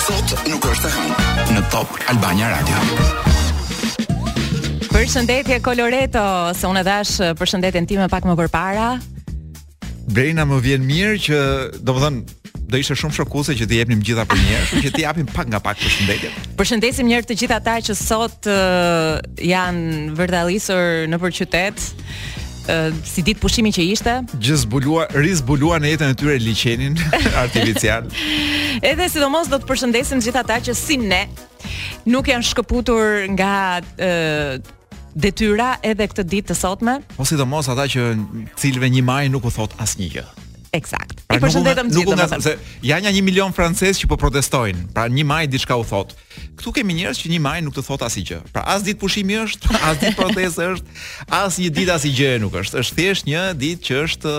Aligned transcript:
Sot 0.00 0.32
nuk 0.48 0.64
është 0.72 0.94
hënë 0.96 1.52
në 1.58 1.66
Top 1.76 1.92
Albania 2.08 2.48
Radio. 2.54 2.80
Përshëndetje 4.94 5.60
Coloreto, 5.60 6.24
se 6.56 6.72
unë 6.72 6.86
dash 6.88 7.20
përshëndetjen 7.36 7.84
time 7.92 8.08
pak 8.08 8.24
më 8.24 8.38
përpara. 8.46 8.90
Brenda 10.08 10.48
më 10.48 10.56
vjen 10.64 10.84
mirë 10.88 11.18
që, 11.20 11.38
domethënë, 11.84 12.37
do 12.68 12.76
ishte 12.76 12.94
shumë 13.00 13.16
shokuese 13.16 13.54
që 13.56 13.66
t'i 13.70 13.78
japnim 13.80 14.00
gjitha 14.04 14.24
për 14.28 14.40
një 14.40 14.48
herë, 14.48 14.64
kështu 14.68 14.82
që 14.86 14.90
t'i 14.96 15.04
japim 15.04 15.28
pak 15.32 15.48
nga 15.48 15.60
pak 15.64 15.78
përshëndetje. 15.80 16.30
Përshëndesim 16.58 17.08
një 17.08 17.16
herë 17.18 17.28
të 17.30 17.36
gjithë 17.42 17.56
ata 17.56 17.74
që 17.86 17.94
sot 17.96 18.48
uh, 18.52 19.20
janë 19.44 20.02
vërdallisur 20.18 21.06
nëpër 21.12 21.34
qytet. 21.40 21.86
Uh, 22.68 22.92
si 23.08 23.22
ditë 23.24 23.40
pushimi 23.40 23.70
që 23.72 23.80
ishte 23.94 24.12
Gjë 24.44 24.54
zbulua, 24.66 25.06
rizbulua 25.16 25.78
në 25.80 25.94
jetën 25.94 26.10
e 26.12 26.16
tyre 26.20 26.34
liçenin 26.42 26.98
artificial 27.40 28.10
Edhe 28.84 29.06
sidomos 29.08 29.48
do 29.48 29.56
të 29.56 29.64
përshëndesim 29.70 30.20
Gjitha 30.20 30.42
ta 30.50 30.58
që 30.60 30.74
si 30.76 30.98
ne 31.00 31.22
Nuk 32.12 32.28
janë 32.28 32.44
shkëputur 32.50 33.24
nga 33.38 33.54
uh, 33.80 34.60
Detyra 35.16 35.70
edhe 35.80 36.10
këtë 36.12 36.26
ditë 36.34 36.50
të 36.50 36.58
sotme 36.60 36.98
Po 37.16 37.24
sidomos 37.24 37.72
ata 37.72 37.88
që 37.88 38.04
Cilve 38.60 38.92
një 38.92 39.00
maj 39.14 39.22
nuk 39.32 39.48
u 39.48 39.54
thot 39.56 39.72
asnjë 39.80 40.10
gjë 40.18 40.26
Eksakt. 40.72 41.22
Pra 41.28 41.38
I 41.38 41.40
përshëndetëm 41.40 41.88
gjithë 41.94 42.10
domethënë. 42.10 42.42
Se 42.44 42.82
janë 42.86 43.08
ja 43.08 43.12
1 43.14 43.24
milion 43.26 43.54
francezë 43.56 44.02
që 44.02 44.08
po 44.10 44.18
protestojnë. 44.20 44.86
Pra 44.96 45.06
1 45.08 45.22
maj 45.26 45.44
diçka 45.50 45.76
u 45.80 45.84
thot. 45.86 46.12
Ktu 46.60 46.72
kemi 46.78 46.96
njerëz 47.00 47.20
që 47.22 47.30
1 47.32 47.40
maj 47.44 47.60
nuk 47.66 47.76
të 47.76 47.84
thot 47.88 48.04
asgjë. 48.06 48.40
Pra 48.54 48.64
as 48.74 48.84
ditë 48.86 49.00
pushimi 49.00 49.38
është, 49.46 49.72
as 49.88 50.00
ditë 50.02 50.18
proteste 50.18 50.66
është, 50.74 50.96
as 51.40 51.56
një 51.62 51.68
ditë 51.78 51.94
asgjë 51.96 52.32
nuk 52.44 52.58
është. 52.60 52.82
Është 52.82 52.98
thjesht 52.98 53.30
një 53.30 53.46
ditë 53.64 53.86
që 53.90 54.02
është 54.06 54.34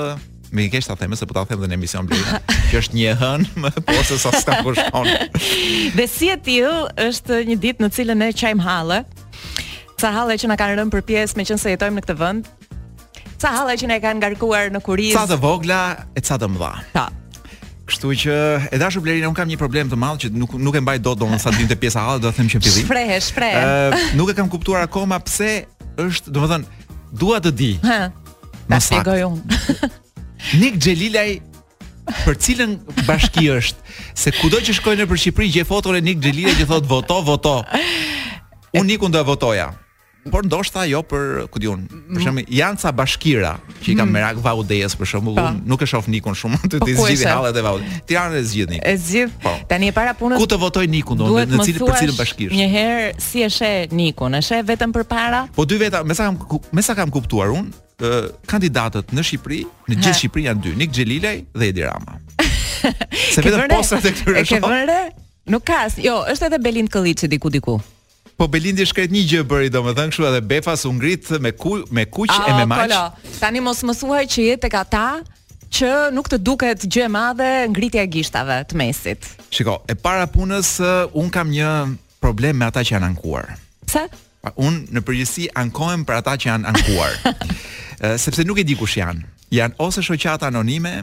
Më 0.49 0.63
i 0.65 0.69
ke 0.73 0.79
shtatë 0.81 1.03
themë 1.03 1.17
se 1.19 1.27
po 1.29 1.35
ta 1.35 1.43
them 1.45 1.61
në 1.61 1.75
emision 1.75 2.07
Blerina, 2.09 2.39
që 2.71 2.79
është 2.79 2.95
një 2.97 3.11
hënë, 3.19 3.49
më 3.61 3.69
po 3.85 3.97
se 4.07 4.15
sa 4.17 4.31
s'ka 4.33 4.55
kur 4.65 4.73
shkon. 4.79 5.05
Dhe 5.99 6.07
si 6.09 6.31
e 6.33 6.39
till, 6.41 6.87
është 6.97 7.43
një 7.51 7.57
ditë 7.61 7.85
në 7.85 7.89
cilën 7.93 8.17
ne 8.17 8.31
çajm 8.33 8.63
halle. 8.65 9.03
Sa 10.01 10.09
halle 10.15 10.39
që 10.41 10.49
na 10.49 10.57
kanë 10.57 10.79
rënë 10.79 10.95
për 10.95 11.05
pjesë, 11.11 11.37
meqense 11.37 11.69
jetojmë 11.75 12.01
në 12.01 12.07
këtë 12.07 12.17
vend, 12.23 12.49
ca 13.41 13.55
halla 13.55 13.73
që 13.79 13.87
ne 13.87 13.97
e 13.99 14.03
kanë 14.03 14.19
ngarkuar 14.19 14.69
në 14.75 14.81
kuriz. 14.83 15.13
Ca 15.15 15.23
të 15.31 15.37
vogla 15.41 15.79
e 16.17 16.23
ca 16.25 16.37
të 16.39 16.49
mëdha. 16.51 16.71
Ta. 16.93 17.05
Po. 17.07 17.47
Kështu 17.89 18.11
që 18.25 18.35
e 18.69 18.77
dashur 18.81 19.01
Blerina, 19.01 19.29
un 19.31 19.35
kam 19.37 19.49
një 19.49 19.57
problem 19.57 19.87
të 19.89 19.97
madh 19.97 20.19
që 20.25 20.29
nuk 20.37 20.51
nuk 20.61 20.75
e 20.77 20.81
mbaj 20.83 20.99
dot 21.05 21.17
domosa 21.23 21.49
dinte 21.55 21.73
pjesa 21.79 22.03
halla, 22.05 22.19
do 22.21 22.29
të 22.29 22.37
them 22.41 22.51
që 22.53 22.59
fillim. 22.61 22.85
Shpreh, 22.85 23.13
shpreh. 23.25 23.57
Ë, 23.57 24.01
nuk 24.19 24.29
e 24.29 24.35
kam 24.37 24.51
kuptuar 24.51 24.83
akoma 24.85 25.17
pse 25.25 25.49
është, 26.03 26.33
domethën, 26.35 26.67
dua 27.23 27.39
të 27.41 27.53
di. 27.57 27.71
Hë. 27.81 28.77
shpjegoj 28.77 29.27
un. 29.31 29.39
Nik 30.61 30.77
Xhelilaj 30.77 31.29
për 32.27 32.37
cilën 32.45 32.77
bashki 33.07 33.49
është 33.53 33.91
se 34.17 34.31
kudo 34.37 34.61
që 34.65 34.75
shkojnë 34.77 35.03
në 35.03 35.09
për 35.11 35.19
Shqipëri 35.23 35.49
gjej 35.55 35.65
foton 35.69 35.97
e 35.97 36.03
Nik 36.05 36.21
Xhelilaj 36.23 36.53
që 36.61 36.69
thot 36.69 36.87
voto, 36.89 37.17
voto. 37.27 37.57
Unë 38.77 38.85
Nikun 38.93 39.13
do 39.15 39.17
e 39.19 39.25
votoja 39.27 39.67
por 40.27 40.43
ndoshta 40.45 40.83
jo 40.89 40.99
për 41.07 41.25
ku 41.53 41.61
diun 41.63 41.83
për 41.87 42.23
shemb 42.25 42.51
janë 42.51 42.81
ca 42.81 42.91
bashkira 42.95 43.53
që 43.79 43.91
i 43.91 43.95
kanë 43.97 44.05
mm. 44.09 44.13
merak 44.13 44.39
Vaudejës 44.43 44.95
për 44.99 45.07
shemb 45.13 45.29
po. 45.29 45.33
unë 45.39 45.67
nuk 45.71 45.81
e 45.81 45.87
shoh 45.89 46.07
Nikun 46.11 46.35
shumë 46.37 46.59
të 46.71 46.81
të 46.81 46.87
po, 46.97 47.05
zgjidhin 47.07 47.29
hallet 47.31 47.59
e 47.59 47.63
Vaudejës 47.65 47.99
Tiranë 48.09 48.39
e 48.39 48.43
zgjidhni 48.51 48.79
e 48.83 48.93
zgjidh 48.99 49.37
po. 49.45 49.53
tani 49.71 49.89
e 49.89 49.95
para 49.95 50.13
punës 50.19 50.41
ku 50.41 50.47
të 50.49 50.59
votoj 50.59 50.85
Nikun 50.91 51.21
do 51.21 51.29
në 51.39 51.61
cilën 51.67 51.85
për 51.85 51.99
cilën 52.01 52.17
bashkish. 52.19 52.53
një 52.59 52.67
herë 52.73 53.05
si 53.27 53.45
e 53.45 53.49
sheh 53.53 53.93
Nikun 53.95 54.35
e 54.35 54.41
sheh 54.45 54.61
vetëm 54.67 54.93
për 54.97 55.07
para 55.09 55.41
po 55.55 55.65
dy 55.67 55.79
veta 55.81 56.03
me 56.03 56.13
sa 56.17 56.27
kam 56.27 56.59
me 56.75 56.81
sa 56.83 56.93
kam 56.99 57.09
kuptuar 57.13 57.53
unë 57.55 58.43
kandidatët 58.49 59.15
në 59.15 59.23
Shqipëri 59.27 59.61
në 59.89 59.99
gjithë 60.01 60.17
Shqipërinë 60.21 60.51
janë 60.51 60.65
dy 60.67 60.75
Nik 60.83 60.93
Xhelilaj 60.95 61.37
dhe 61.55 61.71
Edi 61.71 61.83
Rama 61.87 62.19
se 63.35 63.43
vetëm 63.43 63.67
postat 63.71 64.03
të 64.05 64.13
këtyre 64.19 64.43
është 64.45 65.49
nuk 65.55 65.65
ka 65.67 65.85
jo 65.99 66.21
është 66.31 66.47
edhe 66.51 66.59
Belind 66.63 66.91
Kolliçi 66.93 67.27
diku 67.31 67.49
diku 67.51 67.79
Po 68.39 68.47
Belindi 68.47 68.85
shkret 68.87 69.11
një 69.11 69.21
gjë 69.27 69.41
bëri 69.51 69.69
domethënë 69.73 70.13
kështu 70.13 70.25
edhe 70.29 70.39
Befas 70.47 70.85
u 70.87 70.93
ngrit 70.95 71.27
me 71.43 71.51
ku, 71.59 71.73
me 71.91 72.05
kuq 72.07 72.31
e 72.47 72.53
me 72.55 72.63
maç. 72.71 72.93
Tani 73.41 73.59
mos 73.63 73.81
më 73.83 73.95
thuaj 73.99 74.21
që 74.31 74.45
je 74.45 74.53
tek 74.63 74.77
ata 74.79 75.01
që 75.75 75.89
nuk 76.15 76.31
të 76.31 76.39
duket 76.39 76.85
gjë 76.87 77.09
e 77.09 77.09
madhe 77.11 77.49
ngritja 77.73 78.05
e 78.07 78.09
gishtave 78.13 78.61
të 78.69 78.79
mesit. 78.79 79.27
Shiko, 79.51 79.75
e 79.91 79.95
para 79.99 80.23
punës 80.31 80.77
uh, 80.79 81.11
un 81.19 81.27
kam 81.35 81.51
një 81.51 81.67
problem 82.23 82.61
me 82.63 82.69
ata 82.71 82.79
që 82.79 82.95
janë 82.95 83.09
ankuar. 83.11 83.49
Pse? 83.83 84.05
Pa, 84.39 84.55
un 84.63 84.79
në 84.87 85.03
përgjithësi 85.03 85.49
ankohem 85.59 86.07
për 86.07 86.21
ata 86.21 86.37
që 86.39 86.53
janë 86.53 86.71
ankuar. 86.73 87.19
Uh, 87.99 88.15
sepse 88.15 88.45
nuk 88.47 88.61
e 88.61 88.63
di 88.63 88.77
kush 88.79 88.93
janë. 89.01 89.25
Janë 89.51 89.75
ose 89.83 89.99
shoqata 90.07 90.47
anonime 90.47 91.01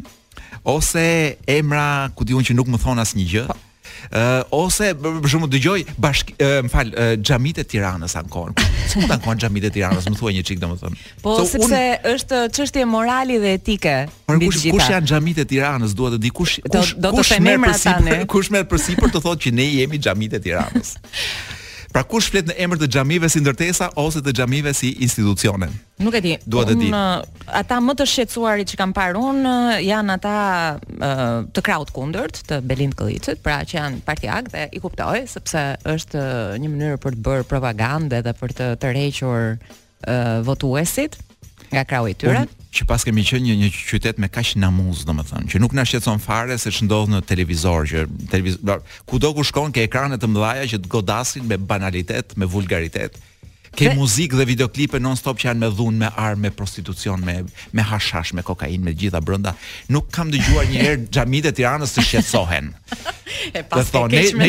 ose 0.72 1.02
emra 1.44 2.08
ku 2.16 2.24
diun 2.24 2.40
që 2.40 2.54
nuk 2.56 2.70
më 2.72 2.80
thon 2.80 3.02
asnjë 3.02 3.24
gjë. 3.34 3.42
Pa. 3.50 3.56
Po, 3.58 3.65
uh, 4.10 4.44
ose 4.52 4.90
për 5.00 5.26
shembull 5.30 5.50
dëgjoj 5.52 5.78
bashk 6.00 6.30
uh, 6.34 6.58
më 6.66 6.70
fal 6.72 6.90
eh, 6.92 7.12
xhamit 7.26 7.58
uh, 7.58 7.64
e 7.64 7.70
Tiranës 7.70 8.14
ankon. 8.18 8.54
Ku 8.92 9.02
mund 9.02 9.12
ankon 9.16 9.40
xhamit 9.42 9.66
e 9.68 9.72
Tiranës, 9.74 10.06
më 10.10 10.20
thuaj 10.20 10.32
një 10.36 10.44
çik 10.48 10.60
domethën. 10.62 10.96
Po 11.24 11.36
so, 11.40 11.46
sepse 11.50 11.80
është 12.12 12.40
çështje 12.56 12.86
morali 12.90 13.40
dhe 13.42 13.56
etike. 13.58 13.96
Por 14.28 14.38
kush 14.46 14.62
gjitha. 14.64 14.76
kush 14.76 14.90
janë 14.94 15.10
xhamit 15.12 15.42
e 15.42 15.46
Tiranës, 15.50 15.96
duhet 15.98 16.16
të 16.18 16.22
di 16.26 16.32
kush 16.40 16.58
do, 16.64 16.82
do 16.96 17.14
të 17.18 18.26
Kush 18.36 18.50
merr 18.52 18.66
përsipër 18.68 19.14
të 19.14 19.22
thotë 19.24 19.46
që 19.46 19.54
ne 19.58 19.68
jemi 19.72 19.98
xhamit 20.02 20.38
e 20.38 20.42
Tiranës. 20.48 20.96
Pra 21.94 22.02
kush 22.06 22.30
flet 22.32 22.48
në 22.50 22.56
emër 22.64 22.80
të 22.82 22.88
xhamive 22.96 23.28
si 23.30 23.40
ndërtesa 23.42 23.90
ose 24.00 24.22
të 24.24 24.32
xhamive 24.40 24.72
si 24.74 24.92
institucione? 25.06 25.68
Nuk 26.02 26.16
e 26.18 26.22
di. 26.24 26.32
Duhet 26.44 26.72
të 26.72 26.76
di. 26.80 26.88
Uh, 26.90 27.44
ata 27.60 27.78
më 27.82 27.94
të 28.00 28.06
shqetësuarit 28.12 28.72
që 28.72 28.78
kam 28.80 28.94
parë 28.96 29.22
un 29.22 29.40
uh, 29.48 29.74
janë 29.84 30.16
ata 30.18 30.34
uh, 30.80 31.36
të 31.56 31.64
kraut 31.66 31.92
kundërt 31.96 32.42
të 32.50 32.58
Belind 32.68 32.96
Kolliçit, 32.98 33.40
pra 33.44 33.60
që 33.64 33.78
janë 33.80 34.02
partiak 34.06 34.50
dhe 34.54 34.66
i 34.76 34.82
kuptoj 34.82 35.22
sepse 35.30 35.62
është 35.94 36.22
uh, 36.22 36.56
një 36.62 36.72
mënyrë 36.74 37.00
për 37.06 37.16
të 37.20 37.26
bërë 37.30 37.48
propagandë 37.54 38.22
dhe 38.28 38.36
për 38.40 38.56
të 38.60 38.70
tërhequr 38.84 39.46
uh, 39.52 39.78
votuesit 40.48 41.20
nga 41.72 41.84
krau 41.84 42.08
i 42.08 42.14
tyre. 42.14 42.36
Un, 42.36 42.48
që 42.76 42.86
pas 42.88 43.04
kemi 43.06 43.24
qenë 43.26 43.44
një, 43.48 43.56
një 43.64 43.70
qytet 43.90 44.20
me 44.22 44.28
kaq 44.32 44.54
namuz, 44.62 45.04
domethënë, 45.08 45.48
që 45.52 45.60
nuk 45.62 45.74
na 45.76 45.84
shqetëson 45.88 46.20
fare 46.22 46.58
se 46.60 46.72
ç'ndodh 46.72 47.12
në 47.14 47.22
televizor, 47.28 47.86
që 47.90 48.04
televizor, 48.32 48.82
kudo 49.08 49.32
ku 49.38 49.44
shkon 49.46 49.72
ke 49.74 49.86
ekrane 49.88 50.18
të 50.20 50.30
mëdha 50.30 50.68
që 50.72 50.82
të 50.84 50.92
godasin 50.96 51.48
me 51.50 51.58
banalitet, 51.58 52.36
me 52.36 52.46
vulgaritet. 52.48 53.18
Ke 53.76 53.90
dhe... 53.90 53.96
muzikë 53.98 54.38
dhe 54.38 54.44
videoklipe 54.48 54.96
non-stop 55.04 55.36
që 55.42 55.50
janë 55.50 55.60
me 55.60 55.68
dhunë, 55.68 55.98
me 56.00 56.08
armë, 56.16 56.46
me 56.46 56.50
prostitucion, 56.56 57.20
me, 57.20 57.34
me 57.76 57.84
hashash, 57.84 58.30
me 58.32 58.40
kokain, 58.44 58.78
me 58.80 58.94
gjitha 58.96 59.20
brënda. 59.20 59.52
Nuk 59.92 60.06
kam 60.16 60.30
dëgjuar 60.32 60.64
gjuar 60.64 60.70
një 60.70 60.86
herë 60.86 61.02
gjamit 61.12 61.48
e 61.50 61.52
tiranës 61.58 61.92
të 61.92 62.04
shqetsohen. 62.06 62.70
e 63.56 63.64
pas 63.68 63.90
keq 63.92 64.38
me 64.40 64.48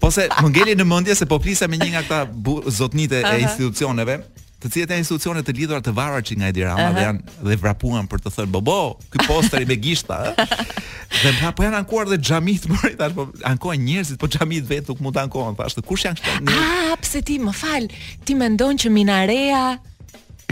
Po 0.00 0.08
se 0.16 0.30
më 0.40 0.48
ngeli 0.54 0.78
në 0.80 0.88
mendje 0.88 1.18
se 1.20 1.28
po 1.28 1.36
me 1.42 1.76
një 1.82 1.90
nga 1.96 2.04
këta 2.08 2.70
zotnite 2.78 3.20
e 3.20 3.36
institucioneve, 3.42 4.22
të 4.64 4.70
cilët 4.72 4.92
janë 4.94 5.02
institucione 5.04 5.42
të 5.44 5.54
lidhura 5.58 5.82
të 5.84 5.92
varur 5.94 6.22
që 6.24 6.36
nga 6.40 6.48
Edirama 6.48 6.84
uh 6.84 6.86
-huh. 6.88 6.96
dhe 6.96 7.04
janë 7.04 7.20
dhe 7.48 7.56
vrapuan 7.60 8.06
për 8.08 8.22
të 8.24 8.30
thënë 8.36 8.52
bobo, 8.54 8.96
ky 9.12 9.26
poster 9.28 9.62
i 9.64 9.68
me 9.68 9.76
gishta. 9.76 10.16
dhe 11.22 11.32
pra 11.38 11.50
po 11.52 11.60
janë 11.66 11.78
ankuar 11.82 12.06
dhe 12.08 12.18
xhamit 12.26 12.62
mori 12.72 12.94
tash 12.98 13.14
po 13.16 13.22
ankohen 13.52 13.80
njerëzit, 13.86 14.16
po 14.20 14.26
xhamit 14.34 14.64
vetë 14.72 14.88
nuk 14.90 15.00
mund 15.04 15.14
të 15.16 15.22
ankohen, 15.26 15.54
thashë 15.58 15.84
kush 15.88 16.02
janë 16.06 16.20
këta 16.20 16.60
Ah, 16.60 16.94
pse 17.02 17.20
ti 17.26 17.36
më 17.46 17.52
fal, 17.60 17.82
ti 18.24 18.32
mendon 18.40 18.74
që 18.82 18.88
minareja 18.96 19.64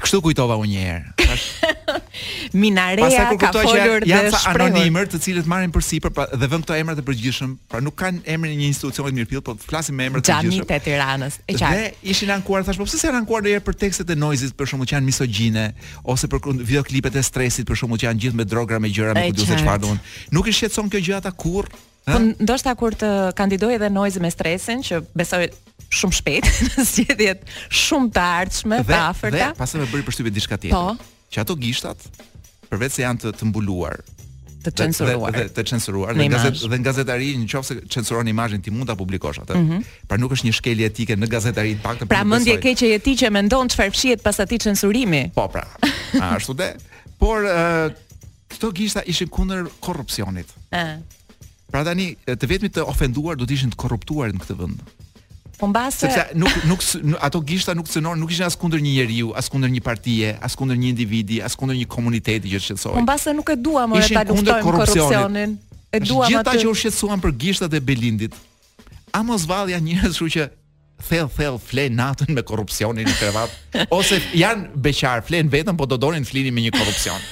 Kështu 0.03 0.19
kujtova 0.27 0.57
unë 0.59 0.71
një 0.71 0.81
herë. 0.87 1.37
Minareja 2.63 3.27
ka 3.41 3.51
folur 3.55 4.03
dhe 4.03 4.11
janë 4.11 4.33
sa 4.35 4.41
anonimër 4.53 5.07
të 5.13 5.21
cilët 5.27 5.49
marrin 5.51 5.73
përsipër 5.75 6.13
pra, 6.17 6.27
dhe 6.33 6.49
vënë 6.51 6.67
këto 6.67 6.77
emra 6.79 6.97
të 6.99 7.05
përgjithshëm, 7.07 7.53
pra 7.71 7.81
nuk 7.85 7.97
kanë 8.01 8.23
emrin 8.35 8.57
e 8.57 8.59
një 8.63 8.71
institucioni 8.73 9.13
të 9.15 9.19
mirëpill, 9.21 9.43
po 9.47 9.55
flasim 9.63 9.97
me 10.01 10.09
emrat 10.11 10.27
e 10.27 10.33
përgjithshëm. 10.33 10.65
Xhamit 10.65 10.75
e 10.75 10.81
Tiranës. 10.87 11.39
E 11.47 11.57
qartë. 11.59 11.87
Dhe 11.95 12.11
ishin 12.15 12.35
ankuar 12.35 12.67
tash, 12.67 12.81
po 12.83 12.89
pse 12.89 13.01
janë 13.07 13.23
ankuar 13.23 13.47
edhe 13.47 13.63
për 13.67 13.79
tekstet 13.85 14.11
e 14.11 14.19
noizit 14.19 14.57
për 14.59 14.73
shkakun 14.73 14.91
që 14.93 14.99
janë 14.99 15.11
misogjine 15.13 15.67
ose 16.17 16.33
për 16.33 16.51
videoklipet 16.67 17.21
e 17.21 17.25
stresit 17.31 17.71
për 17.71 17.81
shkakun 17.83 18.03
që 18.03 18.11
janë 18.11 18.25
gjithë 18.27 18.43
me 18.43 18.49
drogra, 18.53 18.83
me 18.83 18.91
gjëra, 18.95 19.15
me 19.19 19.29
kujtuse 19.31 19.63
çfarë 19.63 19.85
do 19.87 19.95
Nuk 20.35 20.51
i 20.51 20.57
shqetëson 20.59 20.91
kjo 20.93 21.05
gjë 21.13 21.19
ata 21.23 21.33
kurrë? 21.47 21.79
Po 22.05 22.19
ndoshta 22.41 22.75
kur 22.75 22.97
të 22.99 23.09
kandidoj 23.39 23.77
edhe 23.77 23.91
Noize 23.93 24.21
me 24.23 24.31
stresin 24.33 24.83
që 24.83 25.01
besoj 25.17 25.47
shumë 25.93 26.17
shpejt 26.19 26.49
në 26.75 26.85
zgjedhjet 26.89 27.45
shumë 27.83 28.11
të 28.17 28.25
ardhshme 28.41 28.81
të 28.89 28.97
afërta. 28.99 29.51
Dhe 29.53 29.59
pastaj 29.61 29.83
më 29.85 29.91
bëri 29.93 30.07
përshtypje 30.09 30.33
diçka 30.35 30.59
tjetër. 30.59 30.79
Po. 30.79 31.13
Që 31.33 31.45
ato 31.45 31.57
gishtat 31.63 32.09
përveç 32.73 32.97
se 32.97 33.05
janë 33.05 33.23
të, 33.23 33.31
të 33.39 33.47
mbuluar, 33.53 34.01
të 34.65 34.73
censuruar, 34.83 35.35
dhe, 35.37 35.45
dhe, 35.47 35.53
të 35.61 35.65
censuruar 35.71 36.17
dhe, 36.19 36.27
gazet, 36.33 36.59
dhe 36.65 36.79
në 36.81 36.87
gazetari 36.87 37.31
nëse 37.43 37.53
qofë 37.55 37.69
se 37.69 37.77
censuron 37.95 38.31
imajin 38.33 38.63
ti 38.65 38.73
mund 38.75 38.89
të 38.91 38.97
publikosh 38.99 39.43
atë. 39.45 39.55
Mm 39.61 39.69
-hmm. 39.71 39.91
Pra 40.11 40.19
nuk 40.19 40.33
është 40.35 40.49
një 40.49 40.55
shkelje 40.59 40.87
etike 40.91 41.17
në 41.17 41.29
gazetari 41.37 41.77
të 41.77 41.83
pak 41.87 42.03
të 42.03 42.07
Pra 42.11 42.25
mëndje 42.27 42.59
ke 42.63 42.75
që 42.83 42.87
jeti 42.97 43.15
që 43.23 43.31
mendon 43.31 43.69
që 43.71 43.77
farëpshiet 43.79 44.23
pas 44.27 44.41
ati 44.41 44.59
censurimi. 44.59 45.29
Po 45.35 45.49
pra, 45.49 45.67
ashtu 46.37 46.53
dhe. 46.53 46.75
Por, 47.19 47.45
uh, 47.47 47.93
këto 48.51 48.73
gishta 48.75 49.01
ishin 49.07 49.29
kundër 49.29 49.69
korrupsionit. 49.81 50.49
Uh. 50.75 50.99
Pra 51.73 51.87
tani 51.89 52.11
të 52.29 52.49
vetmi 52.51 52.69
të 52.69 52.85
ofenduar 52.89 53.39
do 53.41 53.47
të 53.49 53.57
ishin 53.57 53.71
të 53.73 53.79
korruptuar 53.81 54.35
në 54.37 54.43
këtë 54.45 54.57
vend. 54.59 54.83
Po 55.57 55.69
mbase 55.71 56.05
sepse 56.05 56.25
nuk 56.37 56.53
nuk 56.69 56.83
ato 57.25 57.41
gishta 57.49 57.73
nuk 57.79 57.89
cënon, 57.89 58.19
nuk 58.21 58.33
ishin 58.35 58.45
as 58.45 58.57
kundër 58.61 58.83
një 58.85 58.93
njeriu, 58.99 59.31
as 59.41 59.49
kundër 59.53 59.73
një 59.73 59.83
partie, 59.87 60.33
as 60.49 60.57
kundër 60.59 60.79
një 60.83 60.91
individi, 60.93 61.39
as 61.47 61.57
kundër 61.57 61.79
një 61.81 61.87
komuniteti 61.95 62.53
që 62.53 62.61
shqetësoi. 62.67 62.97
Po 62.99 63.05
mbase 63.07 63.33
nuk 63.39 63.55
e 63.55 63.57
dua 63.57 63.87
më 63.89 64.03
ta 64.13 64.25
luftojmë 64.29 64.67
korrupsionin. 64.67 65.55
E 65.97 66.01
dua 66.05 66.27
më 66.27 66.27
të 66.27 66.33
gjitha 66.35 66.55
që 66.61 66.71
u 66.73 66.75
shqetësuan 66.83 67.25
për 67.25 67.35
gishtat 67.47 67.79
e 67.79 67.83
Belindit. 67.89 68.37
A 69.17 69.23
mos 69.29 69.47
vallja 69.49 69.81
njerëz 69.85 70.13
kështu 70.19 70.29
që 70.37 70.47
thell 71.09 71.33
thell 71.39 71.57
flen 71.71 71.97
natën 71.99 72.35
me 72.37 72.45
korrupsionin 72.49 73.09
e 73.09 73.17
krevat 73.17 73.51
ose 73.97 74.21
janë 74.41 74.69
beqar 74.85 75.25
flen 75.27 75.49
vetëm 75.53 75.79
po 75.81 75.89
do 75.91 75.97
donin 76.01 76.25
të 76.29 76.35
flinin 76.35 76.55
me 76.57 76.67
një 76.69 76.77
korrupsion. 76.77 77.29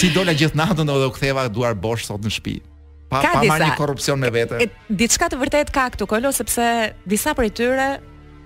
Si 0.00 0.10
dola 0.16 0.34
gjithnatën 0.38 0.90
edhe 0.90 1.10
u 1.12 1.16
ktheva 1.16 1.46
duar 1.54 1.76
bosh 1.86 2.08
sot 2.10 2.24
në 2.26 2.32
shtëpi 2.38 2.58
pa 3.14 3.22
ka 3.22 3.32
pa 3.38 3.42
disa. 3.46 3.52
marrë 3.54 3.68
një 3.70 3.78
korrupsion 3.78 4.18
me 4.18 4.30
vete. 4.34 4.58
Diçka 4.90 5.30
të 5.32 5.38
vërtet 5.40 5.70
ka 5.74 5.86
këtu 5.94 6.06
Kolo 6.10 6.32
sepse 6.34 6.94
disa 7.08 7.34
prej 7.38 7.52
tyre 7.54 7.88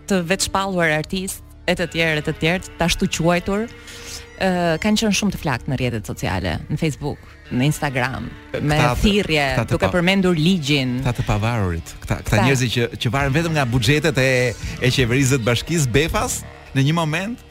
të 0.09 0.23
veçpallur 0.29 0.91
artist 0.95 1.45
e 1.69 1.77
të 1.79 1.89
tjerë 1.95 2.21
e 2.21 2.25
të 2.29 2.33
tjerë 2.41 2.69
të 2.77 2.85
ashtu 2.87 3.09
quajtur 3.19 3.67
ë 3.69 3.69
uh, 3.69 4.75
kanë 4.79 5.03
qenë 5.03 5.17
shumë 5.19 5.35
të 5.35 5.41
flakt 5.43 5.67
në 5.69 5.77
rrjetet 5.81 6.07
sociale, 6.07 6.53
në 6.71 6.77
Facebook, 6.79 7.19
në 7.59 7.65
Instagram, 7.73 8.29
me 8.63 8.77
thirrje 9.03 9.47
duke 9.73 9.89
pa, 9.89 9.91
përmendur 9.97 10.39
ligjin. 10.39 11.01
Këta 11.03 11.17
të 11.19 11.25
pavarurit, 11.27 11.91
këta 12.05 12.21
këta 12.23 12.45
njerëz 12.47 12.63
që 12.77 12.87
që 13.03 13.13
varen 13.17 13.35
vetëm 13.35 13.57
nga 13.59 13.67
buxhetet 13.69 14.21
e 14.23 14.31
e 14.79 14.93
qeverisë 14.95 15.41
të 15.43 15.47
bashkisë 15.51 15.91
Befas 15.97 16.41
në 16.77 16.87
një 16.87 16.95
moment 17.01 17.45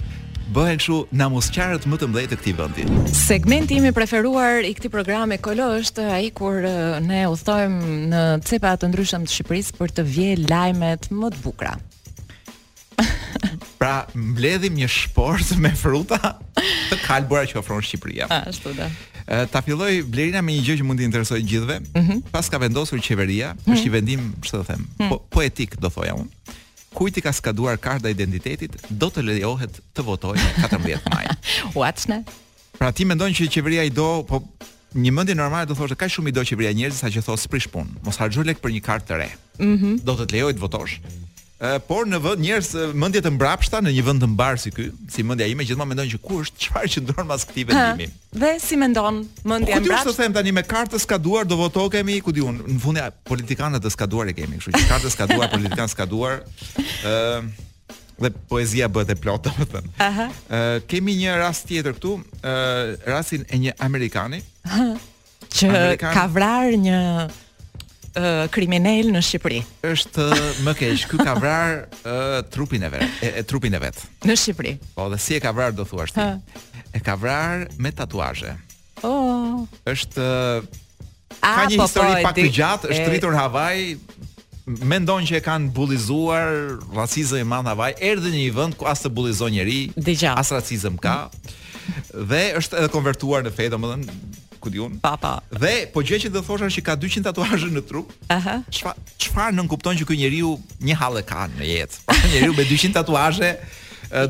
bëhen 0.54 0.78
kështu 0.80 0.98
namusqarët 1.18 1.86
më 1.92 1.98
të 2.00 2.08
mëdhtë 2.12 2.32
të 2.32 2.40
këtij 2.40 2.56
vendi. 2.60 2.86
Segmenti 3.16 3.78
im 3.82 3.88
i 3.90 3.94
preferuar 3.96 4.64
i 4.68 4.72
këtij 4.78 4.92
programi 4.94 5.38
Kolo 5.44 5.68
është 5.80 6.06
ai 6.18 6.30
kur 6.36 6.62
ne 7.08 7.24
udhtojmë 7.32 7.98
në 8.14 8.24
cepa 8.48 8.74
të 8.82 8.90
ndryshëm 8.94 9.28
të 9.28 9.34
Shqipërisë 9.34 9.78
për 9.80 9.96
të 9.98 10.06
vjerë 10.08 10.48
lajmet 10.52 11.10
më 11.12 11.34
të 11.36 11.44
bukura. 11.46 11.76
pra 13.78 14.08
mbledhim 14.14 14.74
një 14.74 14.88
shport 14.90 15.54
me 15.58 15.70
fruta 15.76 16.18
të 16.90 16.96
kalbura 17.08 17.44
që 17.46 17.60
ofron 17.60 17.82
Shqipëria. 17.84 18.26
Ah, 18.30 18.44
ashtu 18.50 18.74
da. 18.78 18.88
Ta 19.52 19.60
filloj 19.62 20.02
blerina 20.08 20.42
me 20.42 20.56
një 20.56 20.64
gjë 20.66 20.78
që 20.80 20.86
mund 20.88 21.00
të 21.00 21.06
interesojë 21.12 21.44
gjithëve. 21.44 21.78
Mm 21.80 22.00
-hmm. 22.04 22.22
Pas 22.32 22.50
ka 22.50 22.58
vendosur 22.60 23.00
qeveria, 23.00 23.54
mm 23.54 23.58
-hmm. 23.60 23.74
është 23.74 23.86
një 23.88 23.92
vendim, 23.98 24.22
çfarë 24.46 24.64
të 24.64 24.66
them, 24.68 24.80
mm 24.82 24.88
-hmm. 25.00 25.10
po, 25.10 25.18
poetik 25.30 25.78
do 25.82 25.90
thoja 25.90 26.14
unë. 26.16 26.28
Mm 26.32 26.57
kujt 26.98 27.18
i 27.20 27.26
ka 27.26 27.34
skaduar 27.36 27.78
karta 27.78 28.10
identitetit 28.10 28.74
do 28.90 29.12
të 29.14 29.22
lejohet 29.28 29.76
të 29.94 30.06
votojë 30.08 30.42
në 30.42 30.54
14 30.64 31.14
maj. 31.14 31.24
Watch 31.82 32.08
na. 32.10 32.24
Pra 32.78 32.90
ti 32.94 33.06
mendon 33.10 33.34
që 33.38 33.50
qeveria 33.54 33.86
i 33.86 33.94
do, 33.94 34.06
po 34.30 34.42
një 34.98 35.14
mendje 35.14 35.38
normale 35.38 35.70
do 35.70 35.78
thoshte 35.78 35.94
ka 36.00 36.10
shumë 36.10 36.32
i 36.32 36.36
do 36.40 36.46
qeveria 36.48 36.74
njerëz 36.78 37.04
sa 37.04 37.12
që 37.14 37.22
thos 37.28 37.46
prish 37.52 37.70
punë. 37.74 38.02
Mos 38.08 38.18
harxo 38.22 38.46
lek 38.50 38.62
për 38.64 38.74
një 38.74 38.84
kartë 38.90 39.12
të 39.12 39.22
re. 39.22 39.30
Mhm. 39.62 39.74
Mm 39.94 39.98
do 40.10 40.18
të 40.18 40.26
të 40.30 40.40
lejohet 40.40 40.58
të 40.62 40.66
votosh 40.66 40.98
por 41.88 42.06
në 42.06 42.20
vend 42.22 42.44
njerëz 42.44 42.68
mendje 42.94 43.24
të 43.26 43.32
mbrapshta 43.34 43.80
në 43.82 43.94
një 43.96 44.04
vend 44.06 44.22
të 44.22 44.28
mbar 44.30 44.60
si 44.62 44.70
ky, 44.74 44.90
si 45.10 45.24
mendja 45.26 45.48
ime 45.50 45.66
gjithmonë 45.66 45.90
mendon 45.90 46.10
që 46.12 46.20
ku 46.22 46.40
është 46.44 46.60
çfarë 46.68 46.90
që 46.96 47.02
ndron 47.06 47.28
mas 47.32 47.46
këtij 47.50 47.66
vendimi. 47.72 48.10
Dhe 48.38 48.52
si 48.62 48.78
mendon 48.78 49.24
mendja 49.42 49.74
e 49.74 49.80
po 49.80 49.82
mbrapshta? 49.82 49.82
Ku 49.82 49.96
është 49.98 50.12
të 50.12 50.22
them 50.28 50.36
tani 50.38 50.54
me 50.54 50.64
kartë 50.70 51.02
skaduar 51.02 51.50
do 51.50 51.88
kemi, 51.94 52.20
ku 52.22 52.32
diun, 52.34 52.60
në 52.76 52.82
fund 52.84 53.02
ja 53.02 53.08
politikanët 53.26 53.84
të 53.88 53.94
skaduar 53.96 54.30
e 54.32 54.36
kemi, 54.38 54.60
kështu 54.62 54.76
që 54.78 54.92
kartë 54.92 55.14
skaduar, 55.16 55.50
politikan 55.56 55.90
skaduar, 55.90 56.44
ë 56.78 57.16
uh, 57.42 57.50
dhe 58.22 58.32
poezia 58.50 58.86
bëhet 58.90 59.16
e 59.16 59.18
plotë, 59.26 59.56
domethënë. 59.58 59.92
Ëh. 60.06 60.22
Uh, 60.22 60.78
kemi 60.90 61.18
një 61.24 61.40
rast 61.42 61.66
tjetër 61.70 61.98
këtu, 61.98 62.14
ë 62.46 62.54
uh, 62.54 62.94
rastin 63.10 63.50
e 63.50 63.64
një 63.66 63.74
amerikani 63.90 64.44
që 64.68 65.74
Amerikan... 65.74 66.14
ka 66.22 66.28
vrarë 66.38 66.82
një 66.86 67.02
uh, 68.18 68.50
kriminal 68.54 69.12
në 69.14 69.22
Shqipëri. 69.24 69.60
Është 69.88 70.26
më 70.66 70.74
keq, 70.80 71.04
ky 71.12 71.20
ka 71.22 71.34
vrarë 71.38 71.76
uh, 72.02 72.40
trupin 72.54 72.84
e 72.84 72.90
vet, 72.92 73.06
e, 73.24 73.32
e 73.42 73.46
trupin 73.48 73.76
e 73.78 73.82
vet 73.82 74.02
në 74.26 74.36
Shqipëri. 74.42 74.74
Po, 74.98 75.08
dhe 75.14 75.20
si 75.22 75.38
e 75.38 75.42
ka 75.44 75.54
vrarë 75.56 75.76
do 75.80 75.86
thuash 75.88 76.16
ti? 76.16 76.28
E 76.98 77.02
ka 77.04 77.18
vrarë 77.20 77.68
me 77.84 77.92
tatuazhe. 77.96 78.56
Oh, 79.06 79.66
është 79.90 80.24
uh, 80.24 80.66
ka 81.44 81.68
një 81.70 81.78
po, 81.78 81.86
histori 81.86 82.14
po, 82.18 82.30
pak 82.30 82.40
të 82.40 82.48
gjatë, 82.58 82.88
e... 82.92 82.96
është 82.96 83.12
rritur 83.14 83.38
Havaj, 83.38 83.84
mendon 84.90 85.28
që 85.28 85.38
e 85.40 85.44
kanë 85.46 85.70
bullizuar, 85.76 86.80
racizëm 86.98 87.46
i 87.46 87.50
madh 87.54 87.70
Havaj, 87.74 88.00
erdhi 88.04 88.34
në 88.34 88.42
një 88.48 88.56
vend 88.58 88.80
ku 88.82 88.90
as 88.90 89.06
të 89.06 89.14
bullizon 89.16 89.54
njerëj, 89.56 89.94
as 90.34 90.52
racizëm 90.56 90.98
ka. 91.04 91.28
Mm. 91.30 92.26
Dhe 92.28 92.42
është 92.60 92.82
edhe 92.82 92.90
konvertuar 92.92 93.46
në 93.48 93.54
fe, 93.56 93.70
domethënë 93.72 94.18
ku 94.60 94.70
diun. 94.74 94.92
Pa 95.00 95.16
pa. 95.16 95.40
Dhe 95.54 95.88
po 95.94 96.02
gjë 96.04 96.20
që 96.28 96.34
do 96.34 96.42
thosha 96.46 96.70
që 96.74 96.84
ka 96.88 96.98
200 97.00 97.26
tatuazhe 97.30 97.70
në 97.72 97.84
trup. 97.90 98.10
Aha. 98.34 98.60
Çfarë 98.68 99.18
çfarë 99.26 99.56
nën 99.58 99.70
kupton 99.70 99.98
që 100.02 100.08
ky 100.10 100.18
njeriu 100.20 100.58
një 100.84 100.98
hallë 101.02 101.24
ka 101.30 101.48
në 101.56 101.68
jetë. 101.72 102.02
Pra 102.10 102.24
njeriu 102.34 102.56
me 102.58 102.66
200 102.70 102.94
tatuazhe 102.98 103.52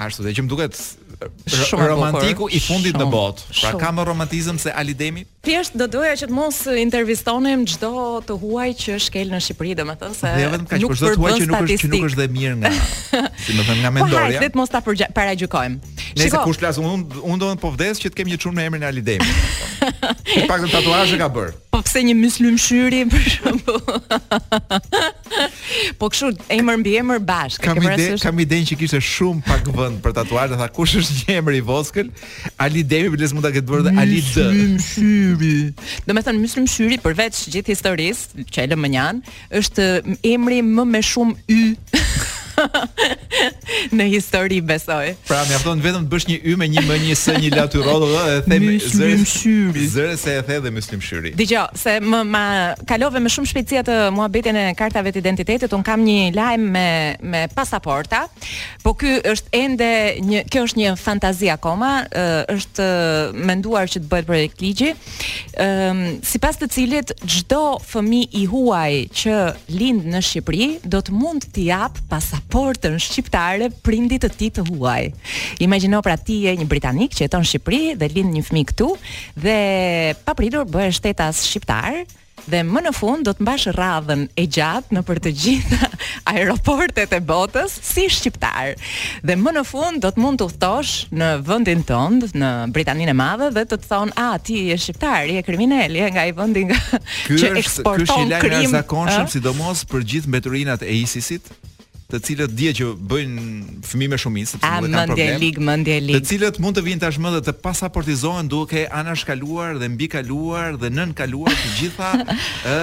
Ashtu 0.00 0.24
dhe 0.26 0.32
që 0.34 0.42
më 0.46 0.50
duket 0.54 0.78
Shumë 1.48 1.86
romantiku 1.92 2.44
bukur. 2.44 2.56
i 2.56 2.60
fundit 2.62 2.96
në 2.98 3.06
botë. 3.10 3.46
Pra 3.60 3.72
ka 3.80 3.90
më 3.94 4.04
romantizëm 4.08 4.58
se 4.60 4.72
Alidemi 4.76 5.24
Thjesht 5.44 5.76
do 5.76 5.86
doja 5.92 6.14
që 6.22 6.28
të 6.30 6.36
mos 6.36 6.60
intervistonim 6.80 7.64
çdo 7.68 7.90
të 8.24 8.36
huaj 8.42 8.68
që 8.84 8.96
shkel 9.06 9.32
në 9.32 9.40
Shqipëri, 9.44 9.74
domethënë 9.80 10.16
se 10.18 10.30
jo 10.42 10.50
vetëm 10.54 10.68
kaq 10.70 10.86
për 10.88 11.00
çdo 11.00 11.10
të 11.12 11.20
huaj 11.20 11.32
që 11.42 11.48
nuk 11.50 11.58
është 11.58 11.78
që 11.84 11.90
nuk 11.92 12.06
është 12.08 12.20
dhe 12.20 12.28
mirë 12.38 12.54
nga. 12.62 12.74
Si 13.44 13.52
më 13.56 13.64
thënë 13.66 13.82
nga 13.84 13.90
Mendoria. 13.96 14.38
Po, 14.40 14.44
Ai 14.46 14.52
të 14.54 14.58
mos 14.58 14.70
ta 14.72 14.80
paragjykojmë. 14.80 15.92
Nëse 16.16 16.38
kush 16.46 16.58
klas 16.62 16.78
unë 16.80 17.20
unë 17.28 17.36
do 17.42 17.50
të 17.52 17.60
po 17.60 17.74
vdes 17.74 18.00
që 18.00 18.12
të 18.14 18.20
kem 18.22 18.30
një 18.32 18.38
çun 18.40 18.56
me 18.56 18.64
emrin 18.70 18.86
Alidemi 18.88 19.26
Demi. 19.28 19.52
Po 20.38 20.46
pak 20.48 20.64
të 20.64 20.72
tatuazhe 20.72 21.18
ka 21.20 21.28
bër. 21.28 21.52
Po 21.74 21.82
pse 21.84 22.06
një 22.08 22.16
myslymshyri 22.22 23.02
për 23.12 23.26
shembull. 23.36 23.92
Po 26.00 26.08
kështu 26.12 26.28
emër 26.54 26.78
mbi 26.80 26.92
emër 27.00 27.20
bashkë. 27.26 27.62
Kam 27.64 27.80
ide, 27.84 28.08
kam 28.22 28.40
ide 28.44 28.58
që 28.70 28.76
kishte 28.80 29.00
shumë 29.02 29.44
pak 29.46 29.70
vend 29.74 30.00
për 30.04 30.14
tatuazh, 30.20 30.54
tha 30.60 30.68
kush 30.76 30.94
është 31.00 31.16
një 31.20 31.38
emër 31.40 31.58
i 31.58 31.62
voskël? 31.70 32.10
Ali 32.64 32.84
Demi, 32.90 33.10
bëles 33.14 33.34
mund 33.34 33.46
ta 33.46 33.52
ketë 33.54 33.70
bërë 33.70 33.94
Ali 34.04 34.22
D. 34.26 34.44
Muslim 34.46 34.76
Shyri. 34.84 35.58
Do 36.08 36.14
të 36.16 36.24
thonë 36.28 36.42
Muslim 36.44 36.68
Shyri 36.74 37.00
përveç 37.04 37.42
gjithë 37.54 37.74
historisë 37.74 38.46
që 38.52 38.66
e 38.66 38.70
lëmë 38.74 38.92
njan, 38.94 39.22
është 39.62 39.88
emri 40.34 40.62
më 40.68 40.86
me 40.94 41.04
shumë 41.10 41.58
y. 41.58 41.66
në 43.94 44.06
histori 44.12 44.60
besoj. 44.66 45.14
Pra 45.28 45.40
mjafton 45.48 45.80
vetëm 45.84 46.04
të 46.06 46.12
bësh 46.12 46.26
një 46.30 46.36
y 46.42 46.54
me 46.60 46.68
një 46.72 46.82
m 46.84 46.96
një 47.04 47.16
s 47.18 47.26
një 47.34 47.50
lat 47.54 47.74
yrrë 47.76 47.94
dhe 48.02 48.22
e 48.30 48.40
themi 48.48 48.72
zërin 48.80 49.24
shyri. 49.28 49.86
Zërin 49.94 50.18
se 50.18 50.36
e 50.38 50.42
the 50.48 50.58
dhe 50.64 50.70
muslim 50.74 51.00
shyri. 51.02 51.32
Dgjoj 51.34 51.74
se 51.84 51.96
më 52.00 52.20
ma 52.30 52.44
kalove 52.88 53.20
me 53.22 53.28
shumë 53.32 53.50
shpejtësi 53.50 53.80
atë 53.82 53.96
muhabetin 54.16 54.56
e 54.62 54.66
kartave 54.78 55.12
të 55.14 55.20
identitetit. 55.22 55.72
Un 55.74 55.82
kam 55.86 56.04
një 56.06 56.32
lajm 56.36 56.62
me 56.74 56.86
me 57.34 57.44
pasaporta, 57.54 58.24
po 58.82 58.94
ky 58.98 59.16
është 59.24 59.48
ende 59.64 59.90
një 60.24 60.44
kjo 60.50 60.64
është 60.68 60.78
një 60.80 60.92
fantazi 61.00 61.48
akoma, 61.52 61.92
është 62.52 62.88
menduar 63.48 63.88
që 63.88 64.02
të 64.04 64.10
bëhet 64.10 64.26
projekt 64.28 64.60
ligji. 64.62 64.92
Ëm 65.58 66.04
sipas 66.24 66.58
të 66.60 66.68
cilit 66.74 67.14
çdo 67.26 67.78
fëmijë 67.82 68.32
i 68.32 68.44
huaj 68.50 68.92
që 69.20 69.34
lind 69.74 70.06
në 70.14 70.22
Shqipëri 70.24 70.68
do 70.90 71.00
të 71.04 71.14
mund 71.14 71.46
të 71.54 71.62
jap 71.70 71.98
pasaportë 72.10 72.43
portën 72.50 72.96
shqiptare 73.00 73.68
prindit 73.86 74.24
të 74.24 74.30
tij 74.40 74.50
të 74.58 74.64
huaj. 74.70 75.10
Imagjino 75.64 76.00
pra 76.04 76.16
ti 76.16 76.40
je 76.46 76.54
një 76.58 76.68
britanik 76.70 77.14
që 77.14 77.26
jeton 77.28 77.44
në 77.44 77.50
Shqipëri 77.52 77.82
dhe 78.00 78.10
lind 78.16 78.34
një 78.36 78.44
fëmijë 78.48 78.70
këtu 78.72 78.88
dhe 79.44 79.58
papritur 80.26 80.66
bëhe 80.68 80.92
shtetas 80.96 81.44
shqiptar 81.48 82.02
dhe 82.44 82.60
më 82.66 82.80
në 82.84 82.90
fund 82.92 83.24
do 83.24 83.32
të 83.32 83.40
mbash 83.44 83.62
radhën 83.76 84.26
e 84.36 84.42
gjatë 84.52 84.92
në 84.92 85.02
për 85.08 85.20
të 85.24 85.30
gjitha 85.40 85.86
aeroportet 86.34 87.14
e 87.16 87.20
botës 87.24 87.72
si 87.86 88.04
shqiptar. 88.12 88.74
Dhe 89.24 89.36
më 89.40 89.54
në 89.56 89.62
fund 89.64 90.02
do 90.04 90.10
të 90.12 90.20
mund 90.20 90.42
të 90.42 90.48
uthtosh 90.50 90.92
në 91.14 91.30
vëndin 91.46 91.84
tëndë, 91.88 92.32
në 92.36 92.50
Britaninë 92.74 93.14
e 93.14 93.16
madhe, 93.16 93.48
dhe 93.56 93.64
të 93.70 93.78
të 93.84 93.88
thonë, 93.90 94.16
a, 94.20 94.28
ti 94.44 94.60
e 94.74 94.76
shqiptar, 94.76 95.24
i 95.30 95.38
e 95.40 95.42
je 95.48 96.10
nga 96.12 96.26
i 96.28 96.34
vëndin 96.36 96.68
nga... 96.72 96.80
që 97.38 97.54
eksporton 97.64 98.04
krim... 98.04 98.28
Kërështë 98.28 98.36
i 98.36 98.52
lajnë 98.52 98.76
a 98.76 98.76
zakonshëm, 98.76 99.28
sidomos, 99.32 99.84
për 99.88 100.04
gjithë 100.10 100.28
mbeturinat 100.34 100.82
e 100.84 100.92
ISIS-it, 101.00 101.48
të 102.12 102.18
cilët 102.26 102.52
dje 102.52 102.72
që 102.78 102.86
bëjnë 103.08 103.42
fëmijë 103.88 104.10
me 104.12 104.18
shumicë, 104.20 104.48
sepse 104.50 104.60
kanë 104.64 104.80
problem. 104.84 104.96
Mendje 105.14 105.26
lig, 105.40 105.60
mendje 105.68 105.94
lig. 106.04 106.16
Të 106.20 106.28
cilët 106.30 106.58
mund 106.60 106.76
të 106.76 106.82
vinë 106.88 107.02
tashmë 107.04 107.32
dhe 107.38 107.42
të 107.46 107.54
pasaportizohen 107.64 108.48
duke 108.52 108.82
anashkaluar 109.00 109.78
dhe 109.80 109.88
mbikaluar 109.94 110.76
dhe 110.82 110.90
nënkaluar 110.98 111.56
të 111.60 111.72
gjitha 111.78 112.10
ë 112.72 112.80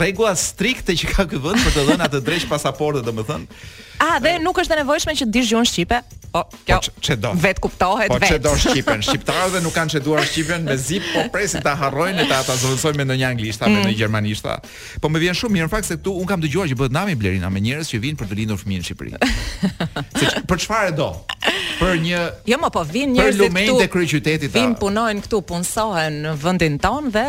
rregulla 0.00 0.32
strikte 0.46 0.96
që 0.96 1.12
ka 1.12 1.28
ky 1.34 1.40
vend 1.44 1.60
për 1.66 1.76
të 1.76 1.86
dhënë 1.90 2.08
atë 2.08 2.22
drejt 2.30 2.48
pasaportë, 2.54 3.04
domethënë. 3.04 3.50
A 3.98 4.18
dhe 4.22 4.34
e... 4.38 4.42
nuk 4.42 4.58
është 4.58 4.74
e 4.74 4.80
nevojshme 4.82 5.14
që 5.22 5.28
dish 5.30 5.50
gjuhën 5.52 5.66
shqipe? 5.70 6.02
Po, 6.34 6.40
kjo 6.66 6.80
po, 6.82 6.92
vetë 7.04 7.16
do. 7.22 7.30
Vet 7.38 7.60
kuptohet 7.62 8.10
vet. 8.10 8.16
Po 8.18 8.26
çe 8.26 8.38
do 8.42 8.52
shqipen. 8.58 9.04
Shqiptarët 9.06 9.52
dhe 9.54 9.60
nuk 9.62 9.74
kanë 9.76 9.92
çe 9.94 10.00
duar 10.02 10.24
shqipen 10.26 10.64
me 10.66 10.74
zip, 10.78 11.04
po 11.14 11.22
presin 11.30 11.62
ta 11.62 11.76
harrojnë 11.78 12.24
e 12.24 12.26
ta 12.26 12.40
ata 12.42 12.56
zëvendësojnë 12.58 12.98
me 12.98 13.06
ndonjë 13.06 13.28
anglisht 13.28 13.62
apo 13.62 13.70
me 13.70 13.78
mm. 13.78 13.84
ndonjë 13.84 13.98
gjermanisht. 14.00 14.48
Po 14.98 15.10
më 15.14 15.22
vjen 15.22 15.38
shumë 15.38 15.54
mirë 15.54 15.68
në 15.68 15.72
fakt 15.76 15.90
se 15.92 15.98
këtu 16.00 16.14
un 16.18 16.26
kam 16.26 16.42
dëgjuar 16.42 16.70
që 16.72 16.78
bëhet 16.80 16.96
nami 16.96 17.14
blerina 17.20 17.50
me 17.54 17.62
njerëz 17.62 17.92
që 17.94 18.02
vijnë 18.06 18.18
për 18.24 18.32
të 18.32 18.38
lindur 18.40 18.58
fëmijën 18.64 18.82
në 18.82 18.88
Shqipëri. 18.90 19.18
Se 20.18 20.44
për 20.50 20.64
çfarë 20.64 20.96
do? 20.98 21.10
Për 21.78 21.94
një 22.02 22.24
Jo, 22.50 22.58
më 22.64 22.72
po 22.76 22.82
vijnë 22.90 23.14
njerëz 23.14 23.36
këtu. 23.38 23.46
Për 23.46 23.68
lumen 23.70 23.84
e 23.86 23.90
kryeqytetit. 23.94 24.54
Vin 24.54 24.74
punojnë 24.82 25.26
këtu, 25.28 25.42
punsohen 25.54 26.22
në 26.26 26.34
vendin 26.42 26.80
tonë 26.82 27.14
dhe 27.14 27.26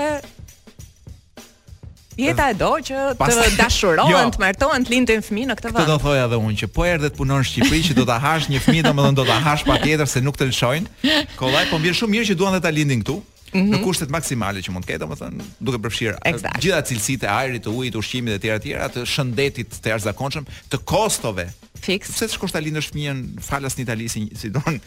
Jeta 2.16 2.48
e 2.52 2.56
do 2.56 2.70
që 2.80 3.12
të 3.14 3.20
Pas... 3.20 3.38
dashurohen, 3.60 4.12
jo, 4.12 4.22
të 4.36 4.42
martohen, 4.42 4.86
të 4.88 4.94
lindin 4.94 5.24
fëmijë 5.26 5.50
në 5.52 5.58
këtë 5.60 5.70
vend. 5.72 5.78
Këtë 5.78 5.92
do 5.92 5.98
thoja 6.02 6.26
edhe 6.30 6.40
unë 6.40 6.58
që 6.64 6.70
po 6.76 6.86
erdhet 6.88 7.16
punon 7.18 7.42
në 7.44 7.48
Shqipëri 7.52 7.88
që 7.92 7.96
do 8.00 8.06
ta 8.08 8.18
hash 8.24 8.50
një 8.52 8.62
fëmijë, 8.66 8.86
domethënë 8.88 9.20
do 9.20 9.26
ta 9.28 9.38
hash 9.44 9.64
patjetër 9.68 10.08
se 10.08 10.24
nuk 10.24 10.38
të 10.40 10.48
lëshojnë. 10.52 11.16
Kollaj, 11.40 11.70
po 11.74 11.80
mirë 11.84 11.98
shumë 12.00 12.16
mirë 12.18 12.30
që 12.32 12.38
duan 12.40 12.56
dhe 12.56 12.62
ta 12.68 12.72
lindin 12.76 13.04
këtu. 13.06 13.22
Mm 13.56 13.62
-hmm. 13.62 13.70
në 13.72 13.80
kushtet 13.86 14.10
maksimale 14.12 14.60
që 14.60 14.72
mund 14.74 14.84
të 14.84 14.90
ketë, 14.90 15.00
domethënë, 15.06 15.44
duke 15.64 15.78
përfshirë 15.86 16.18
exactly. 16.28 16.60
gjitha 16.60 16.82
cilësitë 16.90 17.24
e 17.24 17.28
ajrit, 17.30 17.64
të 17.64 17.72
ujit, 17.76 17.96
ushqimit 17.96 18.34
dhe 18.36 18.40
të 18.42 18.42
tjera 18.48 18.58
të 18.60 18.64
tjera, 18.66 18.86
të 18.94 19.06
shëndetit 19.14 19.70
të 19.84 19.88
jashtëzakonshëm, 19.92 20.46
të 20.72 20.78
kostove. 20.92 21.46
Fiks. 21.86 22.10
Pse 22.12 22.26
të 22.28 22.34
shkosh 22.36 22.52
ta 22.54 22.60
lindësh 22.60 22.88
fëmijën 22.92 23.18
falas 23.50 23.74
në 23.78 23.82
Itali 23.88 24.10
si 24.12 24.28
si 24.40 24.50
don, 24.52 24.82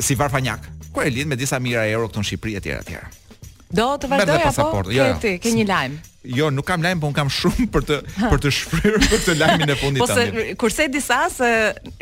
si 0.00 0.14
varfanjak. 0.16 0.62
Ku 0.96 1.00
e 1.04 1.10
lind 1.12 1.28
me 1.28 1.36
disa 1.36 1.58
mijëra 1.60 1.84
euro 1.92 2.08
këtu 2.08 2.18
në 2.24 2.26
Shqipëri 2.30 2.54
e 2.56 2.60
tjera 2.64 2.80
të 2.82 2.88
tjera. 2.88 3.08
Do 3.78 3.86
të 4.00 4.06
vazhdoj 4.08 4.40
apo? 4.44 4.80
Jo, 4.92 5.04
jo. 5.12 5.16
Ke 5.20 5.50
një 5.58 5.66
lajm. 5.68 5.94
Jo, 6.26 6.50
nuk 6.50 6.66
kam 6.66 6.82
lajm, 6.82 6.98
por 6.98 7.06
un 7.10 7.14
kam 7.14 7.28
shumë 7.30 7.66
për 7.74 7.84
të 7.86 7.96
për 8.18 8.40
të 8.42 8.50
shfryrë 8.58 8.98
për 9.06 9.20
të 9.22 9.34
lajmin 9.38 9.70
e 9.70 9.76
fundit 9.78 10.02
tani. 10.10 10.32
Po 10.32 10.42
se 10.42 10.54
kurse 10.58 10.86
disa 10.90 11.20
se 11.32 11.50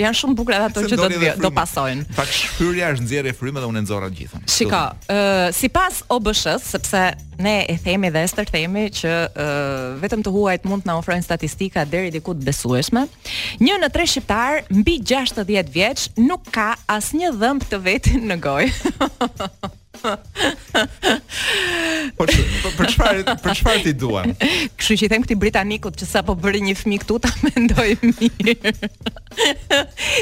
janë 0.01 0.17
shumë 0.21 0.37
bukur 0.39 0.57
ato 0.57 0.85
që 0.87 0.97
do 0.99 1.09
të 1.13 1.19
vjen, 1.21 1.43
do 1.45 1.51
pasojnë. 1.55 2.07
Pak 2.17 2.33
shfryrja 2.39 2.89
është 2.95 3.05
nxjerrje 3.05 3.35
frymë 3.37 3.61
dhe 3.65 3.71
unë 3.73 3.83
nxorra 3.85 4.09
të 4.13 4.17
gjithën. 4.23 4.47
Shikao, 4.57 4.99
uh, 5.13 5.45
sipas 5.59 6.01
OBSH-s, 6.17 6.71
sepse 6.73 7.03
ne 7.45 7.55
e 7.69 7.77
themi 7.85 8.11
dhe 8.15 8.23
Ester 8.29 8.49
themi 8.49 8.87
që 8.97 9.13
uh, 9.29 10.01
vetëm 10.01 10.25
të 10.25 10.33
huajt 10.39 10.65
mund 10.71 10.87
të 10.87 10.93
na 10.93 10.97
ofrojnë 11.03 11.27
statistika 11.29 11.85
deri 11.85 12.15
diku 12.17 12.33
të 12.39 12.49
besueshme. 12.49 13.05
Një 13.61 13.81
në 13.85 13.93
tre 13.97 14.09
shqiptar 14.09 14.65
mbi 14.73 15.01
60 15.03 15.73
vjeç 15.77 16.09
nuk 16.25 16.49
ka 16.55 16.73
asnjë 16.97 17.35
dhëmb 17.43 17.69
të 17.69 17.83
vetin 17.91 18.25
në 18.33 18.41
gojë. 18.49 19.73
Po 22.19 22.27
për 22.77 22.89
çfarë 22.93 23.25
për 23.41 23.55
çfarë 23.57 23.83
ti 23.87 23.93
duan? 23.99 24.25
Kështu 24.77 24.95
që 25.01 25.05
i 25.07 25.09
them 25.11 25.23
këtij 25.25 25.39
britanikut 25.41 25.95
që 26.01 26.05
sapo 26.09 26.33
bëri 26.39 26.61
një 26.67 26.75
fëmijë 26.79 27.01
këtu 27.05 27.17
ta 27.25 27.31
mendoj 27.45 27.89
mirë. 28.05 28.55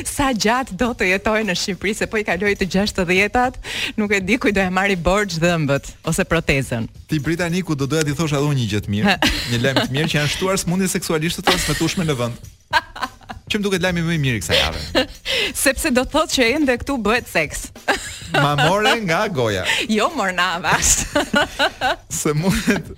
Sa 0.09 0.27
gjatë 0.35 0.73
do 0.81 0.91
të 0.99 1.05
jetoj 1.13 1.43
në 1.49 1.55
Shqipëri 1.59 1.95
se 1.99 2.07
po 2.11 2.17
i 2.23 2.27
kaloj 2.27 2.55
të 2.61 2.67
60 2.77 3.29
tat 3.35 3.55
nuk 3.99 4.11
e 4.15 4.19
di 4.25 4.35
kujt 4.43 4.55
do 4.57 4.61
e 4.63 4.71
marr 4.75 4.95
i 4.95 4.97
borxh 4.99 5.39
dhëmbët 5.43 5.85
ose 6.11 6.23
protezën. 6.29 6.83
Ti 7.11 7.17
britaniku 7.21 7.73
do 7.79 7.85
doja 7.87 8.05
ti 8.07 8.15
thosh 8.19 8.35
edhe 8.39 8.55
një 8.59 8.69
gjë 8.73 8.81
të 8.85 8.89
mirë, 8.95 9.07
një 9.53 9.59
lajm 9.67 9.77
të 9.87 9.93
mirë 9.97 10.09
që 10.09 10.17
janë 10.21 10.33
shtuar 10.37 10.57
smundje 10.63 10.89
seksualisht 10.95 11.37
të 11.41 11.45
transmetueshme 11.51 12.03
në 12.07 12.15
vend. 12.23 12.37
që 13.53 13.61
më 13.61 13.67
duket 13.67 13.85
lajmi 13.85 14.03
më 14.07 14.17
i 14.17 14.21
mirë 14.23 14.41
kësaj 14.43 14.59
jave. 14.59 15.07
Sepse 15.63 15.93
do 15.93 16.05
të 16.07 16.13
thotë 16.15 16.37
që 16.37 16.49
ende 16.57 16.77
këtu 16.81 16.97
bëhet 17.05 17.29
seks. 17.29 17.67
Ma 18.43 18.55
more 18.59 18.95
nga 19.05 19.25
goja. 19.29 19.65
Jo 19.93 20.09
morna 20.17 20.47
vash. 20.65 21.05
se 22.23 22.33
mundet. 22.37 22.93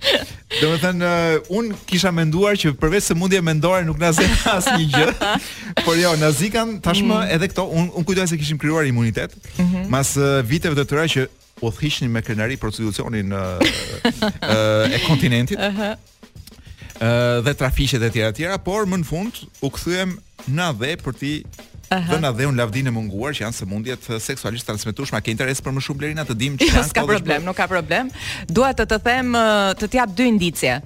Do 0.61 0.71
të 0.71 0.81
thënë 0.85 1.11
uh, 1.11 1.55
un 1.59 1.71
kisha 1.89 2.13
menduar 2.15 2.55
që 2.61 2.75
përveç 2.79 3.09
se 3.11 3.17
mundje 3.19 3.41
mendore 3.43 3.83
nuk 3.87 3.99
na 4.01 4.13
zë 4.15 4.27
asnjë 4.55 4.85
gjë. 4.95 5.33
Por 5.83 5.97
jo, 5.99 6.15
nazikan 6.21 6.77
tashmë 6.85 7.11
mm. 7.23 7.35
edhe 7.35 7.51
këto 7.51 7.67
un, 7.75 7.89
un 7.91 8.07
kujtoj 8.07 8.29
se 8.31 8.39
kishim 8.39 8.61
krijuar 8.61 8.87
imunitet. 8.87 9.35
Mm 9.57 9.65
-hmm. 9.65 9.85
Mas 9.91 10.15
uh, 10.19 10.39
viteve 10.45 10.79
të 10.79 10.85
tëra 10.91 11.05
që 11.17 11.27
u 11.63 11.71
thishni 11.71 12.07
me 12.07 12.19
krenari 12.21 12.57
prostitucionin 12.57 13.31
uh, 13.33 14.95
e 14.95 14.99
kontinentit. 15.07 15.59
Uh 15.59 15.75
-huh 15.79 15.95
dhe 17.43 17.53
trafiqet 17.55 18.01
e 18.03 18.09
tjera 18.09 18.31
tjera, 18.31 18.57
por 18.59 18.85
më 18.87 19.01
në 19.03 19.07
fund 19.07 19.41
u 19.63 19.69
kthyem 19.73 20.15
në 20.55 20.69
dhe 20.79 20.91
për 21.03 21.17
ti 21.19 21.33
Aha. 21.93 22.15
Dëna 22.15 22.31
dhe 22.33 22.47
un 22.49 22.55
lavdin 22.57 22.87
e 22.89 22.91
munguar 22.91 23.35
që 23.37 23.43
janë 23.43 23.53
sëmundjet 23.59 24.07
seksualisht 24.17 24.65
transmetueshme. 24.65 25.19
Ke 25.21 25.29
interes 25.29 25.61
për 25.61 25.75
më 25.75 25.83
shumë 25.85 25.99
blerina 26.01 26.23
të 26.25 26.33
dim 26.39 26.55
që 26.57 26.65
ka? 26.71 26.81
Nuk 26.81 26.93
ka 26.97 27.03
problem, 27.05 27.43
nuk 27.45 27.57
ka 27.59 27.67
problem. 27.69 28.09
Dua 28.49 28.71
të 28.73 28.87
të 28.89 28.97
them 29.05 29.29
të 29.77 29.89
t'jap 29.93 30.15
dy 30.17 30.25
indicie. 30.31 30.79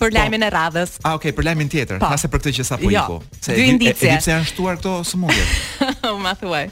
Për 0.00 0.04
po. 0.04 0.10
lajmin 0.12 0.44
e 0.44 0.50
radhës. 0.52 0.98
Ah, 1.02 1.16
okay, 1.16 1.32
për 1.36 1.48
lajmin 1.48 1.72
tjetër. 1.72 1.96
Po. 2.00 2.10
Nëse 2.12 2.28
për 2.32 2.42
këtë 2.42 2.54
që 2.60 2.66
sapo 2.68 2.92
jo, 2.92 3.00
iku. 3.04 3.16
Po. 3.24 3.40
Se 3.48 3.56
dy 3.56 3.66
indicie. 3.72 4.10
Edhe 4.12 4.20
se 4.20 4.34
janë 4.34 4.50
shtuar 4.52 4.76
këto 4.82 4.92
sëmundje. 5.14 5.46
mundjet 5.48 6.20
ma 6.26 6.36
thuaj. 6.42 6.68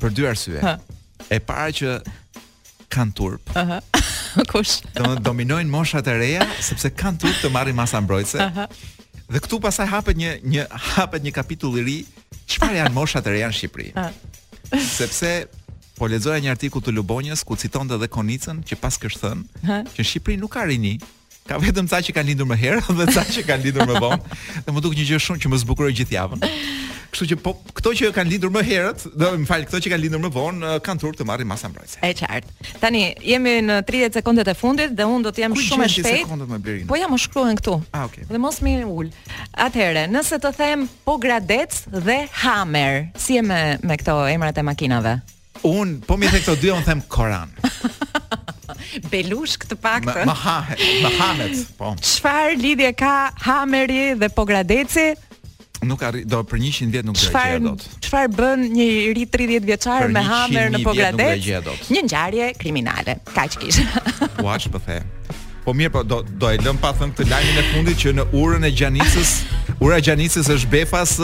Për 0.00 0.14
dy 0.16 0.30
arsye. 0.32 0.62
Ha. 0.62 0.76
E 1.34 1.42
para 1.50 1.74
që 1.82 1.98
kanë 2.94 3.16
turp. 3.18 3.56
Aha. 3.58 3.82
kush. 4.52 4.82
Domthonë 4.96 5.22
dominojnë 5.24 5.70
moshat 5.72 6.08
e 6.10 6.14
reja 6.18 6.46
sepse 6.64 6.90
kanë 6.96 7.22
tut 7.22 7.38
të 7.42 7.50
marrin 7.54 7.76
masa 7.78 8.00
mbrojtëse. 8.02 8.66
Dhe 9.26 9.40
këtu 9.42 9.58
pasaj 9.64 9.88
hapet 9.90 10.18
një 10.20 10.36
një 10.46 10.66
hapet 10.96 11.24
një 11.26 11.32
kapitull 11.34 11.80
i 11.80 11.84
ri, 11.86 11.96
çfarë 12.46 12.82
janë 12.82 12.94
moshat 12.96 13.26
e 13.26 13.36
reja 13.36 13.48
në 13.50 13.56
Shqipëri? 13.58 13.88
sepse 14.82 15.28
po 15.96 16.08
lexoja 16.10 16.40
një 16.42 16.50
artikull 16.52 16.82
të 16.84 16.92
Lubonjës 16.98 17.44
ku 17.46 17.54
citonte 17.56 17.94
edhe 17.96 18.08
Konicën 18.12 18.60
që 18.66 18.78
pas 18.82 18.98
kësht 19.00 19.22
thën 19.22 19.44
që 19.64 19.98
në 19.98 20.06
Shqipëri 20.06 20.38
nuk 20.42 20.52
ka 20.56 20.64
rini, 20.66 20.96
ka 21.48 21.58
vetëm 21.62 21.86
ca 21.90 22.00
që 22.02 22.14
kanë 22.16 22.32
lindur 22.32 22.48
më 22.50 22.58
herë 22.62 22.96
dhe 22.98 23.06
ca 23.16 23.22
që 23.30 23.44
kanë 23.50 23.68
lindur 23.68 23.86
më 23.88 24.00
vonë. 24.04 24.38
Dhe 24.66 24.74
më 24.74 24.82
duk 24.84 24.98
një 24.98 25.06
gjë 25.12 25.22
shumë 25.26 25.44
që 25.44 25.52
më 25.54 25.62
zbukuroi 25.64 25.94
gjithë 26.02 26.16
javën. 26.18 26.42
Kështu 27.16 27.30
që 27.30 27.36
po 27.40 27.52
këto 27.78 27.90
që 27.96 28.08
kanë 28.12 28.30
lindur 28.34 28.50
më 28.52 28.60
herët, 28.68 29.04
do 29.16 29.28
më 29.40 29.46
fal 29.48 29.62
këto 29.64 29.78
që 29.80 29.88
kanë 29.88 30.02
lindur 30.04 30.20
më 30.20 30.28
vonë, 30.34 30.72
kanë 30.84 31.00
turp 31.00 31.14
të 31.16 31.24
marrin 31.24 31.48
masa 31.48 31.70
mbrojtëse. 31.72 32.02
Është 32.04 32.28
qartë. 32.28 32.72
Tani 32.82 33.00
jemi 33.24 33.54
në 33.64 33.76
30 33.88 34.18
sekondat 34.18 34.50
e 34.52 34.54
fundit 34.58 34.92
dhe 34.98 35.06
unë 35.08 35.24
do 35.24 35.32
të 35.32 35.44
jam 35.46 35.54
Kuj 35.56 35.62
shumë 35.64 35.86
e 35.86 35.92
shpejt. 35.94 36.26
30 36.26 36.26
sekondat 36.26 36.50
më 36.52 36.58
blerin. 36.66 36.88
Po 36.90 36.98
ja 37.00 37.08
më 37.08 37.18
shkruan 37.22 37.56
këtu. 37.56 37.78
A, 37.80 37.86
ah, 38.02 38.04
okay. 38.10 38.26
Dhe 38.28 38.40
mos 38.42 38.60
më 38.66 38.74
ul. 38.84 39.08
Atëherë, 39.64 40.02
nëse 40.12 40.36
të 40.44 40.50
them 40.58 40.82
po 41.08 41.14
gradec 41.24 41.78
dhe 41.96 42.18
hammer, 42.42 43.06
si 43.16 43.38
e 43.40 43.44
me 43.48 43.62
me 43.88 43.96
këto 43.96 44.18
emrat 44.28 44.60
e 44.60 44.64
makinave. 44.68 45.14
Un 45.64 45.96
po 46.04 46.18
mi 46.20 46.28
thek 46.28 46.44
këto 46.44 46.58
dy 46.60 46.74
un 46.76 46.84
them 46.84 47.00
Koran. 47.08 47.48
Belushk 49.14 49.64
të 49.72 49.80
pak 49.80 50.04
të. 50.08 50.20
Më 50.20 50.36
Mahamet, 51.08 51.64
po. 51.80 51.94
Çfarë 51.96 52.60
lidhje 52.60 52.92
ka 52.98 53.16
Hameri 53.46 54.10
dhe 54.20 54.28
Pogradeci? 54.36 55.14
nuk 55.84 56.02
arri, 56.06 56.24
do 56.28 56.40
për 56.48 56.60
100 56.68 56.92
vjet 56.94 57.06
nuk 57.08 57.18
gjej 57.18 57.56
dot. 57.64 57.82
Çfarë 58.04 58.30
bën 58.36 58.62
një 58.72 58.86
ri 59.16 59.26
30 59.32 59.64
vjeçar 59.66 60.06
me 60.14 60.22
hamer 60.24 60.70
në 60.72 60.80
Pogradec? 60.84 61.50
Një 61.92 62.04
ngjarje 62.06 62.50
kriminale. 62.60 63.18
Kaq 63.34 63.56
kish. 63.60 63.82
po 64.38 64.56
the 64.56 65.02
Po 65.64 65.72
mirë, 65.74 65.90
po 65.92 66.02
do 66.02 66.22
do 66.22 66.46
e 66.50 66.58
lëm 66.62 66.78
pa 66.80 66.92
thënë 66.94 67.12
këtë 67.18 67.28
lajmin 67.30 67.56
e 67.58 67.64
fundit 67.72 67.96
që 67.98 68.12
në 68.16 68.24
urën 68.38 68.64
e 68.68 68.70
Gjanicës, 68.70 69.32
ura 69.84 69.96
e 69.98 70.04
Gjanicës 70.06 70.46
është 70.54 70.68
befas 70.70 71.16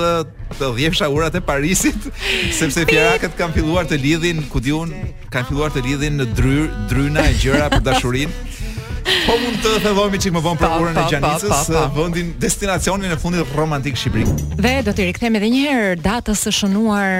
të 0.58 0.72
dhjefsha 0.78 1.06
urat 1.14 1.34
e 1.38 1.42
Parisit, 1.46 2.08
sepse 2.58 2.82
fjerakët 2.88 3.38
kanë 3.38 3.54
filluar 3.60 3.86
të 3.86 4.00
lidhin, 4.02 4.42
ku 4.50 4.58
diun, 4.60 4.90
kanë 5.30 5.46
filluar 5.48 5.70
të 5.70 5.84
lidhin 5.86 6.18
në 6.18 6.26
dryr, 6.34 6.66
dryna 6.90 7.22
e 7.30 7.38
gjëra 7.38 7.70
për 7.76 7.84
dashurinë. 7.86 8.81
Po 9.04 9.34
mund 9.44 9.58
të 9.62 9.72
thellojmë 9.86 10.18
çik 10.22 10.34
më 10.36 10.42
vonë 10.44 10.60
për 10.60 10.74
urën 10.82 10.98
e 11.00 11.04
Gjanicës, 11.10 11.68
eh, 11.72 11.88
vendin 11.96 12.32
destinacionin 12.42 13.14
e 13.14 13.18
fundit 13.18 13.52
romantik 13.58 13.96
shqiptar. 13.98 14.60
Dhe 14.62 14.74
do 14.86 14.94
t'i 14.94 15.08
rikthehemi 15.08 15.40
edhe 15.40 15.50
një 15.54 15.62
herë 15.64 15.96
datës 16.04 16.44
së 16.46 16.52
shënuar 16.60 17.12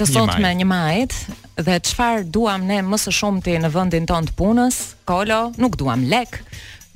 të 0.00 0.08
sotme 0.10 0.50
1 0.56 0.66
maj, 0.68 1.06
dhe 1.62 1.78
çfarë 1.88 2.24
duam 2.34 2.66
ne 2.68 2.80
më 2.84 2.98
së 3.06 3.14
shumti 3.20 3.56
në 3.62 3.72
vendin 3.74 4.06
tonë 4.10 4.32
të 4.32 4.36
punës? 4.40 4.78
Kolo, 5.08 5.42
nuk 5.60 5.76
duam 5.80 6.04
lek, 6.10 6.40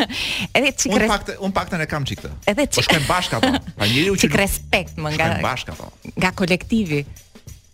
edhe 0.57 0.73
çik 0.75 0.97
Un 1.39 1.51
pakt, 1.55 1.73
un 1.73 1.81
e 1.81 1.85
kam 1.89 2.03
çik 2.07 2.19
këtë. 2.23 2.33
Edhe 2.51 2.65
çik. 2.67 2.83
Po 2.83 2.89
shkojmë 2.89 3.07
bashkë 3.07 3.37
apo? 3.39 3.51
Pa 3.77 3.85
njeriu 3.87 4.17
që 4.25 4.31
respekt 4.41 4.97
më 4.99 5.13
nga 5.15 5.29
bashkë 5.45 5.71
apo? 5.77 5.91
Nga 6.17 6.33
kolektivi 6.39 7.05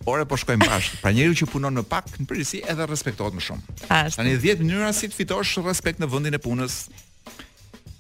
ore 0.06 0.26
po 0.26 0.38
shkojmë 0.38 0.66
bash. 0.68 0.94
Pra 1.02 1.12
njeriu 1.16 1.36
që 1.38 1.48
punon 1.52 1.78
më 1.80 1.84
pak 1.90 2.10
në 2.20 2.28
përgjithësi 2.28 2.62
edhe 2.72 2.88
respektohet 2.90 3.36
më 3.38 3.44
shumë. 3.48 3.76
Tani 4.16 4.36
10 4.40 4.64
mënyra 4.68 4.92
si 4.96 5.10
të 5.12 5.18
fitosh 5.18 5.58
respekt 5.66 6.02
në 6.04 6.10
vendin 6.12 6.36
e 6.38 6.42
punës. 6.42 6.84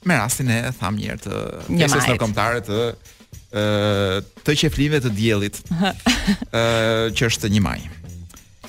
Me 0.03 0.17
rastin 0.19 0.49
e 0.51 0.57
tham 0.79 0.97
një 0.99 1.11
herë 1.11 1.25
të 1.25 1.41
pjesës 1.71 2.07
në 2.11 2.17
kontarë 2.21 2.63
të 2.67 2.79
ë 3.53 4.45
të 4.45 4.55
qeflimeve 4.61 5.03
të 5.07 5.13
diellit. 5.15 5.61
ë 6.59 6.63
që 7.15 7.29
është 7.31 7.51
një 7.55 7.63
maj. 7.63 7.79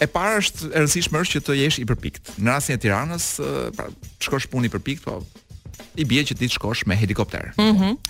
E 0.02 0.08
para 0.10 0.38
është 0.42 0.68
e 0.70 0.74
rëndësishme 0.84 1.20
është 1.22 1.38
që 1.38 1.44
të 1.46 1.58
jesh 1.62 1.80
i 1.82 1.86
përpikt. 1.88 2.32
Në 2.42 2.56
rastin 2.58 2.78
e 2.78 2.82
Tiranës, 2.82 3.28
pra, 3.78 3.88
shkosh 4.22 4.48
puni 4.50 4.66
i 4.70 4.74
përpikt, 4.74 5.04
po 5.06 5.20
i 5.98 6.04
bie 6.08 6.22
që 6.26 6.34
ti 6.36 6.48
të 6.48 6.54
shkosh 6.56 6.84
me 6.90 6.96
helikopter. 7.00 7.52
Ëh. 7.54 7.70
Mm 7.70 8.00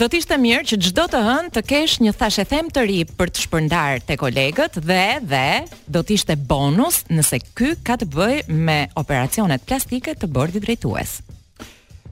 do 0.00 0.06
të 0.10 0.16
ishte 0.20 0.34
mirë 0.40 0.64
që 0.72 0.76
çdo 0.82 1.04
të 1.12 1.18
hën 1.22 1.46
të 1.54 1.60
kesh 1.68 1.98
një 2.02 2.12
thashë 2.18 2.44
them 2.50 2.68
të 2.72 2.82
ri 2.88 2.98
për 3.18 3.30
të 3.30 3.42
shpërndar 3.44 4.00
te 4.06 4.16
kolegët 4.18 4.78
dhe 4.86 5.04
dhe 5.22 5.44
do 5.86 6.02
të 6.02 6.14
ishte 6.16 6.34
bonus 6.50 7.02
nëse 7.12 7.38
ky 7.58 7.70
ka 7.86 7.96
të 8.00 8.08
bëj 8.14 8.34
me 8.66 8.78
operacionet 9.00 9.62
plastike 9.68 10.14
të 10.18 10.30
bordi 10.36 10.62
drejtues. 10.64 11.20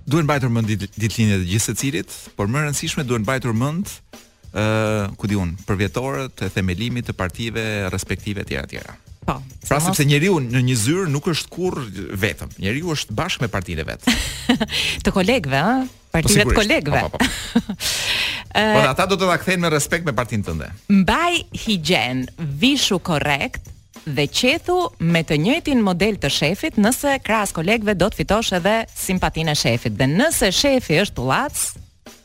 Duhen 0.06 0.26
mbajtur 0.28 0.52
mend 0.54 0.70
ditëlindje 0.70 1.40
të 1.42 1.48
gjithë 1.50 1.64
secilit, 1.66 2.14
por 2.36 2.48
më 2.50 2.66
rëndësishme 2.68 3.04
duhen 3.08 3.24
mbajtur 3.26 3.56
mend 3.56 3.88
ëh, 3.88 4.62
uh, 4.62 5.04
ku 5.18 5.30
diun, 5.30 5.54
përvjetorët 5.68 6.44
e 6.48 6.52
themelimit 6.54 7.08
të 7.10 7.18
partive 7.18 7.66
respektive 7.94 8.44
të 8.46 8.52
tjera 8.54 8.66
të 8.68 8.76
tjera. 8.76 8.98
Po. 9.28 9.42
Pra 9.68 9.76
mos... 9.76 9.84
sepse 9.84 10.04
njeriu 10.08 10.38
në 10.40 10.62
një 10.64 10.74
zyrë 10.80 11.08
nuk 11.12 11.26
është 11.28 11.50
kurrë 11.52 11.86
vetëm. 12.22 12.52
Njeriu 12.62 12.94
është 12.94 13.16
bashkë 13.18 13.44
me 13.44 13.48
partinë 13.52 13.84
vet. 13.84 14.06
të 15.04 15.12
kolegëve, 15.12 15.58
ëh? 15.60 15.82
Partive 16.16 16.46
të 16.48 16.56
kolegëve. 16.56 17.02
Po, 17.04 17.18
po, 17.18 17.18
po. 17.18 17.74
Por 18.56 18.86
ata 18.88 19.04
do 19.10 19.18
të 19.20 19.28
ta 19.28 19.36
kthejnë 19.42 19.64
me 19.66 19.70
respekt 19.74 20.08
me 20.08 20.14
partinë 20.16 20.46
tënde. 20.48 20.70
Mbaj 21.02 21.36
higjen, 21.66 22.24
vishu 22.62 22.96
korrekt 23.10 23.68
dhe 24.08 24.24
qethu 24.32 24.78
me 25.04 25.20
të 25.28 25.36
njëjtin 25.44 25.84
model 25.84 26.16
të 26.22 26.32
shefit 26.32 26.78
nëse 26.80 27.18
krahas 27.28 27.52
kolegëve 27.52 27.98
do 28.00 28.08
të 28.08 28.22
fitosh 28.22 28.54
edhe 28.62 28.78
simpatinë 28.96 29.52
e 29.52 29.60
shefit. 29.66 29.96
Dhe 30.00 30.08
nëse 30.16 30.48
shefi 30.62 31.02
është 31.04 31.18
tullac, 31.20 31.60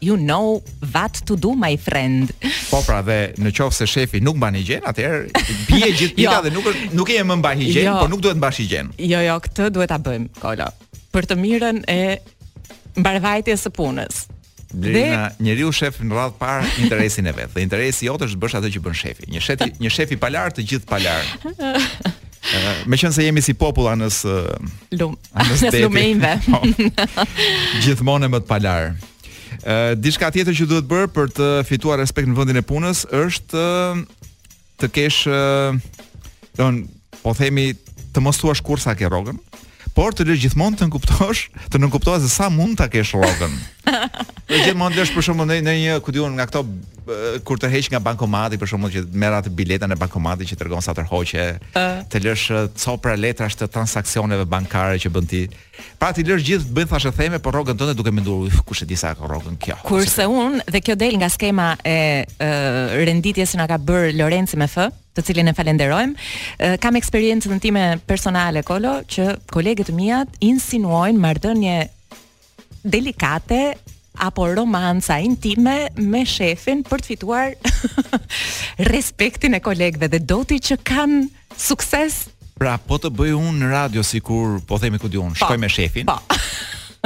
you 0.04 0.18
know 0.20 0.60
what 0.92 1.14
to 1.26 1.36
do 1.40 1.56
my 1.56 1.76
friend. 1.80 2.28
Po 2.72 2.84
pra 2.86 3.00
dhe 3.08 3.18
në 3.42 3.54
qoftë 3.56 3.80
se 3.84 3.88
shefi 3.94 4.22
nuk 4.24 4.38
mban 4.42 4.58
higjien, 4.60 4.84
atëherë 4.92 5.32
bie 5.70 5.90
gjithë 5.94 6.18
pika 6.20 6.38
jo. 6.38 6.44
dhe 6.48 6.54
nuk 6.56 6.68
nuk 7.00 7.12
e 7.16 7.24
më 7.32 7.40
mban 7.42 7.64
higjien, 7.64 7.88
jo. 7.94 7.98
por 8.04 8.12
nuk 8.12 8.24
duhet 8.26 8.40
mbash 8.42 8.60
higjien. 8.66 8.92
Jo, 9.00 9.24
jo, 9.24 9.40
këtë 9.48 9.72
duhet 9.76 9.94
ta 9.96 10.00
bëjmë, 10.04 10.30
Kolo. 10.44 10.70
Për 11.16 11.28
të 11.32 11.40
mirën 11.40 11.82
e 11.96 12.00
mbarvajtjes 13.00 13.68
së 13.68 13.74
punës. 13.78 14.24
Blerina, 14.74 15.28
dhe... 15.30 15.44
njeriu 15.46 15.70
shef 15.72 16.00
në 16.02 16.16
radhë 16.18 16.40
parë 16.40 16.72
interesin 16.84 17.28
e 17.30 17.34
vet. 17.38 17.52
Dhe 17.54 17.62
interesi 17.62 18.08
jot 18.10 18.24
është 18.26 18.40
bësh 18.42 18.56
atë 18.60 18.72
që 18.74 18.82
bën 18.88 18.96
shefi. 19.04 19.30
Një 19.30 19.44
shef 19.46 19.68
një 19.84 19.92
shef 19.94 20.16
i 20.16 20.20
palar 20.20 20.50
të 20.54 20.66
gjithë 20.72 20.90
palar. 20.90 21.32
Me 22.90 22.98
qënë 23.00 23.14
se 23.16 23.24
jemi 23.24 23.42
si 23.42 23.54
popull 23.56 23.88
anës 23.88 24.18
Lum, 25.00 25.14
anës, 25.32 25.62
anës 25.70 25.78
lumejnve 25.80 26.34
po. 26.44 26.60
Gjithmonë 27.86 28.28
e 28.28 28.32
më 28.34 28.42
të 28.44 28.50
palarë 28.50 29.13
diçka 30.00 30.30
tjetër 30.34 30.54
që 30.58 30.66
duhet 30.70 30.88
bërë 30.90 31.12
për 31.16 31.32
të 31.38 31.48
fituar 31.68 32.00
respekt 32.02 32.28
në 32.30 32.36
vendin 32.36 32.60
e 32.60 32.66
punës 32.68 33.06
është 33.16 33.64
të 34.84 34.90
kesh 34.92 35.22
don 36.60 36.82
po 37.24 37.34
themi 37.38 37.70
të 38.14 38.22
mos 38.22 38.38
thuash 38.38 38.62
kursa 38.62 38.94
ke 39.00 39.08
rrogën, 39.10 39.38
por 39.98 40.14
të 40.14 40.26
lësh 40.28 40.42
gjithmonë 40.44 40.78
të 40.78 40.86
nënkuptosh, 40.88 41.46
të 41.74 41.80
nënkuptohet 41.82 42.26
se 42.26 42.30
sa 42.34 42.50
mund 42.54 42.78
ta 42.78 42.90
kesh 42.94 43.16
rrogën. 43.16 43.56
Po 43.84 44.56
që 44.64 44.74
mund 44.80 44.96
të 44.96 45.06
për 45.12 45.26
shembull 45.28 45.50
në 45.50 45.60
një 45.76 45.96
ku 46.06 46.14
diun 46.16 46.38
nga 46.38 46.46
këto 46.48 46.62
kur 47.44 47.60
të 47.60 47.68
heq 47.74 47.90
nga 47.92 48.00
bankomati 48.04 48.56
për 48.62 48.70
shembull 48.72 48.94
që 48.94 49.02
merr 49.20 49.36
atë 49.42 49.52
biletën 49.58 49.92
e 49.92 49.98
bankomati 50.00 50.46
që 50.48 50.58
tregon 50.60 50.84
sa 50.86 50.94
të 50.96 51.04
të 52.14 52.22
lësh 52.24 52.46
copra 52.80 53.16
letrash 53.20 53.58
të 53.60 53.68
transaksioneve 53.76 54.46
bankare 54.48 55.00
që 55.04 55.10
bën 55.16 55.28
ti. 55.28 55.42
Pra 56.00 56.14
ti 56.16 56.24
lësh 56.24 56.44
gjithë 56.48 56.72
bën 56.76 56.88
thashë 56.92 57.12
theme 57.18 57.40
Por 57.44 57.56
rrogën 57.56 57.76
tënde 57.80 57.96
duke 57.98 58.12
menduar 58.14 58.52
kush 58.68 58.84
e 58.84 58.86
di 58.88 58.96
sa 59.00 59.14
ka 59.18 59.28
rrogën 59.28 59.58
kjo. 59.64 59.78
Kurse 59.88 60.28
unë 60.32 60.64
dhe 60.72 60.80
kjo 60.84 60.96
del 61.00 61.18
nga 61.20 61.28
skema 61.34 61.74
e, 61.84 61.98
e 62.40 62.50
renditjes 63.06 63.54
që 63.56 63.60
na 63.60 63.68
ka 63.72 63.78
bër 63.82 64.14
Lorenci 64.16 64.56
me 64.60 64.68
F, 64.70 64.86
të 65.16 65.26
cilin 65.28 65.52
e 65.52 65.56
falenderojmë. 65.58 66.80
Kam 66.82 66.96
eksperiencën 67.02 67.60
time 67.64 67.84
personale 68.08 68.64
kolo 68.64 69.02
që 69.12 69.32
kolegët 69.52 69.92
mia 69.98 70.24
insinuojnë 70.40 71.24
marrëdhënie 71.26 71.82
delikate 72.84 73.78
apo 74.20 74.46
romanca 74.54 75.16
intime 75.24 75.88
me 75.96 76.22
shefin 76.28 76.84
për 76.86 77.02
të 77.02 77.10
fituar 77.10 77.54
respektin 78.94 79.56
e 79.58 79.62
kolegëve 79.66 80.10
dhe 80.14 80.20
doti 80.22 80.60
që 80.62 80.78
kanë 80.86 81.24
sukses. 81.58 82.28
Pra 82.60 82.76
po 82.78 83.00
të 83.02 83.10
bëj 83.16 83.32
unë 83.40 83.58
në 83.64 83.72
radio 83.72 84.04
sikur 84.06 84.60
po 84.70 84.78
themi 84.84 85.00
ku 85.02 85.10
diun, 85.10 85.34
po. 85.34 85.42
shkoj 85.42 85.58
me 85.64 85.70
shefin. 85.72 86.10
Po. 86.12 86.20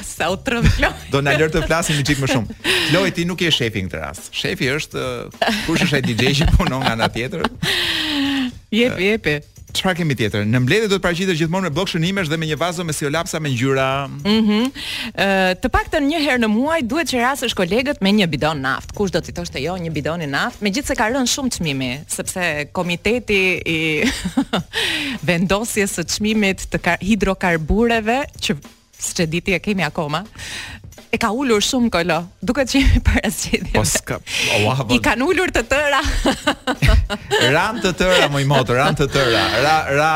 sa 0.03 0.31
u 0.31 0.37
trëm 0.39 0.63
Do 1.11 1.19
na 1.23 1.35
lër 1.35 1.51
të 1.51 1.65
flasim 1.67 1.99
një 1.99 2.05
çik 2.07 2.21
më 2.23 2.29
shumë. 2.31 2.55
Chloe 2.89 3.11
ti 3.15 3.25
nuk 3.27 3.41
je 3.43 3.51
shefi 3.51 3.83
në 3.85 3.91
këtë 3.91 4.01
rast. 4.03 4.29
Shefi 4.35 4.69
është 4.77 5.01
uh, 5.01 5.65
kush 5.67 5.83
është 5.87 5.99
ai 5.99 6.05
DJ 6.05 6.37
që 6.41 6.49
punon 6.55 6.83
nga 6.83 6.95
ana 6.95 7.09
tjetër? 7.11 7.43
Jepi, 8.71 8.95
uh, 8.95 9.09
jepi. 9.11 9.35
Çfarë 9.75 9.97
kemi 9.99 10.15
tjetër? 10.15 10.45
Në 10.47 10.61
mbledhje 10.63 10.87
do 10.87 10.95
të 10.95 11.03
paraqitet 11.03 11.35
gjithmonë 11.35 11.67
me 11.67 11.71
blok 11.75 11.89
shënimesh 11.91 12.29
dhe 12.31 12.37
me 12.39 12.47
një 12.47 12.55
vazo 12.61 12.85
me 12.87 12.93
siolapsa 12.95 13.41
me 13.43 13.51
ngjyra. 13.51 13.87
Mhm. 14.07 14.29
Mm 14.31 14.53
uh, 14.55 15.51
të 15.59 15.71
paktën 15.73 16.07
një 16.07 16.21
herë 16.23 16.43
në 16.45 16.49
muaj 16.53 16.79
duhet 16.87 17.11
që 17.11 17.19
rastësh 17.25 17.57
kolegët 17.59 17.99
me 18.05 18.13
një 18.15 18.29
bidon 18.31 18.61
naft. 18.63 18.95
Kush 18.95 19.11
do 19.11 19.19
të 19.19 19.35
thoshte 19.35 19.59
jo, 19.59 19.75
një 19.75 19.91
bidon 19.91 20.23
i 20.23 20.31
naft, 20.31 20.63
megjithëse 20.63 20.95
ka 20.95 21.09
rënë 21.11 21.33
shumë 21.35 21.51
çmimi, 21.57 21.91
sepse 22.15 22.69
komiteti 22.71 23.41
i 23.59 23.77
vendosjes 25.27 25.99
së 25.99 26.07
çmimit 26.15 26.69
të 26.71 26.95
hidrokarbureve 27.03 28.21
që 28.39 28.55
Si 28.97 29.13
që 29.17 29.27
diti 29.29 29.53
e 29.55 29.59
kemi 29.63 29.83
akoma 29.85 30.21
E 31.11 31.19
ka 31.19 31.29
ullur 31.35 31.63
shumë 31.63 31.91
kolo 31.93 32.19
Duke 32.41 32.63
që 32.67 32.79
jemi 32.81 33.01
para 33.05 33.31
zgjedhjeve 33.33 33.79
Po 33.79 33.83
s'ka 33.87 34.19
I 34.93 34.99
kanë 35.03 35.25
ullur 35.27 35.51
të 35.55 35.63
tëra 35.71 35.99
Ran 37.55 37.81
të 37.83 37.93
tëra 37.99 38.29
Moj 38.33 38.45
motë 38.53 38.77
Ran 38.79 38.97
të 38.99 39.09
tëra 39.13 39.43
Ra, 39.65 39.75
ra 39.99 40.11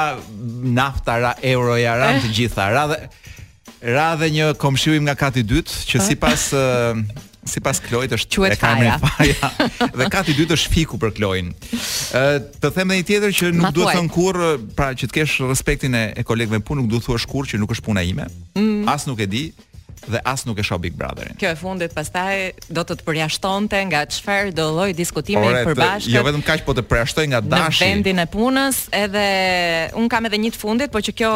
nafta 0.79 1.19
Ra 1.23 1.33
euroja 1.51 1.97
Ran 2.01 2.21
të 2.23 2.29
eh. 2.31 2.37
gjitha 2.39 2.69
Ra 2.73 2.85
dhe 2.93 3.01
Ra 3.95 4.09
dhe 4.19 4.27
një 4.35 4.47
komshiu 4.59 4.95
im 4.97 5.05
nga 5.07 5.13
kati 5.15 5.39
dytë 5.47 5.81
që 5.87 6.01
eh. 6.01 6.03
sipas 6.07 6.49
pas... 6.53 7.23
sipas 7.51 7.81
Kloit 7.83 8.13
është 8.15 8.39
Quet 8.41 8.55
e 8.55 8.59
kanë 8.62 8.93
faja. 9.03 9.49
dhe 9.97 10.07
kat 10.13 10.29
i 10.31 10.35
dytë 10.38 10.57
është 10.59 10.73
fiku 10.75 10.99
për 11.01 11.13
Kloin. 11.19 11.51
Ë 12.15 12.23
të 12.63 12.71
them 12.75 12.93
edhe 12.93 12.99
një 13.01 13.07
tjetër 13.09 13.35
që 13.39 13.49
nuk 13.57 13.73
duhet 13.75 13.93
të 13.95 13.99
thon 13.99 14.12
kurrë 14.15 14.51
pra 14.77 14.91
që 14.93 15.09
të 15.09 15.17
kesh 15.19 15.39
respektin 15.49 15.97
e, 15.99 16.05
e 16.21 16.25
kolegëve 16.29 16.62
punë 16.69 16.83
nuk 16.85 16.91
duhet 16.93 17.07
thua 17.09 17.19
kurrë 17.33 17.53
që 17.55 17.63
nuk 17.63 17.73
është 17.77 17.88
puna 17.89 18.05
ime. 18.13 18.29
Mm. 18.57 18.85
As 18.95 19.09
nuk 19.09 19.25
e 19.25 19.29
di 19.35 19.45
dhe 20.07 20.19
as 20.23 20.43
nuk 20.45 20.57
e 20.59 20.63
shoh 20.63 20.77
Big 20.79 20.93
Brotherin. 20.95 21.35
Kjo 21.39 21.51
e 21.51 21.55
fundit 21.59 21.93
pastaj 21.95 22.53
do 22.71 22.83
të 22.88 22.99
të 22.99 23.05
përjashtonte 23.07 23.79
nga 23.89 24.03
çfarë 24.12 24.53
do 24.55 24.67
lloj 24.75 24.91
diskutimi 24.97 25.43
i 25.49 25.63
përbashkët. 25.67 26.13
Jo 26.13 26.23
vetëm 26.27 26.43
kaq 26.47 26.63
po 26.67 26.75
të 26.77 26.83
përjashtoj 26.91 27.27
nga 27.33 27.41
dashi. 27.43 27.83
Në 27.83 27.95
vendin 27.95 28.23
e 28.23 28.27
punës 28.31 28.81
edhe 28.95 29.25
un 29.99 30.09
kam 30.12 30.29
edhe 30.29 30.39
një 30.39 30.53
të 30.55 30.62
fundit, 30.62 30.93
por 30.93 31.03
që 31.05 31.15
kjo 31.21 31.33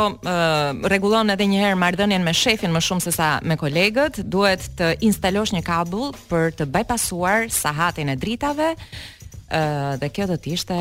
rregullon 0.91 1.31
uh, 1.31 1.35
edhe 1.35 1.47
një 1.51 1.63
herë 1.65 1.81
marrëdhënien 1.83 2.23
me 2.25 2.35
shefin 2.37 2.71
më 2.75 2.83
shumë 2.87 3.05
se 3.07 3.15
sa 3.15 3.33
me 3.43 3.57
kolegët, 3.59 4.21
duhet 4.23 4.69
të 4.79 4.93
instalosh 5.09 5.55
një 5.57 5.63
kabull 5.67 6.13
për 6.31 6.53
të 6.61 6.69
bypassuar 6.73 7.49
sahatin 7.53 8.13
e 8.15 8.17
dritave 8.19 8.73
ë 9.53 9.99
dhe 10.01 10.07
kjo 10.09 10.25
do 10.31 10.35
të 10.41 10.53
ishte 10.55 10.75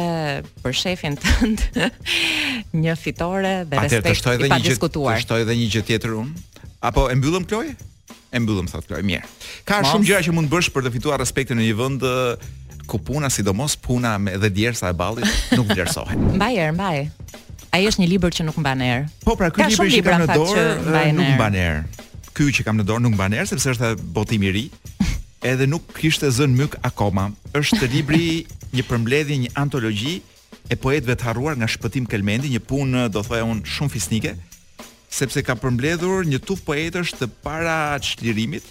për 0.62 0.76
shefin 0.78 1.18
tënd 1.20 1.66
një 2.84 2.94
fitore 2.96 3.50
dhe 3.68 3.82
respekt 3.82 4.22
të 4.24 4.48
pa 4.48 4.60
diskutuar. 4.64 5.18
Atë 5.18 5.18
të 5.18 5.24
shtoj 5.26 5.40
edhe 5.44 5.58
një 5.60 5.68
gjë 5.74 5.84
tjetër 5.90 6.14
unë. 6.22 6.48
Apo 6.82 7.06
e 7.08 7.14
mbyllëm 7.14 7.44
Kloj? 7.46 7.68
E 8.34 8.40
mbyllëm 8.42 8.66
thot 8.66 8.88
Kloj, 8.90 9.02
mirë. 9.06 9.22
Ka 9.68 9.80
Mas... 9.84 9.92
shumë 9.92 10.08
gjëra 10.08 10.24
që 10.26 10.32
mund 10.34 10.50
bësh 10.50 10.70
për 10.74 10.88
të 10.88 10.92
fituar 10.96 11.20
respektin 11.22 11.60
në 11.60 11.68
një 11.68 11.76
vend 11.78 12.06
eh, 12.08 12.46
ku 12.90 12.98
puna, 13.06 13.30
sidomos 13.30 13.76
puna 13.78 14.16
me 14.18 14.34
dhe 14.42 14.50
djersa 14.50 14.90
e 14.90 14.96
ballit, 14.98 15.28
nuk 15.54 15.70
vlerësohet. 15.70 16.18
mbaj 16.40 16.52
erë, 16.64 16.74
mbaj. 16.74 16.98
Ai 17.76 17.84
është 17.86 18.02
një 18.02 18.10
libër 18.16 18.34
që 18.36 18.48
nuk 18.48 18.58
mban 18.60 18.82
erë. 18.84 19.04
Po 19.22 19.36
pra, 19.38 19.52
ky 19.54 19.68
libër 19.70 19.92
që 19.94 20.02
kam 20.08 20.24
në 20.24 20.34
dorë 20.34 20.64
eh, 20.90 21.14
nuk 21.16 21.30
mban 21.38 21.56
erë. 21.62 22.04
Ky 22.36 22.50
që 22.58 22.66
kam 22.66 22.80
në 22.82 22.88
dorë 22.90 23.06
nuk 23.06 23.14
mban 23.16 23.38
erë 23.38 23.52
sepse 23.54 23.76
është 23.76 23.92
botim 24.18 24.42
i 24.42 24.50
ri 24.58 24.64
edhe 25.52 25.70
nuk 25.70 25.86
kishte 26.00 26.32
zënë 26.34 26.58
myk 26.64 26.74
akoma. 26.88 27.28
Është 27.54 27.88
libri 27.94 28.40
një 28.74 28.88
përmbledhje, 28.90 29.38
një 29.46 29.54
antologji 29.62 30.18
e 30.72 30.76
poetëve 30.82 31.14
të 31.18 31.30
harruar 31.30 31.54
nga 31.60 31.70
Shpëtim 31.70 32.10
Kelmendi, 32.10 32.50
një 32.52 32.66
punë 32.68 33.06
do 33.14 33.22
thoja 33.22 33.46
un 33.46 33.62
shumë 33.64 33.92
fisnike 33.94 34.34
sepse 35.12 35.42
ka 35.44 35.54
përmbledhur 35.60 36.24
një 36.28 36.40
tuf 36.48 36.62
poetësh 36.66 37.12
të 37.20 37.28
para 37.44 37.94
çlirimit 38.04 38.64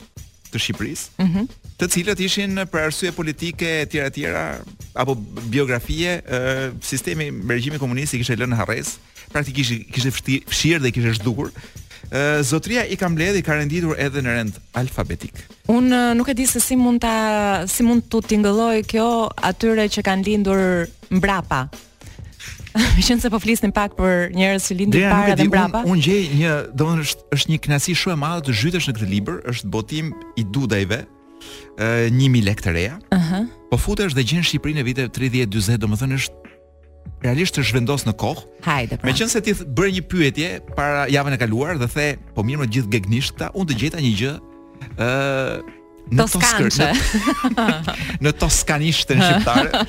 të 0.52 0.60
Shqipërisë, 0.60 1.12
mm 1.24 1.28
-hmm. 1.34 1.46
të 1.80 1.88
cilët 1.96 2.20
ishin 2.26 2.58
për 2.72 2.82
arsye 2.90 3.12
politike 3.16 3.70
e 3.82 3.86
tjera 3.88 4.10
të 4.10 4.16
tjera 4.18 4.42
apo 5.04 5.16
biografie, 5.54 6.18
ë 6.20 6.74
sistemi 6.84 7.30
me 7.32 7.56
regjimin 7.56 7.80
komunist 7.80 8.14
i 8.14 8.20
kishte 8.20 8.36
lënë 8.42 8.58
harres, 8.60 8.98
praktikisht 9.32 9.86
kishte 9.94 10.12
fshirë 10.52 10.84
dhe 10.84 10.92
kishte 10.92 11.14
zhdukur. 11.22 11.52
ë 12.12 12.44
Zotria 12.44 12.84
i 12.86 12.96
ka 13.00 13.08
mbledhë 13.10 13.40
i 13.40 13.46
ka 13.46 13.54
renditur 13.56 13.96
edhe 13.98 14.20
në 14.22 14.32
rend 14.38 14.54
alfabetik. 14.74 15.34
Un 15.68 15.88
nuk 16.18 16.28
e 16.30 16.34
di 16.34 16.46
se 16.46 16.60
si 16.60 16.76
mund 16.76 17.02
ta 17.02 17.64
si 17.68 17.84
mund 17.84 18.02
t'u 18.12 18.20
tingëlloj 18.22 18.84
kjo 18.86 19.30
atyre 19.50 19.86
që 19.88 20.02
kanë 20.04 20.26
lindur 20.28 20.88
mbrapa 21.12 21.70
Më 22.98 23.04
qenë 23.04 23.24
se 23.26 23.32
po 23.34 23.40
flisnim 23.42 23.72
pak 23.76 23.96
për 23.98 24.32
njerëz 24.36 24.68
që 24.70 24.76
lindin 24.80 25.08
para 25.12 25.36
dhe 25.36 25.48
mbrapa. 25.50 25.82
Un 25.90 26.00
gjej 26.02 26.30
një, 26.40 26.52
domethënë 26.80 27.06
është 27.06 27.26
është 27.38 27.52
një 27.52 27.58
kënaqësi 27.66 27.96
shumë 28.02 28.14
e 28.16 28.20
madhe 28.22 28.44
të 28.48 28.56
zhytesh 28.62 28.88
në 28.90 28.94
këtë 28.98 29.10
libër, 29.12 29.40
është 29.52 29.72
botim 29.74 30.14
i 30.42 30.46
dudajve. 30.48 31.02
ë 31.82 31.90
1000 32.16 32.44
lekë 32.48 32.64
të 32.66 32.72
reja. 32.76 33.00
Ëhë. 33.12 33.18
Uh 33.20 33.32
-huh. 33.32 33.48
Po 33.72 33.78
futesh 33.78 34.14
dhe 34.14 34.24
gjen 34.24 34.44
Shqipërinë 34.44 34.80
e 34.80 34.84
viteve 34.84 35.08
30-40, 35.10 35.78
domethënë 35.78 36.16
është 36.20 36.38
realisht 37.24 37.56
të 37.56 37.62
zhvendos 37.68 38.06
në 38.06 38.14
kohë. 38.16 38.42
Hajde 38.64 38.98
pra. 38.98 39.08
Meqense 39.10 39.42
ti 39.42 39.54
bërë 39.54 39.92
një 39.96 40.04
pyetje 40.10 40.60
para 40.76 41.06
javën 41.08 41.34
e 41.34 41.38
kaluar 41.38 41.78
dhe 41.78 41.88
the, 41.88 42.18
po 42.36 42.44
mirë 42.44 42.60
me 42.60 42.68
gjithë 42.68 42.90
gegnishta, 42.92 43.52
unë 43.54 43.68
dëgjeta 43.70 43.98
një 44.00 44.12
gjë 44.20 44.34
ë 44.98 45.62
në 46.10 46.26
Toskanë. 46.26 46.88
Në, 48.22 48.32
Toskanishtën 48.42 49.20
shqiptare. 49.24 49.72
Ëh 49.72 49.88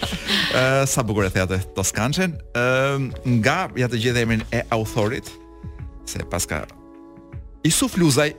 uh, 0.55 0.85
sa 0.91 1.03
bukur 1.07 1.25
e 1.27 1.31
the 1.33 1.45
atë 1.47 1.59
Toskanën. 1.77 2.33
Ëh 2.55 2.99
nga 3.41 3.61
ja 3.81 3.89
të 3.91 3.97
gjithë 4.03 4.19
emrin 4.25 4.43
e 4.53 4.63
authorit 4.75 5.31
se 6.09 6.19
paska 6.29 6.65
Isuf 7.65 7.95
Luzaj 7.97 8.33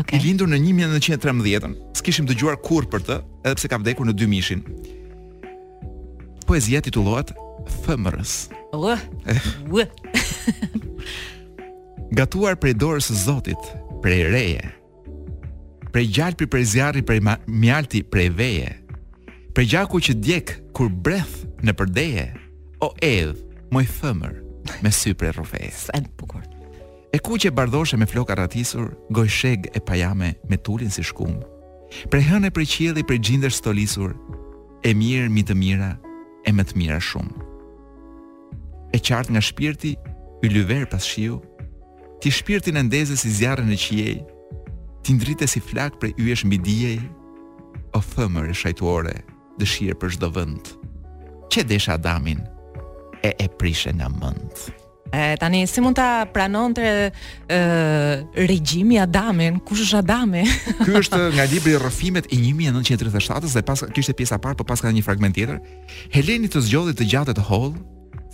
okay. 0.00 0.16
i 0.18 0.22
lindur 0.24 0.48
në 0.48 0.58
1913-ën. 0.64 1.74
S'kishim 2.00 2.26
dëgjuar 2.30 2.56
kurrë 2.64 2.88
për 2.94 3.00
të, 3.04 3.16
edhe 3.44 3.54
pse 3.60 3.68
ka 3.68 3.78
vdekur 3.82 4.06
në 4.08 4.12
2000-shin. 4.16 4.60
Poezia 6.48 6.80
titullohet 6.82 7.30
Fëmërës. 7.84 8.32
Gatuar 12.16 12.56
prej 12.58 12.74
dorës 12.80 13.06
së 13.10 13.14
Zotit, 13.28 13.62
prej 14.02 14.24
reje, 14.32 14.64
prej 15.92 16.06
gjalpi 16.08 16.46
prej 16.46 16.64
zjarri 16.64 17.02
prej 17.02 17.20
mjalti 17.46 18.00
prej 18.06 18.28
veje 18.30 18.70
prej 19.54 19.66
gjaku 19.66 20.00
që 20.06 20.12
djek 20.22 20.52
kur 20.76 20.88
breth 20.88 21.40
në 21.66 21.74
përdeje 21.76 22.26
o 22.86 22.92
edh 23.04 23.36
moj 23.74 23.88
thëmër 23.98 24.36
me 24.84 24.92
sy 24.94 25.12
prej 25.18 25.34
rrofeje 25.36 25.70
sa 25.84 25.96
e 25.98 26.04
bukur 26.18 26.46
e 27.12 27.18
kuqe 27.18 27.50
bardhoshe 27.50 27.96
me 27.98 28.06
floka 28.06 28.36
ratisur 28.38 28.92
goj 29.10 29.28
sheg 29.28 29.68
e 29.74 29.80
pajame 29.82 30.32
me 30.48 30.56
tulin 30.58 30.92
si 30.94 31.02
shkum 31.04 31.40
prej 32.12 32.28
hën 32.30 32.46
e 32.48 32.54
prej 32.54 32.70
qielli 32.76 33.04
prej 33.06 33.20
gjindër 33.30 33.52
stolisur 33.54 34.14
e 34.86 34.94
mirë 34.96 35.28
mi 35.28 35.42
të 35.44 35.58
mira 35.58 35.92
e 36.48 36.54
më 36.54 36.68
të 36.70 36.78
mira 36.82 37.00
shumë 37.04 37.48
e 38.94 38.98
qartë 38.98 39.30
nga 39.30 39.42
shpirti, 39.46 39.92
yllyver 40.42 40.88
pas 40.90 41.04
shiu, 41.06 41.36
ti 42.18 42.30
shpirtin 42.34 42.74
e 42.74 42.80
ndezës 42.82 43.22
i 43.22 43.30
zjarën 43.36 43.68
e 43.70 43.76
qiej, 43.78 44.16
ti 45.02 45.16
ndrite 45.16 45.48
si 45.48 45.60
flak 45.60 45.96
prej 46.00 46.14
yesh 46.16 46.44
mbi 46.44 46.58
dijej, 46.60 47.00
o 47.96 48.00
thëmër 48.14 48.48
e 48.52 48.54
shajtuore, 48.54 49.14
dëshirë 49.58 49.96
për 50.00 50.10
shdo 50.18 50.28
vënd, 50.36 50.64
Qe 51.50 51.64
desha 51.66 51.96
Adamin 51.98 52.38
e 53.26 53.30
e 53.34 53.46
prishe 53.58 53.90
nga 53.98 54.06
mënd. 54.06 54.52
E, 55.10 55.34
tani, 55.42 55.64
si 55.66 55.82
mund 55.82 55.96
ta 55.98 56.22
pranon 56.30 56.70
të 56.76 56.84
regjimi 58.46 59.00
Adamin, 59.02 59.58
kush 59.66 59.82
është 59.82 59.98
Adami? 60.04 60.44
Ky 60.86 60.92
është 61.00 61.18
nga 61.34 61.48
libri 61.50 61.74
rëfimet 61.74 62.30
i 62.30 62.38
1937, 62.44 63.50
dhe 63.50 63.64
pas 63.66 63.82
kështë 63.82 64.14
e 64.14 64.18
pjesa 64.20 64.38
parë, 64.38 64.54
për 64.60 64.60
po 64.62 64.68
pas 64.70 64.78
ka 64.84 64.94
një 64.94 65.02
fragment 65.02 65.34
tjetër, 65.34 65.58
Heleni 66.14 66.46
të 66.46 66.62
zgjodhe 66.68 66.94
të 66.94 67.08
gjatët 67.10 67.40
të 67.40 67.46
holl, 67.50 67.74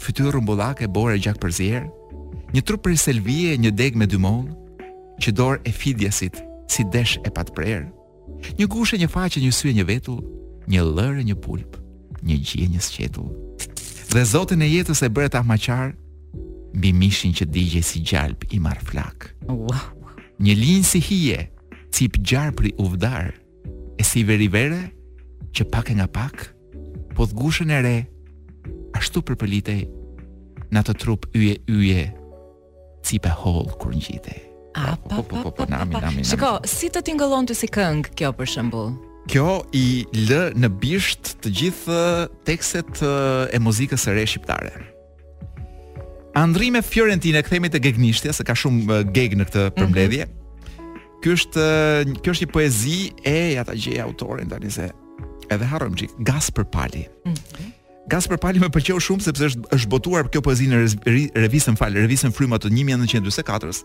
fytyrë 0.04 0.34
rumbullake, 0.36 0.84
bore 0.92 1.16
gjak 1.18 1.40
për 1.40 1.56
një 2.46 2.62
trup 2.62 2.84
për 2.86 2.94
selvije, 3.00 3.56
një 3.58 3.70
deg 3.74 3.96
me 3.98 4.06
dy 4.06 4.16
molë, 4.20 4.52
që 5.20 5.32
dorë 5.34 5.64
e 5.66 5.72
Fidiasit 5.74 6.36
si 6.66 6.84
desh 6.84 7.16
e 7.24 7.30
patprer. 7.30 7.86
Një 8.58 8.66
gushë, 8.68 8.98
një 9.00 9.08
faqe, 9.10 9.40
një 9.40 9.52
sy 9.54 9.70
e 9.72 9.76
një 9.78 9.86
vetull, 9.88 10.20
një 10.70 10.82
lërë, 10.84 11.24
një 11.30 11.36
pulp, 11.42 11.78
një 12.26 12.38
gjë, 12.42 12.66
një 12.74 12.82
sqetull. 12.84 13.30
Dhe 14.12 14.22
Zoti 14.26 14.56
në 14.58 14.68
jetës 14.70 15.02
e 15.06 15.10
bëret 15.12 15.38
ahmaqar 15.38 15.92
mbi 16.76 16.90
mishin 16.92 17.32
që 17.36 17.46
digje 17.50 17.82
si 17.86 18.02
gjalp 18.06 18.46
i 18.56 18.60
marr 18.62 18.82
flak. 18.84 19.30
Wow. 19.48 19.70
Një 20.42 20.54
linjë 20.58 20.84
si 20.86 21.00
hije, 21.00 21.42
cip 21.92 22.18
gjarpri 22.22 22.74
uvdar, 22.82 23.32
E 23.96 24.04
si 24.04 24.24
veri 24.28 24.44
vere 24.52 24.90
që 25.56 25.64
pak 25.72 25.88
e 25.88 25.94
nga 25.96 26.04
pak 26.12 26.50
po 27.16 27.24
të 27.24 27.32
gushën 27.38 27.72
e 27.72 27.78
re 27.86 27.94
ashtu 28.92 29.22
përpëllitej 29.24 29.82
në 30.76 30.80
të 30.84 30.96
trup 31.00 31.24
yje 31.32 31.54
yje 31.64 32.04
cipe 33.08 33.32
hol 33.40 33.72
kërë 33.80 33.96
njitej. 33.96 34.45
A, 34.76 34.96
pa, 34.96 35.16
po, 35.22 35.22
po, 35.24 35.36
po, 35.48 35.52
po, 35.64 35.64
nami, 35.66 35.92
pa, 35.96 36.00
pa. 36.12 36.12
Shiko, 36.20 36.50
si 36.68 36.90
të 36.92 37.00
tingëllon 37.08 37.48
të 37.48 37.54
si 37.56 37.68
këngë 37.72 38.10
kjo 38.18 38.28
për 38.36 38.50
shëmbull? 38.52 38.90
Kjo 39.26 39.54
i 39.74 39.84
lë 40.28 40.40
në 40.60 40.68
bisht 40.82 41.32
të 41.42 41.52
gjithë 41.60 42.00
tekset 42.46 43.00
e 43.56 43.60
muzikës 43.64 44.04
së 44.06 44.14
re 44.18 44.26
shqiptare. 44.28 44.74
Andrime 46.36 46.82
Fiorentine, 46.84 47.40
këthejme 47.40 47.70
të 47.72 47.80
gegnishtja, 47.88 48.34
se 48.36 48.44
ka 48.44 48.52
shumë 48.52 49.00
geg 49.16 49.38
në 49.40 49.48
këtë 49.48 49.62
mhm. 49.64 49.74
përmledhje. 49.80 50.26
Mm 50.26 50.30
-hmm. 50.30 51.02
Kjo 51.24 51.38
është, 51.40 51.68
kjo 52.22 52.36
është 52.36 52.44
një 52.44 52.52
poezi 52.52 52.98
e 53.32 53.36
ata 53.58 53.72
ta 53.72 53.90
e 53.96 54.00
autorin, 54.00 54.48
da 54.48 54.60
njëse, 54.60 54.90
edhe 55.50 55.64
harëm 55.72 55.94
që, 55.98 56.06
për 56.58 56.64
Pali. 56.64 57.06
Mm 57.24 57.32
-hmm. 57.32 58.38
Pali 58.40 58.58
më 58.60 58.68
pëlqeu 58.68 59.00
shumë 59.00 59.20
sepse 59.24 59.44
është 59.48 59.62
është 59.76 59.88
botuar 59.88 60.28
kjo 60.30 60.40
poezi 60.42 60.66
në 60.68 60.76
revisën 60.76 61.00
re, 61.06 61.40
revistën, 61.44 61.76
fal, 61.76 61.92
revistën 61.92 62.32
Fryma 62.32 62.56
të 62.58 62.68
1924 62.68 63.70
ës 63.72 63.78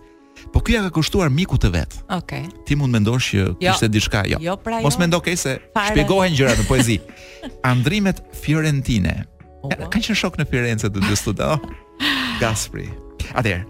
Po 0.51 0.59
ky 0.59 0.75
ja 0.79 0.81
ka 0.87 0.91
kushtuar 0.93 1.29
miku 1.31 1.57
të 1.59 1.69
vet. 1.71 1.93
Okej. 2.11 2.45
Okay. 2.49 2.63
Ti 2.67 2.75
mund 2.79 2.93
mendosh 2.95 3.31
që 3.33 3.39
jo. 3.39 3.51
kishte 3.61 3.87
diçka, 3.93 4.23
jo. 4.31 4.39
jo 4.41 4.55
pra 4.59 4.81
Mos 4.83 4.97
jo. 4.97 5.01
mendo 5.03 5.21
se 5.35 5.59
Fare. 5.73 5.85
shpjegohen 5.91 6.33
jo. 6.33 6.37
gjërat 6.39 6.57
në 6.59 6.67
poezi. 6.67 6.97
Andrimet 7.63 8.21
fiorentine. 8.41 9.25
Uh 9.63 9.69
-huh. 9.69 9.77
Ka 9.77 9.97
qenë 9.99 10.15
shok 10.15 10.37
në 10.37 10.49
Firenze 10.49 10.89
të 10.89 10.99
dy 10.99 11.15
studo. 11.15 11.45
Oh. 11.53 11.59
Gaspri. 12.39 12.89
Atëherë. 13.33 13.63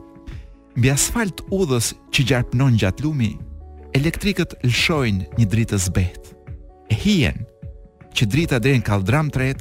Mbi 0.75 0.89
asfalt 0.89 1.41
udhës 1.51 1.93
që 2.11 2.23
gjarpnon 2.25 2.77
gjatë 2.79 3.03
lumi, 3.03 3.37
elektrikët 3.93 4.53
lëshojnë 4.63 5.25
një 5.37 5.45
dritë 5.45 5.77
zbet. 5.79 6.35
E 6.89 6.95
hien 6.95 7.45
që 8.15 8.25
drita 8.25 8.59
deri 8.59 8.79
në 8.79 8.83
kaldram 8.83 9.29
tret 9.29 9.59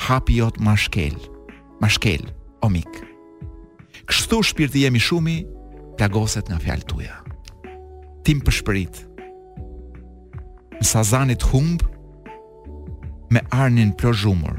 hapi 0.00 0.34
jot 0.36 0.58
mashkel. 0.58 1.14
Mashkel, 1.80 2.20
o 2.62 2.68
mik. 2.68 2.90
Kështu 4.10 4.42
shpirti 4.42 4.82
jemi 4.82 4.98
shumë 4.98 5.30
i 5.30 5.46
plagoset 5.98 6.48
nga 6.50 6.58
fjaltuja, 6.60 7.14
tuaja. 7.22 8.20
Ti 8.24 8.34
më 8.38 8.42
përshpërit. 8.46 9.00
Në 10.80 10.86
sazanit 10.90 11.44
humb 11.52 11.84
me 13.32 13.42
arnin 13.54 13.94
plozhumur. 13.98 14.56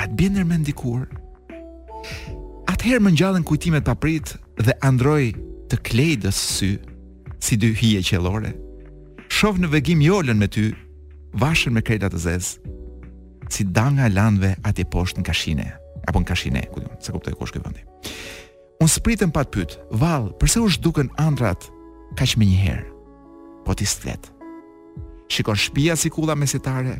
A 0.00 0.06
të 0.06 0.14
bjen 0.18 0.36
ndërmend 0.36 0.68
dikur? 0.68 1.06
Atëherë 2.70 3.04
më 3.04 3.14
ngjallën 3.14 3.46
kujtimet 3.48 3.84
paprit 3.86 4.34
dhe 4.62 4.74
androj 4.84 5.30
të 5.72 5.76
klejdës 5.88 6.36
sy 6.56 6.70
si 7.42 7.56
dy 7.60 7.70
hije 7.78 8.02
qellore. 8.10 8.52
Shoh 9.28 9.58
në 9.60 9.70
vegim 9.72 10.00
jolën 10.04 10.38
me 10.40 10.48
ty, 10.48 10.68
vashën 11.40 11.74
me 11.76 11.82
kreta 11.84 12.08
të 12.12 12.20
zezë, 12.24 12.72
si 13.52 13.66
danga 13.76 14.06
e 14.08 14.14
lanëve 14.14 14.54
atje 14.66 14.86
poshtë 14.92 15.20
në 15.20 15.26
kashine, 15.28 15.66
apo 16.08 16.22
në 16.22 16.28
kashine, 16.30 16.62
ku 16.72 16.82
se 17.04 17.14
kuptoj 17.14 17.34
kush 17.38 17.54
këtë 17.54 17.66
vëndi. 17.66 17.84
Unë 18.80 18.92
spritën 18.92 19.30
pa 19.32 19.44
të 19.46 19.52
pytë, 19.56 19.76
valë, 19.96 20.32
përse 20.40 20.60
u 20.60 20.68
shduken 20.68 21.08
andrat, 21.22 21.68
ka 22.18 22.26
që 22.28 22.40
me 22.40 22.48
njëherë, 22.48 22.88
po 23.64 23.72
t'i 23.72 23.86
stletë. 23.88 24.32
Shikon 25.32 25.56
shpia 25.58 25.96
si 25.96 26.10
kula 26.12 26.36
mesitare, 26.38 26.98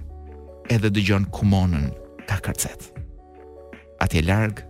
edhe 0.73 0.89
dëgjon 0.93 1.29
kumonën 1.37 1.91
ka 2.27 2.41
kërcet. 2.47 2.89
A 4.03 4.09
t'i 4.09 4.25
largë, 4.25 4.65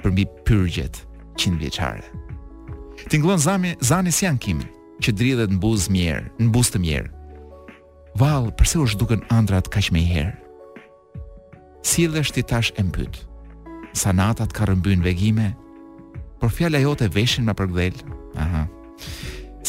përmbi 0.00 0.24
pyrgjet 0.48 1.02
qindë 1.38 1.66
vjeqare. 1.66 2.04
Tinglon 3.12 3.38
zami, 3.40 3.76
zani 3.84 4.10
si 4.12 4.26
ankim, 4.26 4.64
që 5.04 5.12
dridhet 5.14 5.52
në 5.52 5.60
buzë 5.62 5.94
mjerë, 5.94 6.26
në 6.40 6.48
buzë 6.56 6.74
të 6.74 6.80
mjerë. 6.86 7.14
Valë, 8.18 8.54
përse 8.58 8.80
u 8.82 8.88
shduken 8.96 9.20
andrat 9.36 9.68
ka 9.70 9.84
që 9.84 9.94
me 9.94 10.00
njëherë? 10.02 10.36
Si 11.86 12.08
dhe 12.10 12.24
shtitash 12.26 12.72
e 12.74 12.82
mpytë, 12.88 13.28
sanatat 14.00 14.50
ka 14.56 14.66
rëmbynë 14.72 15.04
vegime, 15.06 15.52
por 16.40 16.50
fjala 16.56 16.78
jote 16.84 17.08
veshin 17.14 17.44
ma 17.48 17.54
përgdhel. 17.58 17.96
Aha. 18.42 18.62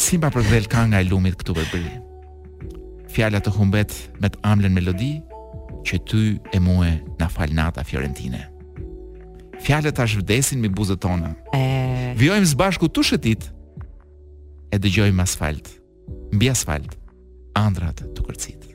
Si 0.02 0.16
ma 0.22 0.30
përgdhel 0.34 0.66
ka 0.72 0.82
nga 0.90 1.00
e 1.04 1.08
lumit 1.10 1.36
këtu 1.40 1.52
për 1.58 1.68
bëri. 1.74 1.94
Fjala 3.14 3.40
të 3.44 3.54
humbet 3.58 3.90
me 4.22 4.30
të 4.30 4.40
amlen 4.52 4.74
melodi, 4.78 5.16
që 5.88 5.96
ty 6.08 6.24
e 6.56 6.62
muë 6.62 6.92
na 7.20 7.28
fal 7.34 7.50
nata 7.58 7.82
Fiorentine. 7.88 8.44
Fjalët 9.66 9.96
tash 9.98 10.16
vdesin 10.22 10.60
mbi 10.62 10.70
buzët 10.72 11.02
tona. 11.04 11.34
E... 11.58 11.64
Vjojmë 12.20 12.48
së 12.54 12.58
bashku 12.60 12.88
tu 12.94 13.04
shëtit 13.04 13.48
e 14.74 14.78
dëgjojmë 14.80 15.24
asfalt. 15.24 15.68
Mbi 16.36 16.48
asfalt, 16.54 16.94
andrat 17.60 18.04
të 18.16 18.22
kërcit. 18.28 18.68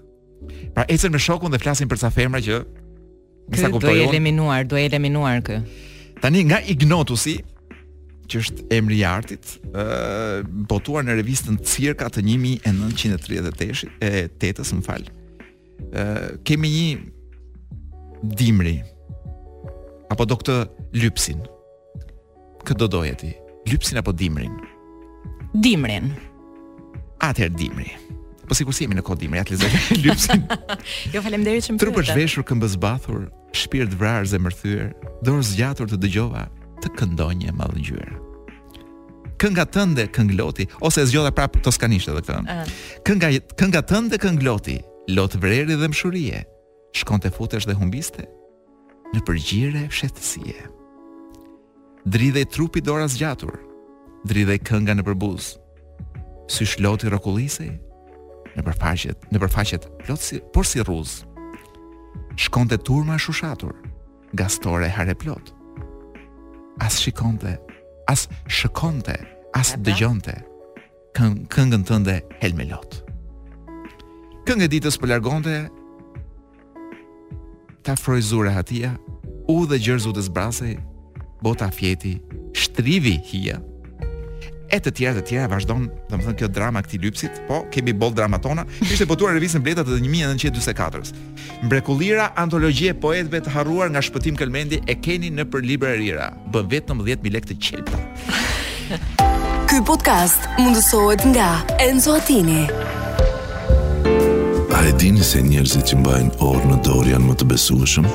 Pra 0.74 0.84
ecën 0.90 1.12
me 1.14 1.20
shokun 1.22 1.54
dhe 1.54 1.60
flasin 1.62 1.88
për 1.88 2.02
ca 2.02 2.10
femra 2.12 2.40
që 2.44 2.60
Kë 3.44 3.68
do 3.84 3.90
e 3.92 4.06
eliminuar, 4.08 4.64
do 4.64 4.76
e 4.80 4.86
eliminuar 4.88 5.42
kë. 5.44 5.58
Tani 6.22 6.46
nga 6.48 6.62
ignotusi, 6.64 7.34
që 8.28 8.40
është 8.44 8.64
emri 8.76 8.98
i 9.02 9.06
artit, 9.06 9.56
ë 9.70 10.44
botuar 10.70 11.04
në 11.04 11.16
revistën 11.20 11.58
Circa 11.68 12.08
të 12.12 12.22
1938-së, 12.24 13.90
e 14.00 14.26
8 14.38 14.80
më 14.80 14.86
fal. 14.86 15.04
ë 15.94 16.04
kemi 16.46 16.68
një 16.74 18.26
dimri 18.38 18.76
apo 20.12 20.24
do 20.24 20.36
këtë 20.40 20.54
lypsin. 21.00 21.42
Kë 22.64 22.76
do 22.80 22.86
doje 22.88 23.14
ti? 23.20 23.32
Lypsin 23.68 23.98
apo 24.00 24.12
dimrin? 24.16 24.54
Dimrin. 25.54 26.12
Atëherë 27.24 27.56
dimri. 27.58 27.90
Po 28.44 28.54
sikur 28.56 28.76
si 28.76 28.84
jemi 28.84 28.96
në 28.98 29.04
kod 29.06 29.20
dimri, 29.24 29.40
atë 29.40 29.56
lezoj 29.56 29.70
lypsin. 30.04 30.44
jo, 31.12 31.20
faleminderit 31.24 31.66
shumë. 31.66 31.80
Trupësh 31.80 32.14
veshur 32.16 32.44
këmbëzbathur, 32.48 33.28
shpirt 33.56 33.96
vrarë 34.00 34.28
zemërthyer, 34.34 34.92
dorë 35.24 35.44
zgjatur 35.52 35.90
të 35.92 36.00
dëgjova 36.04 36.44
të 36.84 36.92
këndoj 37.00 37.34
një 37.42 37.52
madhë 37.56 37.82
gjyre. 37.88 38.18
Kënga 39.40 39.64
tënde 39.74 40.04
këngloti, 40.14 40.66
ose 40.84 41.02
e 41.02 41.08
zgjodha 41.10 41.32
prapë 41.34 41.62
toskanisht 41.66 42.10
edhe 42.12 42.22
këngë. 42.28 42.56
Kënga, 43.08 43.28
kënga 43.60 43.82
tënde 43.90 44.20
këngloti, 44.22 44.76
lotë 45.16 45.40
vreri 45.42 45.76
dhe 45.80 45.88
mshurie, 45.90 46.42
shkon 47.00 47.22
të 47.24 47.32
futesh 47.34 47.66
dhe 47.68 47.76
humbiste, 47.80 48.26
në 49.14 49.24
përgjire 49.26 49.86
e 49.88 50.72
Dridhe 52.14 52.42
i 52.44 52.44
trupi 52.52 52.82
dora 52.84 53.06
zgjatur, 53.08 53.54
dridhe 54.28 54.58
i 54.58 54.60
kënga 54.60 54.92
në 54.98 55.04
përbuz, 55.06 55.46
sysh 56.52 56.74
shloti 56.74 57.08
rokullisej, 57.08 57.70
në 58.58 58.64
përfaqet, 58.66 59.24
në 59.32 59.40
përfaqet 59.40 59.86
plot 60.02 60.20
si 60.20 60.42
por 60.52 60.68
si 60.68 60.84
rruz. 60.84 61.22
Shkonte 62.36 62.76
turma 62.84 63.16
shushatur, 63.16 63.72
gastore 64.36 64.90
hare 64.92 65.14
plot 65.16 65.54
as 66.80 66.98
shikonte, 67.00 67.58
as 68.08 68.28
shikonte, 68.48 69.14
as 69.54 69.74
dëgjonte 69.84 70.34
këngën 71.14 71.84
tënde 71.86 72.16
Helmelot. 72.40 72.96
Këngë 74.48 74.66
ditës 74.72 74.96
për 74.98 75.04
po 75.06 75.10
largonte 75.12 75.54
ta 77.86 77.94
frojzure 77.96 78.50
hatia, 78.56 78.96
u 79.46 79.60
dhe 79.68 79.78
gjërzu 79.78 80.14
të 80.16 80.24
zbrasej, 80.26 80.74
bota 81.44 81.68
fjeti, 81.70 82.16
shtrivi 82.56 83.14
hia 83.30 83.60
e 84.74 84.80
të 84.82 84.90
tjera 84.90 85.20
të 85.20 85.28
tjera 85.28 85.48
vazhdon, 85.52 85.84
domethënë 86.10 86.40
kjo 86.40 86.48
drama 86.50 86.80
këtij 86.82 87.00
lypsit, 87.02 87.36
po 87.46 87.60
kemi 87.72 87.92
boll 87.94 88.14
drama 88.16 88.40
tona, 88.42 88.64
ishte 88.82 89.06
botuar 89.06 89.36
revistën 89.36 89.62
Bleta 89.62 89.84
të 89.86 90.00
1944-s. 90.02 91.12
Mbrekullira, 91.66 92.32
antologji 92.40 92.90
e 92.90 92.94
poetëve 93.04 93.42
të 93.46 93.54
harruar 93.54 93.92
nga 93.94 94.02
Shpëtim 94.02 94.38
Kalmendi 94.40 94.80
e 94.90 94.96
keni 94.98 95.30
në 95.30 95.46
për 95.52 95.64
librerira. 95.70 96.32
Bë 96.50 96.64
vetëm 96.74 97.04
10000 97.06 97.34
lekë 97.36 97.50
të 97.52 97.58
qelta. 97.68 98.02
Ky 99.70 99.78
podcast 99.86 100.50
mundësohet 100.60 101.22
nga 101.32 101.52
Enzo 101.86 102.18
Attini. 102.18 102.66
A 104.74 104.80
e 104.90 104.94
dini 105.00 105.22
se 105.24 105.40
njerëzit 105.42 105.86
që 105.92 106.00
mbajnë 106.02 106.38
orë 106.42 106.72
në 106.72 106.80
dorë 106.84 107.14
janë 107.14 107.28
më 107.30 107.38
të 107.40 107.46
besueshëm? 107.54 108.10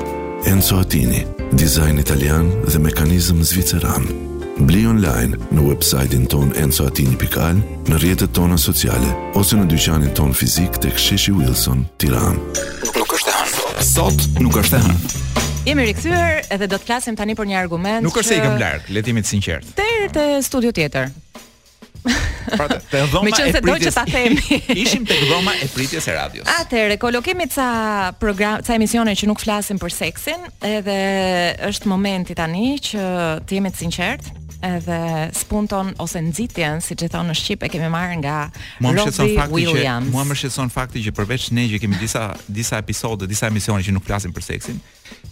Enzo 0.52 0.78
Attini, 0.84 1.24
dizajn 1.56 1.98
italian 2.04 2.52
dhe 2.68 2.80
mekanizëm 2.90 3.40
zviceran. 3.48 4.28
Bli 4.60 4.82
online 4.84 5.38
në 5.56 5.62
websajtin 5.64 6.26
ton 6.28 6.50
Enzo 6.60 6.84
Atini 6.90 7.14
Pikal, 7.16 7.62
në 7.88 7.96
rjetët 8.02 8.34
tona 8.36 8.58
sociale, 8.60 9.08
ose 9.40 9.56
në 9.56 9.64
dyqanin 9.70 10.10
ton 10.18 10.34
fizik 10.36 10.76
të 10.82 10.90
ksheshi 10.98 11.32
Wilson, 11.32 11.86
tiran. 12.02 12.36
Nuk 12.92 13.14
është 13.16 13.30
e 13.32 13.36
hënë. 13.38 13.86
Sot 13.88 14.26
nuk 14.44 14.58
është 14.60 14.76
e 14.76 14.82
hënë. 14.84 15.12
Jemi 15.70 15.86
rikthyer 15.88 16.42
edhe 16.52 16.68
do 16.68 16.76
të 16.76 16.90
klasim 16.90 17.16
tani 17.16 17.34
për 17.38 17.48
një 17.48 17.56
argument 17.62 18.04
Nuk 18.04 18.18
është 18.20 18.36
e 18.36 18.36
i 18.36 18.44
këm 18.44 18.56
le 18.60 18.70
letimit 18.96 19.28
sinqert 19.28 19.66
Të 19.76 19.84
e 20.00 20.06
të 20.12 20.22
studio 20.46 20.72
tjetër 20.72 21.10
pra 22.54 22.64
të 22.64 23.02
dhoma 23.12 23.28
e 23.28 23.50
pritjes. 23.52 23.56
do 23.62 23.74
që 23.82 23.90
ta 23.92 24.02
themi. 24.08 24.40
ishim 24.82 25.04
tek 25.06 25.20
dhoma 25.28 25.52
e 25.60 25.66
pritjes 25.70 26.06
e 26.08 26.12
radios. 26.16 26.46
Atëre, 26.48 26.96
kolokemi 26.98 27.44
ca 27.52 27.66
program, 28.18 28.62
ca 28.64 28.72
emisione 28.74 29.12
që 29.14 29.28
nuk 29.28 29.38
flasim 29.42 29.78
për 29.78 29.92
seksin, 29.94 30.40
edhe 30.64 30.96
është 31.68 31.88
momenti 31.92 32.34
tani 32.34 32.72
që 32.82 33.02
të 33.46 33.54
jemi 33.60 33.70
të 33.70 33.78
sinqertë 33.84 34.34
edhe 34.62 35.32
spunton 35.36 35.94
ose 36.02 36.20
nxitjen, 36.20 36.80
siç 36.84 37.06
e 37.06 37.08
thon 37.10 37.28
në 37.32 37.36
shqip, 37.40 37.64
e 37.66 37.70
kemi 37.72 37.88
marrë 37.92 38.16
nga 38.22 38.36
Mua 38.84 38.92
shqetëson 38.94 39.32
fakti 39.36 39.64
që 39.70 39.94
mua 40.12 40.24
më 40.28 40.36
shqetëson 40.40 40.72
fakti 40.74 41.04
që 41.06 41.14
përveç 41.18 41.48
ne 41.56 41.64
që 41.72 41.80
kemi 41.82 42.00
disa 42.00 42.24
disa 42.46 42.80
episode, 42.80 43.28
disa 43.30 43.48
emisione 43.50 43.84
që 43.86 43.96
nuk 43.96 44.04
flasim 44.06 44.32
për 44.36 44.46
seksin, 44.50 44.80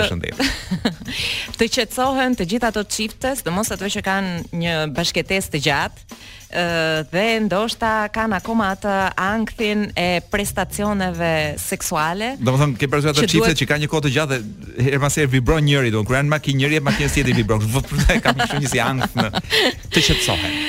Të 1.59 1.71
qetsohen 1.79 2.37
të 2.39 2.47
gjitha 2.55 2.73
të 2.75 2.87
qiftes 2.93 3.45
Dhe 3.47 3.55
mos 3.55 3.73
ato 3.75 3.89
që 3.91 4.05
kanë 4.07 4.39
një 4.63 4.79
bashketes 4.97 5.51
të 5.53 5.61
gjatë 5.67 6.05
uh, 6.13 6.99
dhe 7.13 7.25
ndoshta 7.47 8.07
kanë 8.15 8.39
akoma 8.39 8.71
atë 8.75 8.95
ankthin 9.23 9.87
e 9.99 10.09
prestacioneve 10.33 11.33
seksuale. 11.61 12.35
thëmë, 12.41 12.77
ke 12.81 12.89
personat 12.93 13.17
të 13.19 13.29
çiftet 13.33 13.61
që 13.63 13.69
kanë 13.71 13.85
një 13.85 13.91
kohë 13.93 14.07
të 14.07 14.13
gjatë 14.17 14.39
her 14.87 14.99
pas 15.03 15.17
herë 15.21 15.33
vibron 15.35 15.65
njëri 15.67 15.93
domun 15.95 16.09
kur 16.09 16.17
janë 16.19 16.39
ki 16.45 16.55
njëri 16.61 16.79
e 16.79 16.83
makinës 16.87 17.15
tjetër 17.17 17.37
vibron. 17.41 17.63
Vetëm 17.73 18.21
kam 18.25 18.43
shumë 18.47 18.63
një 18.65 18.73
si 18.75 18.81
ankth 18.85 19.17
në 19.19 19.27
të 19.33 20.05
qetësohen. 20.05 20.61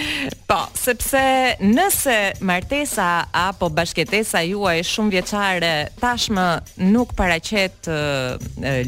Po, 0.48 0.58
sepse 0.80 1.22
nëse 1.62 2.34
martesa 2.42 3.26
apo 3.34 3.70
bashkëtesa 3.70 4.42
juaj 4.48 4.80
është 4.82 4.94
shumë 4.94 5.14
vjeçare, 5.18 5.74
tashmë 6.00 6.48
nuk 6.92 7.14
paraqet 7.18 7.90
uh, 7.92 8.40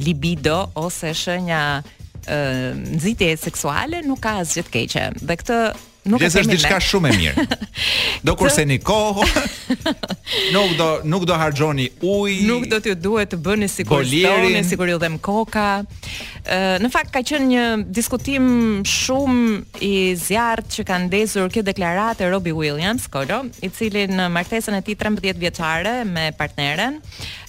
libido 0.06 0.66
ose 0.76 1.14
shenja 1.14 1.82
nxitje 2.26 3.36
seksuale, 3.38 4.00
nuk 4.02 4.24
ka 4.24 4.40
asgjë 4.42 4.64
të 4.66 4.72
keqe. 4.78 5.04
Dhe 5.22 5.36
këtë 5.38 5.60
nuk 6.06 6.22
Lesë 6.22 6.44
është 6.44 6.54
diçka 6.54 6.78
shumë 6.86 7.10
e 7.10 7.18
mirë. 7.18 7.46
Do 8.26 8.36
kurseni 8.38 8.78
kohë. 8.84 9.26
Nuk 10.56 10.72
do 10.80 10.86
nuk 11.06 11.24
do 11.30 11.36
harxhoni 11.38 11.86
ujë. 12.02 12.48
Nuk 12.50 12.64
do 12.72 12.80
t'ju 12.82 12.96
duhet 12.98 13.30
të 13.30 13.38
bëni 13.46 13.68
sikur 13.70 14.02
stoni, 14.10 14.62
sikur 14.66 14.90
ju 14.90 14.96
dhem 15.02 15.20
koka. 15.22 15.84
Ë 16.50 16.80
në 16.82 16.90
fakt 16.94 17.12
ka 17.14 17.22
qenë 17.26 17.48
një 17.52 17.64
diskutim 17.94 18.48
shumë 18.82 19.86
i 19.86 19.92
zjarrt 20.18 20.72
që 20.74 20.86
ka 20.88 20.98
ndezur 21.06 21.52
kjo 21.54 21.62
deklaratë 21.70 22.26
e 22.26 22.32
Robbie 22.34 22.56
Williams, 22.58 23.06
kolo, 23.14 23.44
i 23.62 23.70
cili 23.70 24.08
në 24.10 24.26
martesën 24.34 24.76
e 24.76 24.82
tij 24.88 24.98
13 25.06 25.38
vjeçare 25.44 25.96
me 26.10 26.32
partneren, 26.40 26.98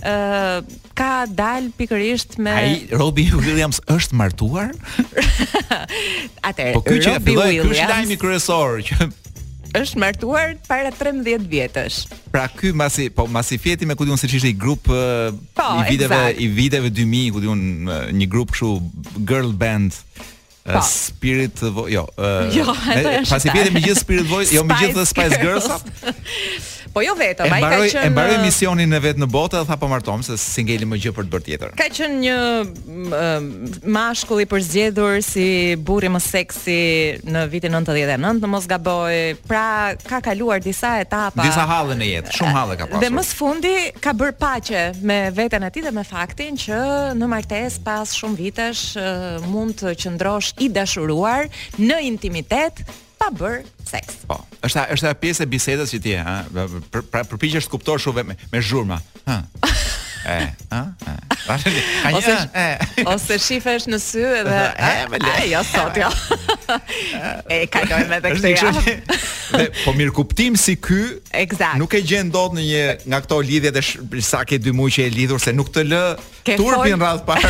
ë 0.04 0.60
ka 0.96 1.24
dal 1.28 1.68
pikërisht 1.76 2.36
me 2.40 2.52
Ai 2.56 2.76
Robbie 2.92 3.32
Williams 3.36 3.80
është 3.92 4.16
martuar? 4.16 4.72
Atëherë, 6.46 6.76
po 6.76 6.84
ky 6.86 7.00
që 7.04 7.16
filloi, 7.24 7.56
ky 7.72 7.86
lajmi 7.88 8.20
kryesor 8.46 8.80
që 8.84 9.08
është 9.80 9.98
martuar 10.00 10.54
para 10.66 10.88
13 10.94 11.42
vjetësh. 11.50 11.96
Pra 12.32 12.46
ky 12.48 12.70
masi, 12.72 13.08
po 13.12 13.26
masi 13.28 13.58
fjeti 13.60 13.84
me 13.84 13.96
ku 13.98 14.06
diun 14.08 14.16
se 14.16 14.28
ç'ishte 14.30 14.48
i 14.48 14.54
grup 14.56 14.86
po, 14.86 15.66
i 15.66 15.82
viteve 15.90 16.20
exact. 16.30 16.40
i 16.40 16.46
viteve 16.56 16.90
2000, 16.90 17.32
ku 17.34 17.42
diun 17.44 17.60
një 18.16 18.28
grup 18.32 18.54
kështu 18.54 18.70
girl 19.28 19.50
band. 19.52 19.98
Po. 20.66 20.80
Spirit 20.82 21.60
Voice, 21.62 21.92
jo, 21.94 22.00
uh, 22.18 22.48
jo, 22.50 22.64
ato 22.66 23.10
Pasi 23.30 23.52
vjen 23.54 23.68
me 23.76 23.82
gjithë 23.84 24.00
Spirit 24.00 24.26
Voice, 24.26 24.50
jo 24.56 24.64
me 24.66 24.74
gjithë 24.80 25.04
Spice 25.06 25.38
Girls. 25.38 25.68
Girls 25.70 26.72
Po 26.96 27.02
jo 27.04 27.12
vetëm, 27.12 27.52
ai 27.52 27.60
ka 27.60 27.76
qenë 27.84 28.02
E 28.08 28.10
mbaroi 28.12 28.36
uh, 28.38 28.42
misionin 28.46 28.94
e 28.96 29.00
vet 29.04 29.18
në 29.20 29.26
botë 29.28 29.58
dhe 29.58 29.64
tha 29.68 29.76
po 29.76 29.88
martom 29.92 30.22
se 30.24 30.38
singeli 30.40 30.86
më 30.88 30.96
gjë 31.04 31.12
për 31.18 31.26
të 31.26 31.32
bërë 31.34 31.44
tjetër. 31.48 31.74
Ka 31.76 31.90
qenë 31.92 32.16
një 32.22 33.84
mashkull 33.92 34.40
i 34.46 34.46
përzgjedhur 34.48 35.18
si 35.26 35.44
burri 35.76 36.08
më 36.14 36.22
seksi 36.24 36.78
në 37.28 37.42
vitin 37.52 37.76
99, 37.76 38.16
në 38.40 38.48
mos 38.54 38.68
gaboj. 38.72 39.18
Pra 39.44 39.66
ka 40.08 40.22
kaluar 40.24 40.64
disa 40.64 40.94
etapa. 41.04 41.44
Disa 41.44 41.66
halle 41.68 41.98
në 42.00 42.08
jetë, 42.14 42.34
shumë 42.40 42.56
halle 42.56 42.78
ka 42.80 42.88
pasur. 42.88 43.04
Dhe 43.04 43.12
më 43.18 43.26
fundi 43.44 43.74
ka 44.00 44.16
bërë 44.16 44.38
paqe 44.40 44.86
me 45.04 45.20
veten 45.36 45.68
e 45.68 45.72
tij 45.76 45.84
dhe 45.90 45.96
me 45.98 46.06
faktin 46.16 46.56
që 46.64 46.80
në 47.20 47.28
martesë 47.34 47.84
pas 47.84 48.16
shumë 48.22 48.40
vitesh 48.40 48.86
mund 49.52 49.76
të 49.82 49.92
qëndrosh 50.00 50.54
i 50.64 50.72
dashuruar 50.80 51.50
në 51.76 52.00
intimitet 52.08 52.80
pa 53.20 53.32
bër 53.32 53.64
seks. 53.88 54.22
Po. 54.28 54.38
Është 54.66 54.84
është 54.96 55.12
pjesë 55.22 55.44
e 55.46 55.50
bisedës 55.52 55.94
që 55.96 56.00
ti, 56.04 56.14
ha, 56.20 56.36
pra 57.12 57.24
përpiqesh 57.30 57.68
të 57.68 57.74
kuptosh 57.76 58.08
me 58.16 58.30
me 58.54 58.62
zhurma. 58.62 59.00
Ha. 59.26 59.40
Eh, 60.26 60.46
ah, 60.72 60.86
Ose, 62.12 63.02
ose 63.06 63.36
shifesh 63.38 63.84
në 63.86 63.98
sy 64.02 64.22
edhe 64.26 64.56
e 64.82 64.92
me 65.12 65.20
Jo 65.46 65.60
sot 65.66 65.98
jo. 66.00 66.08
E 67.54 67.58
ka 67.70 67.84
qenë 67.86 68.08
më 68.10 68.18
tek 68.24 68.40
ti. 68.42 68.54
Dhe 69.54 69.66
po 69.84 69.92
mirë 69.94 70.14
kuptim 70.16 70.56
si 70.58 70.74
ky, 70.82 70.98
exact. 71.30 71.78
nuk 71.78 71.94
e 71.94 72.00
gjen 72.02 72.32
dot 72.34 72.56
në 72.56 72.64
një 72.66 72.80
nga 73.06 73.20
këto 73.22 73.38
lidhje 73.46 73.70
të 73.76 73.82
sa 74.26 74.42
ke 74.48 74.58
dy 74.62 74.72
muaj 74.74 74.96
që 74.96 75.04
e 75.06 75.12
lidhur 75.14 75.38
se 75.42 75.54
nuk 75.54 75.70
të 75.74 75.84
lë 75.92 76.00
turpin 76.56 76.96
fol... 76.96 77.04
radh 77.04 77.22
par 77.28 77.46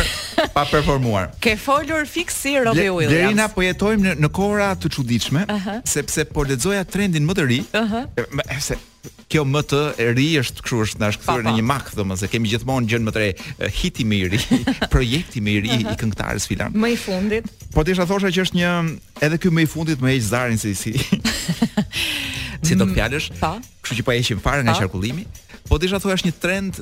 pa 0.53 0.67
performuar. 0.69 1.31
Ke 1.41 1.55
folur 1.57 2.05
fiksi 2.09 2.37
si 2.37 2.53
Robbie 2.61 2.91
Williams. 2.91 3.15
Deri 3.15 3.39
na 3.39 3.49
po 3.53 3.65
jetojmë 3.65 4.03
në, 4.03 4.13
në 4.21 4.29
kohra 4.37 4.69
të 4.77 4.93
çuditshme, 4.93 5.47
uh 5.49 5.57
-huh. 5.57 5.81
sepse 5.85 6.25
po 6.29 6.43
lexoja 6.45 6.85
trendin 6.85 7.25
më 7.25 7.33
të 7.41 7.47
ri. 7.49 7.59
Ëh. 7.73 7.81
Uh 7.81 7.97
-huh 8.03 8.77
kjo 9.27 9.43
më 9.47 9.61
të 9.67 9.79
e 9.99 10.05
ri 10.15 10.25
është 10.39 10.63
kështu 10.63 10.81
është 10.85 10.99
na 11.01 11.09
shkthyer 11.11 11.41
në 11.43 11.53
një 11.57 11.63
mak 11.67 11.89
domosë 11.97 12.29
kemi 12.31 12.51
gjithmonë 12.51 12.87
gjën 12.91 13.05
më 13.07 13.13
të 13.15 13.23
re 13.23 13.71
hiti 13.81 14.05
më 14.07 14.19
i 14.23 14.27
ri 14.31 14.39
projekti 14.93 15.41
më 15.43 15.51
i 15.57 15.61
ri 15.65 15.71
i 15.81 15.95
këngëtarës 15.99 16.47
filan 16.47 16.75
më 16.79 16.91
i 16.93 16.97
fundit 17.01 17.49
po 17.75 17.83
desha 17.87 18.05
thosha 18.07 18.31
që 18.31 18.45
është 18.47 18.59
një 18.61 18.69
edhe 19.27 19.39
ky 19.43 19.51
më 19.51 19.65
i 19.65 19.69
fundit 19.73 20.03
më 20.03 20.13
heq 20.15 20.25
zarin 20.29 20.61
se 20.61 20.71
si 20.79 20.95
si 20.95 22.77
do 22.79 22.87
mm, 22.87 22.95
fjalësh 22.95 23.27
po 23.41 23.53
kështu 23.83 23.99
që 23.99 24.07
po 24.07 24.15
heqim 24.17 24.43
fare 24.47 24.63
nga 24.67 24.77
qarkullimi 24.79 25.27
po 25.67 25.79
desha 25.83 25.99
thosha 25.99 26.21
është 26.21 26.31
një 26.31 26.39
trend 26.43 26.79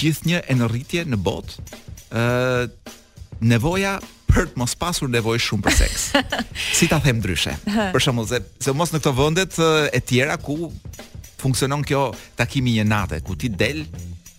gjithnjë 0.00 0.44
e 0.52 0.58
në 0.60 0.70
rritje 0.76 1.06
në 1.08 1.20
botë 1.24 1.66
ë 2.12 3.02
nevoja 3.42 3.98
për 4.28 4.48
të 4.50 4.58
mos 4.58 4.74
pasur 4.74 5.10
nevojë 5.12 5.42
shumë 5.46 5.64
për 5.66 5.76
seks. 5.78 6.04
si 6.78 6.88
ta 6.90 6.98
them 7.04 7.20
ndryshe? 7.22 7.54
Për 7.94 8.02
shembull, 8.02 8.26
se, 8.30 8.40
se 8.62 8.74
mos 8.74 8.90
në 8.94 9.00
këto 9.02 9.12
vendet 9.16 9.58
e 9.94 10.00
tjera 10.02 10.36
ku 10.42 10.72
funksionon 11.42 11.84
kjo 11.84 12.08
takimi 12.38 12.76
një 12.78 12.86
nate, 12.88 13.20
ku 13.22 13.36
ti 13.38 13.48
del, 13.52 13.84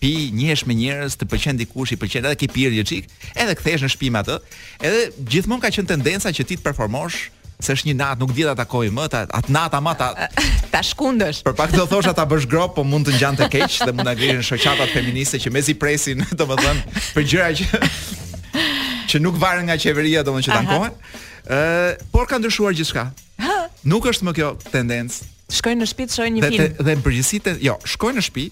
pi, 0.02 0.28
njihesh 0.34 0.66
me 0.68 0.76
njerëz, 0.76 1.16
të 1.20 1.28
pëlqen 1.30 1.60
dikush, 1.62 1.94
i 1.94 1.98
pëlqen 2.02 2.26
edhe 2.28 2.36
ke 2.44 2.48
pirë 2.52 2.74
një 2.80 2.84
çik, 2.90 3.06
edhe 3.38 3.54
kthehesh 3.56 3.86
në 3.86 3.90
shtëpi 3.94 4.12
me 4.16 4.20
atë, 4.24 4.36
edhe 4.84 5.04
gjithmonë 5.32 5.64
ka 5.64 5.72
qenë 5.78 5.92
tendenca 5.94 6.34
që 6.34 6.46
ti 6.50 6.58
të 6.60 6.66
performosh 6.66 7.30
se 7.56 7.72
është 7.72 7.88
një 7.88 7.94
natë, 8.02 8.20
nuk 8.20 8.34
të 8.36 8.66
kojë 8.68 8.92
më, 8.92 9.06
atë 9.32 9.54
natë 9.54 9.78
ama 9.78 9.94
ta 9.96 10.10
ta 10.74 10.82
shkundësh. 10.84 11.40
Për 11.46 11.56
pak 11.56 11.72
do 11.72 11.86
thosha 11.88 12.12
të 12.12 12.26
bësh 12.34 12.50
grop, 12.52 12.74
po 12.76 12.84
mund 12.84 13.06
të 13.08 13.14
ngjante 13.16 13.48
keq 13.54 13.80
dhe 13.88 13.92
mund 13.96 14.04
të 14.10 14.14
ngrihen 14.18 14.44
shoqata 14.44 14.90
feministe 14.92 15.40
që 15.40 15.54
mezi 15.54 15.78
presin, 15.80 16.26
domethënë, 16.42 17.02
për 17.14 17.30
gjëra 17.32 17.48
që 17.62 18.24
që 19.16 19.22
nuk 19.24 19.38
varen 19.40 19.66
nga 19.70 19.76
qeveria, 19.80 20.22
domthonjë 20.26 20.46
që 20.50 20.54
tankohen. 20.58 20.96
Ë, 21.48 21.60
por 22.12 22.28
ka 22.28 22.36
ndryshuar 22.40 22.74
gjithçka. 22.76 23.06
Nuk 23.88 24.04
është 24.10 24.26
më 24.28 24.32
kjo 24.36 24.50
tendencë. 24.72 25.28
Shkojnë 25.56 25.82
në 25.84 25.88
shtëpi 25.90 26.06
të 26.10 26.16
shohin 26.18 26.36
një 26.40 26.42
dhe, 26.42 26.50
film. 26.52 26.76
Dhe 26.76 26.84
dhe 26.88 26.96
përgjithësisht, 27.04 27.60
jo, 27.64 27.76
shkojnë 27.94 28.18
në 28.18 28.24
shtëpi 28.26 28.46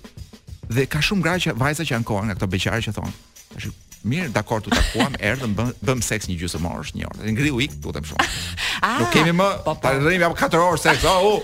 dhe 0.79 0.85
ka 0.93 1.03
shumë 1.05 1.25
gra 1.27 1.37
që 1.45 1.57
vajza 1.61 1.87
që 1.91 1.97
ankohen 2.01 2.31
nga 2.31 2.37
këto 2.39 2.49
beqare 2.55 2.85
që 2.87 2.93
thon. 2.97 3.11
Tash 3.55 3.73
Mirë, 4.05 4.29
dakor, 4.37 4.61
tu 4.61 4.69
takuam, 4.69 5.13
erdhëm, 5.33 5.55
bëm, 5.81 6.03
seks 6.05 6.29
një 6.29 6.37
gjysmë 6.43 6.69
orësh, 6.71 6.93
një 6.99 7.07
orë. 7.09 7.31
Ngriu 7.35 7.61
ik, 7.65 7.77
tu 7.85 7.93
them 7.97 8.07
shumë. 8.13 8.29
Ah, 8.85 8.99
nuk 9.01 9.15
kemi 9.15 9.33
më 9.33 9.45
po, 9.65 9.73
po. 9.79 9.81
tani 9.81 10.19
jam 10.21 10.33
4 10.37 10.59
orë 10.61 10.79
seks. 10.83 11.05
Oh, 11.09 11.41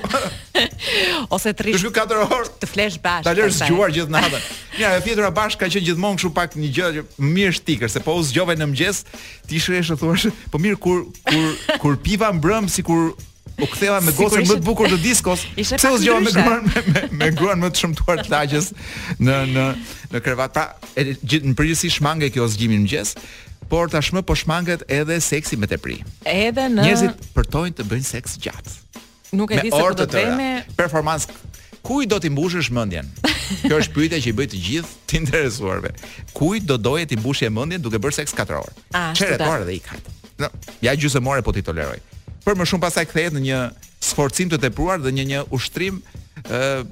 Ose 1.33 1.55
të 1.57 1.69
rish. 1.71 1.81
Të 1.81 1.93
4 1.97 2.19
orë. 2.27 2.51
Të 2.61 2.69
flesh 2.69 2.99
bash. 3.01 3.25
Ta 3.25 3.33
lësh 3.33 3.63
zgjuar 3.63 3.95
gjithë 3.95 4.13
natën. 4.13 4.43
Mirë, 4.75 4.99
e 4.99 5.03
fjetura 5.07 5.31
bash 5.33 5.57
ka 5.57 5.71
qenë 5.71 5.81
gjithmonë 5.87 6.21
kështu 6.21 6.33
pak 6.37 6.59
një 6.61 6.69
gjë 6.77 7.05
mirë 7.23 7.55
shtikër, 7.57 7.89
se 7.95 8.03
po 8.05 8.19
u 8.19 8.27
zgjove 8.29 8.59
në 8.61 8.69
mëngjes, 8.75 9.01
ti 9.49 9.63
shresh 9.63 9.95
e 9.95 10.35
po 10.53 10.61
mirë 10.61 10.77
kur 10.85 11.07
kur 11.31 11.49
kur 11.81 11.97
piva 12.05 12.29
mbrëm 12.37 12.69
sikur 12.69 13.15
u 13.63 13.67
ktheva 13.69 14.01
me 14.01 14.13
gocën 14.13 14.45
më 14.49 14.57
të 14.61 14.65
bukur 14.65 14.89
të 14.91 14.99
diskos. 15.05 15.45
Pse 15.79 15.91
u 15.93 15.99
zgjova 16.01 16.21
me 16.25 16.33
gruan 16.33 16.65
me 16.65 16.83
me, 17.21 17.31
gruan 17.37 17.61
më 17.63 17.71
të 17.75 17.83
shëmtuar 17.85 18.23
të 18.25 18.33
lagjes 18.33 18.73
në 19.21 19.37
në 19.55 19.67
në 20.15 20.25
krevat. 20.25 20.55
Pra, 20.57 20.67
gjithë 21.05 21.53
në 21.53 21.57
përgjithësi 21.59 21.93
shmange 22.01 22.31
kjo 22.35 22.49
zgjimi 22.51 22.79
në 22.81 22.87
mëngjes, 22.87 23.15
por 23.71 23.91
tashmë 23.93 24.25
po 24.27 24.37
shmanget 24.39 24.85
edhe 24.91 25.21
seksi 25.23 25.59
me 25.61 25.69
tepri. 25.71 26.01
Edhe 26.27 26.69
në 26.73 26.87
njerëzit 26.89 27.27
përtojnë 27.37 27.77
të 27.81 27.89
bëjnë 27.93 28.09
seks 28.09 28.39
gjatë. 28.43 28.77
Nuk 29.39 29.53
e 29.55 29.61
di 29.63 29.71
se 29.71 29.81
do 29.83 30.05
të 30.05 30.11
bëjmë 30.17 30.37
me... 30.37 30.53
performancë 30.79 31.49
Kuj 31.81 32.05
do 32.13 32.19
t'i 32.21 32.29
mbushësh 32.29 32.69
mendjen? 32.77 33.07
Kjo 33.63 33.79
është 33.81 33.95
pyetja 33.95 34.19
që 34.21 34.29
i 34.29 34.35
bëj 34.37 34.49
të 34.53 34.59
gjithë 34.67 34.99
të 35.09 35.17
interesuarve. 35.17 35.95
Kuj 36.37 36.59
do 36.69 36.77
doje 36.77 37.07
t'i 37.09 37.17
mbushje 37.17 37.49
mendjen 37.51 37.81
duke 37.81 37.97
bërë 37.97 38.19
seks 38.19 38.37
4 38.37 38.59
orë? 38.59 38.75
Çeret 39.17 39.41
orë 39.41 39.65
dhe 39.65 39.79
ikat. 39.79 40.11
No, 40.45 40.51
ja 40.85 40.93
gjysëm 40.93 41.25
po 41.41 41.53
ti 41.57 41.63
toleroj 41.65 41.97
por 42.51 42.59
më 42.65 42.71
shumë 42.73 42.83
pasaj 42.83 43.05
kthehet 43.11 43.35
në 43.39 43.43
një 43.47 43.59
sforcim 44.11 44.51
të 44.51 44.59
tepruar 44.65 44.99
dhe 45.03 45.13
një 45.15 45.25
një 45.31 45.43
ushtrim 45.55 46.01
ë 46.01 46.59
uh, 46.59 46.91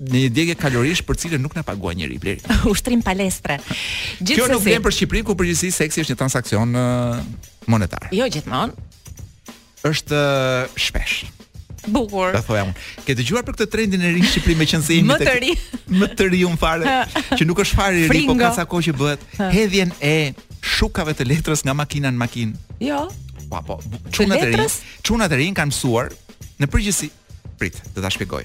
në 0.00 0.14
një 0.24 0.28
djegje 0.32 0.54
kalorish 0.60 1.00
për 1.04 1.18
cilën 1.22 1.42
nuk 1.44 1.54
na 1.56 1.64
paguaj 1.64 1.94
njëri 1.96 2.16
i 2.16 2.34
Ushtrim 2.72 3.02
palestre. 3.04 3.58
Gjithsesi. 3.66 4.34
Kjo 4.36 4.46
nuk 4.54 4.62
vjen 4.64 4.80
për 4.84 4.94
Shqipërinë 4.96 5.26
ku 5.28 5.34
përgjithësi 5.36 5.70
seksi 5.76 6.02
është 6.04 6.14
një 6.16 6.20
transaksion 6.22 6.72
monetar. 7.68 8.08
Jo 8.16 8.28
gjithmonë. 8.32 8.72
Është 9.90 10.20
shpesh. 10.76 11.18
Bukur. 11.92 12.32
Ta 12.36 12.40
thoja 12.44 12.64
unë. 12.70 12.76
Ke 13.04 13.16
dëgjuar 13.20 13.44
për 13.44 13.56
këtë 13.58 13.70
trendin 13.76 14.04
e 14.08 14.16
ri 14.16 14.24
në 14.24 14.32
Shqipëri 14.32 14.56
me 14.60 14.68
qenë 14.72 14.88
se 14.88 14.96
jemi 14.96 15.12
më 15.12 15.20
të 15.24 15.36
ri. 15.44 15.54
më 16.00 16.10
të 16.16 16.30
ri 16.32 16.42
un 16.48 16.56
fare, 16.60 17.00
që 17.40 17.48
nuk 17.52 17.60
është 17.66 17.80
fare 17.82 18.08
ri, 18.12 18.24
po 18.28 18.36
ka 18.40 18.52
sa 18.56 18.64
kohë 18.68 18.88
që 18.90 18.98
bëhet. 19.04 19.24
Hedhjen 19.52 19.92
e 20.00 20.16
shukave 20.64 21.12
të 21.16 21.28
letrës 21.28 21.64
nga 21.66 21.76
makina 21.82 22.08
në 22.12 22.24
makinë. 22.24 22.68
Jo. 22.88 23.04
Pa, 23.50 23.60
po, 23.62 23.80
çunat 24.12 24.42
e 24.42 24.46
rinj, 24.52 24.72
çunat 25.02 25.32
e 25.34 25.40
rinj 25.40 25.56
kanë 25.58 25.72
mësuar 25.74 26.12
në 26.62 26.68
përgjithësi. 26.70 27.08
Prit, 27.58 27.78
do 27.96 28.02
ta 28.04 28.08
shpjegoj. 28.14 28.44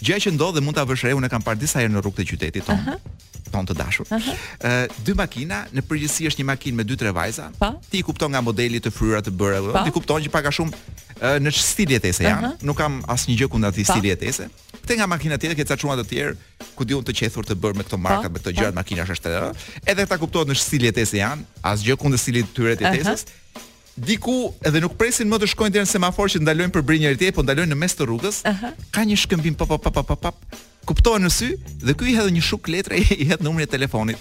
Gjëja 0.00 0.20
që 0.26 0.32
ndodh 0.36 0.58
dhe 0.58 0.62
mund 0.62 0.78
ta 0.78 0.84
vësh 0.86 1.08
re, 1.08 1.14
unë 1.18 1.26
e 1.26 1.32
kam 1.32 1.42
parë 1.44 1.58
disa 1.64 1.80
herë 1.82 1.92
në 1.96 2.02
rrugët 2.04 2.22
e 2.22 2.28
qytetit 2.30 2.66
tonë. 2.68 2.82
Uh 2.84 2.94
-huh. 2.94 3.14
Ton 3.52 3.66
të 3.66 3.74
dashur. 3.78 4.06
Ëh, 4.06 4.14
uh 4.14 4.22
-huh. 4.22 4.82
uh, 4.86 4.94
dy 5.04 5.14
makina, 5.18 5.58
në 5.74 5.82
përgjithësi 5.88 6.28
është 6.30 6.40
një 6.42 6.46
makinë 6.52 6.76
me 6.80 6.84
dy 6.84 6.96
tre 7.00 7.10
vajza. 7.12 7.50
Pa? 7.58 7.72
Ti 7.90 8.02
kupton 8.06 8.30
nga 8.32 8.40
modeli 8.40 8.78
të 8.80 8.90
fryra 8.96 9.20
të 9.26 9.30
bërë, 9.40 9.72
pa? 9.74 9.82
ti 9.84 9.90
kupton 9.96 10.22
që 10.22 10.30
paka 10.36 10.50
shumë 10.56 10.72
uh, 11.20 11.38
në 11.44 11.50
stil 11.50 11.90
jetese 11.96 12.22
janë. 12.22 12.46
Uh 12.46 12.52
-huh. 12.54 12.66
Nuk 12.66 12.76
kam 12.76 13.02
asnjë 13.14 13.36
gjë 13.40 13.48
kundër 13.52 13.68
atij 13.72 13.84
stil 13.90 14.04
jetese. 14.12 14.44
Këte 14.82 14.94
nga 14.98 15.06
makina 15.06 15.38
tjetër 15.40 15.56
ke 15.58 15.64
ca 15.70 15.76
çuna 15.80 15.94
të 15.98 16.04
tjerë, 16.10 16.32
ku 16.76 16.82
diun 16.84 17.02
të 17.04 17.12
qethur 17.18 17.44
të 17.48 17.54
bërë 17.62 17.76
me 17.78 17.82
këto 17.84 17.96
marka, 18.06 18.28
me 18.28 18.38
këto 18.38 18.50
gjërat 18.56 18.74
makina 18.80 19.02
është 19.04 19.26
edhe. 19.30 19.50
Edhe 19.90 20.06
ta 20.10 20.16
kuptohet 20.22 20.48
në 20.50 20.54
stil 20.66 20.82
jetese 20.88 21.16
janë, 21.24 21.42
asgjë 21.70 21.96
kundër 22.02 22.18
stilit 22.22 22.46
të 22.48 22.54
tyre 22.56 22.74
të 22.78 22.84
jetesës. 22.92 23.22
Uh 23.22 23.30
-huh 23.54 23.62
diku 23.96 24.52
edhe 24.66 24.80
nuk 24.84 24.96
presin 25.00 25.28
më 25.32 25.40
të 25.42 25.48
shkojnë 25.54 25.74
deri 25.76 25.86
në 25.86 25.90
semafor 25.90 26.28
që 26.32 26.42
ndalojnë 26.44 26.74
për 26.76 26.84
bir 26.86 26.98
njëri 27.00 27.18
tjetrit, 27.20 27.36
po 27.40 27.44
ndalojnë 27.46 27.72
në 27.72 27.78
mes 27.80 27.96
të 27.96 28.06
rrugës. 28.08 28.40
Uh 28.44 28.62
-huh. 28.62 28.74
Ka 28.92 29.04
një 29.08 29.16
shkëmbim 29.24 29.54
pop 29.56 29.68
pop 29.68 29.82
pop 29.88 29.94
pop 30.06 30.20
pop. 30.20 30.36
Kuptohen 30.84 31.24
në 31.26 31.30
sy 31.30 31.48
dhe 31.86 31.92
këy 31.94 32.12
i 32.12 32.16
hedh 32.16 32.30
një 32.36 32.42
shuk 32.42 32.68
letre 32.68 32.96
i 32.98 33.24
hedh 33.30 33.40
numrin 33.42 33.66
e 33.66 33.70
telefonit. 33.70 34.18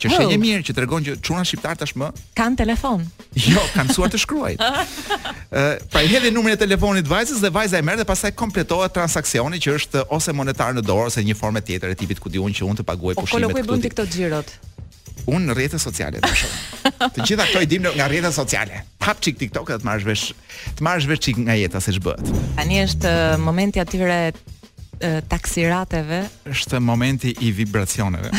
Që 0.00 0.08
është 0.08 0.24
oh. 0.24 0.38
mirë 0.40 0.62
që 0.64 0.72
tregon 0.74 1.02
që 1.04 1.14
çuna 1.20 1.44
shqiptar 1.44 1.76
tashmë 1.76 2.06
kanë 2.38 2.56
telefon. 2.56 3.04
Jo, 3.50 3.60
kanë 3.74 3.92
suar 3.94 4.08
të 4.10 4.18
shkruajnë. 4.18 4.64
Ë, 5.52 5.60
uh, 5.60 5.74
pra 5.92 6.00
i 6.02 6.06
hedhë 6.08 6.30
numrin 6.32 6.54
e 6.56 6.56
telefonit 6.56 7.04
vajzës 7.08 7.40
dhe 7.44 7.50
vajza 7.52 7.76
e 7.78 7.82
merr 7.84 7.98
dhe 8.00 8.04
pastaj 8.08 8.30
kompletohet 8.34 8.92
transaksioni 8.96 9.58
që 9.60 9.70
është 9.78 10.00
ose 10.16 10.32
monetar 10.32 10.72
në 10.72 10.82
dorë 10.88 11.06
ose 11.12 11.20
në 11.20 11.26
një 11.30 11.34
formë 11.36 11.60
tjetër 11.66 11.90
e 11.92 11.94
tipit 11.94 12.18
ku 12.20 12.28
diun 12.32 12.52
që 12.54 12.64
unë 12.64 12.78
të 12.80 12.82
paguaj 12.82 13.14
po, 13.14 13.20
pushimet. 13.20 13.42
Po 13.42 13.48
kolokoi 13.52 13.68
bën 13.68 13.82
ti 13.82 13.90
këto 13.92 14.06
xhirot. 14.08 14.48
Unë 15.28 15.50
në 15.50 15.54
rrjetet 15.56 15.82
sociale 15.82 16.20
të 16.22 16.30
shoh. 16.42 16.54
Të 17.16 17.26
gjitha 17.26 17.46
këto 17.48 17.62
i 17.64 17.68
dim 17.68 17.86
nga 17.90 18.06
rrjetet 18.08 18.34
sociale. 18.36 18.82
Hap 19.04 19.20
çik 19.24 19.38
TikTok 19.40 19.68
dhe 19.72 19.80
të 19.80 19.88
marrësh 19.88 20.08
vesh, 20.08 20.30
të 20.78 20.86
marrësh 20.86 21.08
vesh 21.10 21.24
çik 21.26 21.40
nga 21.44 21.56
jeta 21.58 21.80
siç 21.82 21.98
bëhet. 22.04 22.30
Tani 22.56 22.80
është 22.84 23.12
uh, 23.12 23.34
momenti 23.44 23.80
i 23.80 23.84
atyre 23.84 24.20
uh, 24.30 25.20
taksirateve. 25.32 26.22
Është 26.54 26.80
momenti 26.84 27.34
i 27.44 27.52
vibracioneve. 27.58 28.32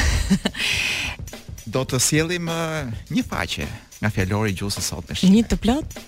Do 1.74 1.86
të 1.88 2.02
sjellim 2.04 2.50
uh, 2.52 2.90
një 3.14 3.26
faqe 3.30 3.68
nga 4.02 4.10
fjalori 4.14 4.56
i 4.56 4.58
gjuhës 4.58 4.80
së 4.82 4.86
sotme. 4.88 5.20
Një 5.22 5.46
të 5.52 5.62
plot? 5.62 6.00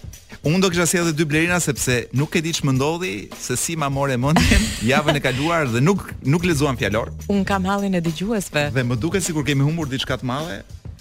Unë 0.44 0.60
do 0.60 0.68
kisha 0.74 0.84
sjellë 0.92 1.14
dy 1.16 1.24
blerina 1.24 1.56
sepse 1.64 1.94
nuk 2.20 2.34
e 2.36 2.42
di 2.44 2.52
ç'më 2.52 2.74
ndodhi, 2.76 3.12
se 3.40 3.56
si 3.56 3.78
ma 3.80 3.88
morë 3.88 4.18
mendjen 4.20 4.66
javën 4.92 5.16
e 5.16 5.22
kaluar 5.24 5.70
dhe 5.72 5.80
nuk 5.80 6.02
nuk 6.28 6.44
lezuam 6.44 6.76
fjalor. 6.76 7.14
Un 7.32 7.46
kam 7.48 7.64
hallin 7.64 7.96
e 7.96 8.02
dëgjuesve. 8.04 8.66
Dhe 8.76 8.84
më 8.84 8.98
duket 9.00 9.24
sikur 9.24 9.46
kemi 9.48 9.64
humbur 9.64 9.88
diçka 9.88 10.18
të 10.20 10.28
madhe. 10.28 10.58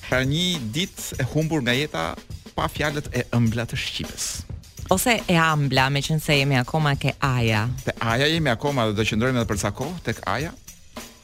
Pra 0.06 0.22
një 0.22 0.46
ditë 0.76 1.18
e 1.18 1.26
humbur 1.34 1.64
nga 1.66 1.74
jeta 1.74 2.04
pa 2.54 2.68
fjalët 2.70 3.10
e 3.18 3.26
ëmbla 3.34 3.66
të 3.72 3.80
Shqipës. 3.82 4.28
Ose 4.94 5.18
e 5.26 5.34
ëmbla, 5.42 5.88
meqense 5.90 6.38
jemi 6.38 6.62
akoma 6.62 6.94
ke 6.94 7.10
Aja. 7.18 7.66
Te 7.82 7.98
Aja 8.14 8.30
jemi 8.30 8.50
akoma 8.54 8.86
dhe 8.92 8.94
do 9.00 9.10
qëndrojmë 9.10 9.42
edhe 9.42 9.50
për 9.50 9.60
sako, 9.66 9.90
tek 10.06 10.22
Aja. 10.36 10.54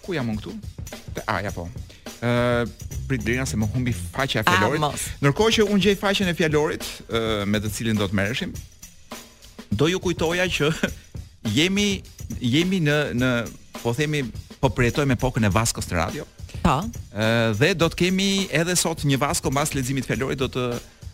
Ku 0.02 0.18
jam 0.18 0.34
unë 0.34 0.42
këtu? 0.42 0.94
Te 1.20 1.26
Aja 1.38 1.54
po. 1.54 1.68
Ëh, 2.18 2.66
prit 3.08 3.24
drena 3.24 3.44
se 3.48 3.56
më 3.56 3.66
humbi 3.72 3.92
faqja 3.94 4.42
e 4.42 4.44
ah, 4.44 4.52
fjalorit. 4.54 5.06
Ndërkohë 5.24 5.54
që 5.58 5.66
unë 5.72 5.82
gjej 5.86 5.96
faqen 6.02 6.30
e 6.30 6.34
fjalorit 6.38 6.86
me 7.48 7.60
të 7.62 7.70
cilin 7.76 7.98
do 8.00 8.06
të 8.08 8.16
merreshim, 8.20 8.52
do 9.72 9.88
ju 9.92 9.98
kujtoja 10.04 10.46
që 10.58 10.70
jemi 11.58 11.88
jemi 12.44 12.82
në 12.84 12.98
në 13.22 13.32
po 13.82 13.94
themi 13.96 14.24
po 14.60 14.70
përjetojmë 14.74 15.14
me 15.14 15.18
pokën 15.22 15.46
e 15.46 15.52
Vaskos 15.54 15.86
të 15.86 15.96
radio. 15.96 16.26
Po. 16.62 16.76
Ë 17.16 17.28
dhe 17.56 17.72
do 17.78 17.88
të 17.88 17.98
kemi 18.04 18.30
edhe 18.58 18.76
sot 18.76 19.04
një 19.06 19.18
Vasko 19.24 19.50
mbas 19.54 19.74
leximit 19.76 20.04
të 20.06 20.14
fjalorit 20.14 20.40
do 20.44 20.52
të 20.56 20.68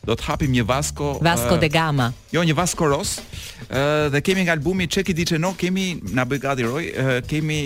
do 0.05 0.13
të 0.21 0.27
hapim 0.29 0.53
një 0.53 0.67
Vasko 0.69 1.15
Vasko 1.25 1.57
de 1.61 1.69
Gama. 1.73 2.11
Jo 2.33 2.43
një 2.45 2.53
Vasko 2.59 2.89
Ros. 2.91 3.15
Ë 3.73 4.11
dhe 4.13 4.21
kemi 4.25 4.43
nga 4.45 4.53
albumi 4.57 4.85
Çeki 4.89 5.15
Diçeno 5.17 5.55
kemi 5.61 5.95
na 6.17 6.27
bëj 6.29 6.41
gati 6.45 6.67
roj, 6.69 6.85
kemi 7.31 7.63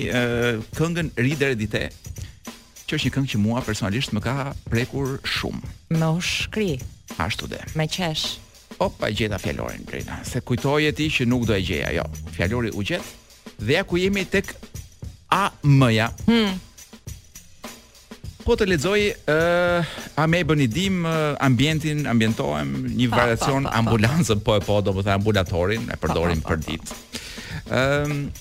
këngën 0.78 1.14
Rider 1.18 1.56
Edite 1.56 1.88
që 2.88 2.96
është 2.96 3.08
një 3.08 3.14
këngë 3.14 3.30
që 3.34 3.40
mua 3.42 3.60
personalisht 3.64 4.14
më 4.16 4.22
ka 4.24 4.34
prekur 4.72 5.16
shumë. 5.28 5.72
Me 6.00 6.06
u 6.16 6.22
shkri. 6.24 6.78
Ashtu 7.20 7.48
dhe. 7.50 7.60
Me 7.76 7.84
qesh. 7.86 8.38
Opa, 8.78 9.10
e 9.10 9.14
gjeta 9.18 9.38
fjallorin, 9.42 9.84
Brina. 9.86 10.16
Se 10.24 10.40
kujtoj 10.40 10.86
e 10.88 10.92
ti 10.96 11.08
që 11.12 11.26
nuk 11.28 11.44
do 11.48 11.56
e 11.56 11.60
gjeja, 11.60 11.90
jo. 11.98 12.04
Fjallori 12.34 12.70
u 12.74 12.82
gjetë. 12.88 13.12
Dhe 13.58 13.72
ja 13.74 13.84
ku 13.84 13.98
jemi 14.00 14.24
tek 14.30 14.54
A 15.34 15.50
mëja. 15.60 16.08
Hmm. 16.24 16.54
Po 18.46 18.54
të 18.56 18.64
ledzoj, 18.70 19.02
uh, 19.28 19.84
a 20.16 20.24
me 20.24 20.38
i 20.40 20.44
bëni 20.48 20.64
dim, 20.72 21.02
uh, 21.04 21.34
ambientin, 21.44 22.06
ambientohem, 22.08 22.70
një 22.96 23.10
variacion, 23.12 23.66
ambulancën, 23.68 24.40
po 24.40 24.54
e 24.56 24.62
po, 24.64 24.78
do 24.80 24.94
përta 24.96 25.12
po 25.12 25.18
ambulatorin, 25.18 25.84
e 25.92 25.98
përdorim 26.00 26.40
pa, 26.40 26.54
pa, 26.54 26.78
pa. 27.68 28.08
për 28.08 28.08
dit. 28.08 28.38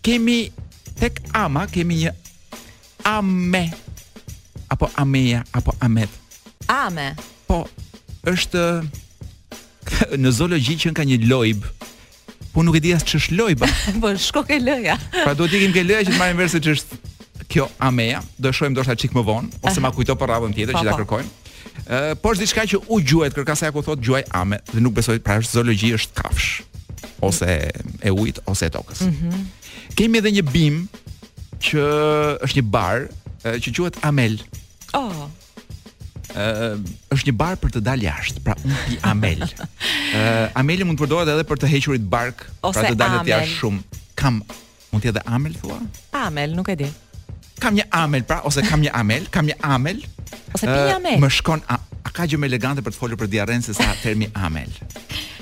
kemi, 0.00 0.38
tek 0.96 1.20
ama, 1.36 1.66
kemi 1.68 2.00
një 2.06 2.14
Ame 3.04 3.70
apo 4.70 4.86
Ameja 4.96 5.44
apo 5.52 5.74
Amet. 5.80 6.08
Ame. 6.68 7.14
Po, 7.46 7.66
është 8.26 8.62
në 10.22 10.32
zoologji 10.34 10.74
që 10.82 10.90
ka 10.96 11.04
një 11.06 11.20
lojb. 11.30 11.66
Po 12.52 12.64
nuk 12.64 12.78
e 12.78 12.82
di 12.82 12.94
as 12.96 13.04
ç'është 13.06 13.36
lojba. 13.38 13.68
po 14.02 14.10
shko 14.18 14.42
ke 14.48 14.58
loja. 14.62 14.96
pra 15.22 15.34
duhet 15.36 15.52
të 15.52 15.60
ikim 15.60 15.74
ke 15.76 15.84
loja 15.86 16.06
që 16.08 16.14
të 16.14 16.18
marrim 16.20 16.40
verse 16.40 16.60
ç'është 16.62 17.02
kjo 17.52 17.68
Ameja. 17.86 18.22
Do 18.38 18.50
shojmë 18.50 18.74
ndoshta 18.74 18.96
çik 18.98 19.14
më 19.14 19.22
vonë 19.26 19.62
ose 19.62 19.84
ma 19.84 19.92
kujto 19.94 20.16
për 20.18 20.32
radhën 20.32 20.56
tjetër 20.56 20.74
pa, 20.74 20.80
po, 20.80 20.82
që 20.82 20.88
ta 20.88 20.96
po. 20.96 21.00
kërkojmë. 21.04 21.34
Uh, 21.76 22.10
po 22.22 22.32
është 22.34 22.42
diçka 22.46 22.64
që 22.72 22.80
u 22.90 22.98
gjuajt 23.04 23.36
kërkasa 23.36 23.68
ja 23.68 23.74
ku 23.74 23.82
thot 23.84 24.00
gjuaj 24.02 24.24
ame 24.34 24.58
dhe 24.72 24.80
nuk 24.82 24.96
besoj 24.96 25.18
pra 25.22 25.36
është 25.42 25.54
zoologji 25.60 25.90
është 25.98 26.14
kafsh 26.16 26.62
ose 27.22 27.48
e 28.02 28.10
ujit 28.10 28.40
ose 28.50 28.66
e 28.66 28.72
tokës. 28.72 29.04
Mm 29.04 29.18
-hmm. 29.20 29.44
Kemë 29.94 30.18
edhe 30.22 30.30
një 30.38 30.44
bim 30.52 30.86
që 31.66 31.86
është 32.46 32.56
një 32.62 32.68
bar 32.74 33.06
që 33.42 33.72
quhet 33.76 33.96
Amel. 34.06 34.38
Oh. 34.96 35.24
Ë 36.36 36.46
është 37.14 37.30
një 37.30 37.34
bar 37.40 37.58
për 37.62 37.72
të 37.78 37.82
dalë 37.86 38.06
jashtë, 38.08 38.42
pra 38.44 38.54
umpi 38.60 38.98
Amel. 39.08 39.42
Ë 39.42 40.52
Ameli 40.60 40.86
mund 40.86 40.98
të 41.00 41.04
përdoret 41.06 41.30
edhe 41.32 41.46
për 41.48 41.60
të 41.62 41.70
hequrit 41.72 42.06
bark, 42.12 42.46
pra 42.58 42.70
Ose 42.72 42.82
pra 42.84 42.94
të 42.94 43.10
të 43.16 43.32
jashtë 43.32 43.58
shumë. 43.60 44.00
Kam 44.16 44.38
mund 44.92 45.02
të 45.04 45.10
jetë 45.12 45.24
Amel 45.38 45.56
thua? 45.60 45.78
Amel, 46.20 46.54
nuk 46.58 46.70
e 46.74 46.78
di. 46.82 46.90
Kam 47.60 47.72
një 47.78 47.86
Amel, 47.96 48.24
pra 48.28 48.42
ose 48.48 48.60
kam 48.66 48.82
një 48.84 48.90
Amel, 48.98 49.30
kam 49.32 49.46
një 49.48 49.56
Amel. 49.66 50.02
Ose 50.54 50.68
pi 50.68 50.82
Amel. 50.94 51.16
Më 51.22 51.30
shkon 51.38 51.62
a, 51.72 51.78
a 52.04 52.10
ka 52.12 52.26
gjë 52.28 52.40
më 52.42 52.50
elegante 52.52 52.84
për 52.84 52.92
të 52.94 53.00
folur 53.00 53.20
për 53.22 53.30
diarenë, 53.32 53.64
se 53.64 53.76
sa 53.78 53.94
termi 54.02 54.28
Amel. 54.36 54.74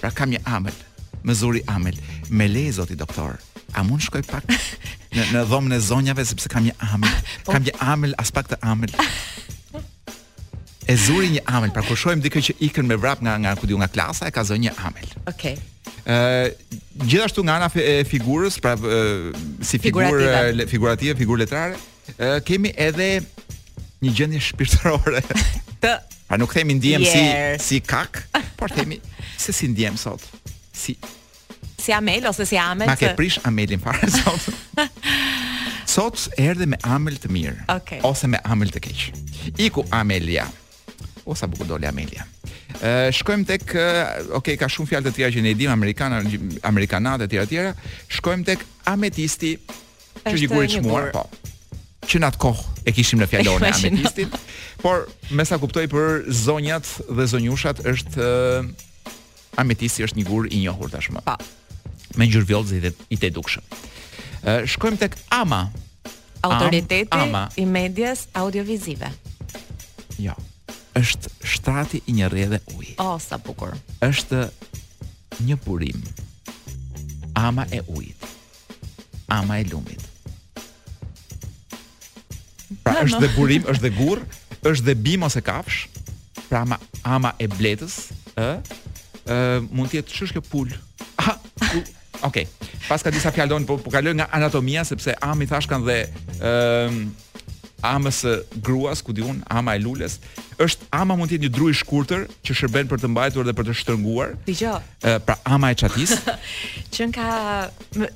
Pra 0.00 0.12
kam 0.14 0.32
një 0.34 0.44
Amel. 0.58 0.80
më 1.24 1.32
zuri 1.34 1.60
Amel. 1.72 1.96
Me 2.30 2.48
le 2.48 2.66
zoti 2.72 2.94
doktor. 3.00 3.38
A 3.74 3.82
mund 3.82 4.00
shkoj 4.06 4.22
pak 4.30 4.44
në 5.14 5.24
në 5.34 5.42
dhomën 5.50 5.76
e 5.76 5.80
zonjave 5.82 6.24
sepse 6.26 6.50
kam 6.50 6.64
një 6.66 6.74
amël. 6.82 7.14
Po. 7.46 7.54
Kam 7.54 7.64
një 7.66 7.74
amël 7.82 8.14
as 8.22 8.30
pak 8.34 8.48
të 8.50 8.58
amël. 8.66 8.94
E 10.84 10.94
zuri 11.00 11.30
një 11.36 11.42
amël, 11.48 11.70
pra 11.74 11.82
kur 11.86 11.96
shohim 11.98 12.20
dikë 12.22 12.42
që 12.48 12.54
ikën 12.68 12.86
me 12.90 12.98
vrap 13.00 13.22
nga 13.24 13.36
nga 13.40 13.54
ku 13.58 13.66
diu 13.70 13.78
nga 13.80 13.88
klasa 13.90 14.28
e 14.28 14.34
ka 14.34 14.42
zonjë 14.46 14.74
amël. 14.84 15.12
Okej. 15.30 15.54
Okay. 15.56 15.56
Uh, 16.04 16.78
gjithashtu 17.08 17.44
nga 17.46 17.56
ana 17.60 17.70
e 17.80 18.02
figurës, 18.08 18.58
pra 18.62 18.74
uh, 18.76 19.32
si 19.64 19.80
figurë 19.80 20.04
figurative, 20.04 20.44
figurë 20.66 20.70
figurative, 20.74 21.18
figurë 21.22 21.40
letrare, 21.46 21.78
uh, 22.18 22.38
kemi 22.44 22.74
edhe 22.76 23.08
një 24.04 24.12
gjendje 24.18 24.42
shpirtërore. 24.50 25.22
T. 25.82 25.94
Pa 26.28 26.38
nuk 26.40 26.52
themi 26.56 26.76
ndiem 26.78 27.04
yes. 27.06 27.60
si 27.64 27.78
si 27.78 27.84
kak, 27.84 28.22
por 28.58 28.72
themi 28.74 29.00
se 29.40 29.54
si 29.56 29.70
ndiem 29.72 29.96
sot. 30.00 30.24
Si 30.74 30.98
si 31.84 31.92
Amel 31.92 32.26
ose 32.28 32.44
si 32.48 32.56
Amel. 32.60 32.86
Ma 32.88 32.96
ke 32.96 33.12
prish 33.18 33.38
Amelin 33.44 33.78
para 33.82 34.08
sot. 34.08 34.42
sot 35.94 36.18
erdhe 36.40 36.68
me 36.72 36.78
Amel 36.96 37.18
të 37.22 37.30
mirë 37.32 37.56
okay. 37.76 38.00
ose 38.08 38.30
me 38.32 38.40
Amel 38.52 38.72
të 38.74 38.82
keq. 38.88 39.04
Iku 39.68 39.84
Amelia. 39.94 40.46
Ose 41.28 41.46
bukur 41.48 41.68
doli 41.68 41.88
Amelia. 41.88 42.24
Ë 42.74 42.88
uh, 42.88 43.08
shkojmë 43.14 43.46
tek 43.48 43.76
uh, 43.78 44.36
okay, 44.40 44.56
ka 44.60 44.68
shumë 44.72 44.90
fjalë 44.90 45.08
të 45.10 45.16
tjera 45.18 45.34
që 45.36 45.42
ne 45.44 45.52
i 45.54 45.58
dim 45.58 45.72
amerikanë, 45.72 46.20
amerikanat 46.68 47.22
e 47.26 47.32
tjera 47.32 47.48
tjera. 47.50 47.72
Shkojmë 48.18 48.48
tek 48.52 48.64
Ametisti. 48.90 49.54
Që 50.24 50.38
i 50.44 50.48
gurë 50.50 50.68
çmuar, 50.78 51.10
po 51.12 51.26
që 52.04 52.18
në 52.20 52.26
atë 52.34 52.36
kohë 52.36 52.80
e 52.84 52.92
kishim 52.92 53.16
në 53.22 53.26
fjalon 53.32 53.62
e 53.64 53.70
ametistit, 53.72 54.34
por 54.82 55.06
me 55.32 55.44
sa 55.48 55.56
kuptoj 55.58 55.86
për 55.88 56.26
zonjat 56.36 56.84
dhe 57.08 57.24
zonjushat 57.32 57.80
është 57.88 58.26
ametisti 59.62 60.04
është 60.04 60.18
një 60.20 60.24
gur 60.28 60.48
i 60.52 60.60
njohur 60.66 60.92
tashmë. 60.92 61.22
Pa. 61.24 61.38
Po 61.40 61.48
me 62.18 62.26
ngjyrë 62.28 62.46
vjollcë 62.48 62.78
dhe 62.84 62.92
i 63.14 63.18
të 63.18 63.30
dukshëm. 63.34 63.82
Shkojmë 64.70 65.00
tek 65.00 65.16
AMA. 65.34 65.62
Autoriteti 66.44 67.08
Am, 67.16 67.30
AMA. 67.30 67.44
i 67.56 67.64
medias 67.66 68.26
audiovizive. 68.36 69.08
Jo. 70.20 70.34
Është 70.94 71.30
shtrati 71.54 72.00
i 72.06 72.12
një 72.20 72.28
rrjedhe 72.30 72.58
uji. 72.76 72.92
O 73.02 73.14
oh, 73.14 73.20
sa 73.20 73.38
bukur. 73.42 73.72
Është 74.04 74.42
një 75.48 75.56
burim. 75.64 76.04
AMA 77.34 77.64
e 77.74 77.80
ujit. 77.90 78.28
AMA 79.32 79.56
e 79.62 79.64
lumit. 79.72 80.04
Pra 82.84 82.92
no, 82.92 83.00
no. 83.00 83.08
është 83.08 83.20
dhe 83.24 83.30
burim, 83.34 83.64
është 83.72 83.86
dhe 83.88 83.92
gur, 83.96 84.20
është 84.68 84.84
dhe 84.90 84.94
bim 85.00 85.24
ose 85.26 85.40
kafsh. 85.44 85.86
Pra 86.44 86.60
AMA, 86.62 86.78
ama 87.02 87.32
e 87.42 87.48
bletës, 87.50 87.96
ë? 88.38 88.50
Ë 89.24 89.36
mund 89.72 89.88
të 89.90 89.98
jetë 90.02 90.14
çështë 90.20 90.36
kjo 90.36 90.42
pul? 90.52 90.70
Okej. 92.24 92.48
Okay. 92.48 92.88
Pas 92.88 93.04
ka 93.04 93.12
disa 93.12 93.28
fjalë 93.34 93.52
don, 93.52 93.64
po 93.68 93.76
po 93.78 93.92
kaloj 93.92 94.16
nga 94.16 94.26
anatomia 94.32 94.80
sepse 94.84 95.12
ami 95.22 95.44
thash 95.48 95.68
kanë 95.68 95.86
dhe 95.88 95.98
ëm 96.40 96.48
ehm, 96.48 96.98
uh, 97.12 97.22
amës 97.84 98.22
gruas, 98.64 99.02
ku 99.04 99.12
diun, 99.12 99.42
ama 99.52 99.74
e 99.76 99.80
lules, 99.84 100.14
është 100.56 100.86
ama 100.96 101.12
mund 101.20 101.28
të 101.28 101.36
jetë 101.36 101.44
një 101.44 101.50
dru 101.52 101.66
i 101.68 101.74
shkurtër 101.76 102.22
që 102.40 102.56
shërben 102.56 102.88
për 102.88 103.02
të 103.02 103.10
mbajtur 103.12 103.44
dhe 103.44 103.52
për 103.58 103.66
të 103.68 103.74
shtrënguar. 103.80 104.30
Dgjoj. 104.48 104.78
Uh, 105.04 105.18
pra 105.26 105.36
ama 105.52 105.70
e 105.74 105.78
çatis. 105.82 106.14
Qen 106.96 107.12
ka 107.12 107.26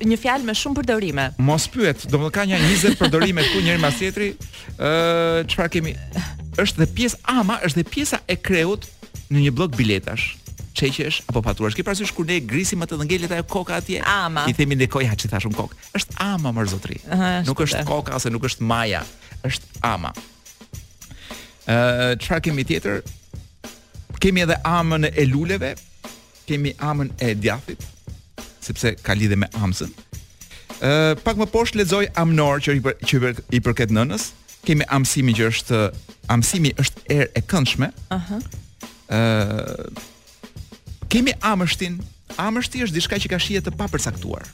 një 0.09 0.17
fjalë 0.23 0.49
me 0.49 0.57
shumë 0.57 0.79
përdorime. 0.81 1.27
Mos 1.37 1.69
pyet, 1.69 2.07
domodin 2.09 2.33
ka 2.39 2.47
një 2.49 2.63
20 2.65 2.97
përdorime 3.03 3.45
këtu 3.45 3.61
njëri 3.67 3.83
mbas 3.83 4.01
tjetri. 4.01 4.31
Ë 4.73 4.89
uh, 4.89 5.41
çfarë 5.53 5.75
kemi? 5.77 5.93
Është 6.57 6.81
dhe 6.81 6.89
pjesa 6.97 7.21
ama 7.37 7.59
është 7.61 7.83
dhe 7.83 7.93
pjesa 7.93 8.23
e 8.25 8.41
kreut 8.41 8.89
në 9.29 9.45
një 9.45 9.53
blok 9.53 9.77
biletash 9.77 10.31
çeqesh 10.79 11.21
apo 11.29 11.41
paturash. 11.45 11.75
Ke 11.77 11.83
parasysh 11.87 12.11
kur 12.15 12.25
ne 12.29 12.39
grisim 12.53 12.81
atë 12.85 12.97
dhëngelet 13.01 13.33
ajo 13.37 13.45
koka 13.53 13.77
atje? 13.81 13.99
Ama. 14.13 14.45
I 14.51 14.55
themi 14.57 14.77
ne 14.79 14.87
koja 14.91 15.11
ja, 15.11 15.17
çfarë 15.19 15.33
thashun 15.35 15.55
kok. 15.57 15.73
Ësht 15.97 16.15
ama 16.23 16.51
më 16.55 16.65
zotri. 16.73 16.99
Uh, 17.05 17.27
nuk 17.47 17.61
është 17.65 17.85
koka 17.87 18.15
ose 18.19 18.31
nuk 18.33 18.45
është 18.49 18.63
maja, 18.71 19.01
është 19.47 19.81
ama. 19.91 20.13
Ë, 21.67 21.75
uh, 21.75 22.11
çfarë 22.23 22.45
kemi 22.49 22.65
tjetër? 22.71 23.01
Kemi 24.19 24.45
edhe 24.45 24.59
amën 24.67 25.09
e 25.11 25.25
luleve, 25.29 25.73
kemi 26.49 26.73
amën 26.91 27.13
e 27.23 27.33
djathit, 27.39 27.83
sepse 28.65 28.95
ka 29.03 29.15
lidhje 29.17 29.37
me 29.39 29.49
amsën. 29.63 29.91
Ë, 29.93 30.85
uh, 30.85 31.13
pak 31.25 31.39
më 31.39 31.49
poshtë 31.53 31.83
lexoj 31.83 32.05
amnor 32.19 32.63
që 32.65 32.79
i 32.79 32.85
për, 32.85 32.99
që 33.03 33.19
i, 33.19 33.23
për, 33.25 33.43
i 33.59 33.63
përket 33.67 33.95
nënës. 33.95 34.31
Kemi 34.67 34.83
amsimin 34.91 35.35
që 35.39 35.45
është 35.53 35.77
amsimi 36.35 36.73
është 36.83 37.03
erë 37.15 37.29
e 37.39 37.41
këndshme. 37.47 37.87
Aha. 38.15 38.39
Uh 38.39 38.39
-huh. 38.39 38.65
Ë, 39.09 39.19
kemi 41.09 41.33
amështin. 41.41 41.99
Amështi 42.39 42.83
është 42.85 42.95
diçka 42.97 43.17
që 43.19 43.31
ka 43.33 43.39
shije 43.41 43.63
të 43.65 43.73
papërcaktuar. 43.77 44.45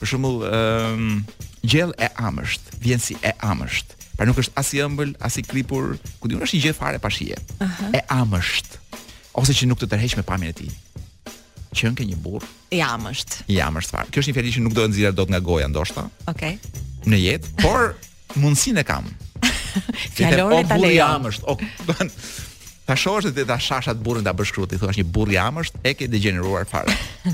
Për 0.00 0.10
shembull, 0.10 0.40
ëm 0.42 0.52
ehm, 0.52 1.04
um, 1.22 1.50
gjell 1.62 1.92
e 2.02 2.08
amësht, 2.18 2.72
vjen 2.82 2.98
si 3.00 3.14
e 3.22 3.30
amësht. 3.46 3.94
Pra 4.18 4.26
nuk 4.26 4.40
është 4.42 4.56
as 4.58 4.72
i 4.74 4.80
ëmbël, 4.82 5.12
as 5.22 5.38
i 5.38 5.44
kripur, 5.46 5.94
ku 6.20 6.28
diun 6.28 6.42
është 6.42 6.58
një 6.58 6.64
gjë 6.66 6.76
fare 6.76 6.98
pa 7.00 7.08
shije. 7.08 7.38
Uh 7.62 7.68
-huh. 7.68 7.96
E 7.96 8.00
amësht. 8.18 8.76
Ose 9.38 9.54
që 9.54 9.70
nuk 9.70 9.78
të 9.78 9.86
tërheq 9.92 10.16
me 10.18 10.26
pamjen 10.26 10.50
e 10.50 10.52
tij. 10.58 10.72
Qen 11.72 11.94
ke 11.94 12.04
një 12.04 12.16
burr? 12.16 12.42
I 12.70 12.82
amësht. 12.82 13.44
I 13.48 13.60
amësht 13.62 13.90
fare. 13.94 14.10
Kjo 14.10 14.20
është 14.20 14.30
një 14.32 14.36
fjalë 14.38 14.52
që 14.56 14.60
nuk 14.66 14.74
do 14.74 14.82
të 14.82 14.88
nxjera 14.88 15.12
dot 15.14 15.28
nga 15.30 15.40
goja 15.40 15.68
ndoshta. 15.68 16.08
Okej. 16.26 16.58
Okay. 16.58 16.58
Në 17.10 17.16
jetë, 17.28 17.46
por 17.62 17.94
mundsinë 18.42 18.80
e 18.80 18.84
kam. 18.84 19.06
Fjalore 20.18 20.66
ta 20.66 20.76
Ta 22.92 22.96
shohësh 23.00 23.24
edhe 23.30 23.46
ta 23.48 23.56
shashat 23.56 23.96
burrin 24.04 24.26
ta 24.26 24.34
bësh 24.36 24.50
kruti, 24.52 24.76
thua 24.76 24.90
është 24.92 25.00
një 25.00 25.12
burr 25.16 25.30
i 25.32 25.36
amësht, 25.40 25.78
e 25.88 25.94
ke 25.96 26.04
degeneruar 26.12 26.66
fare. 26.68 26.92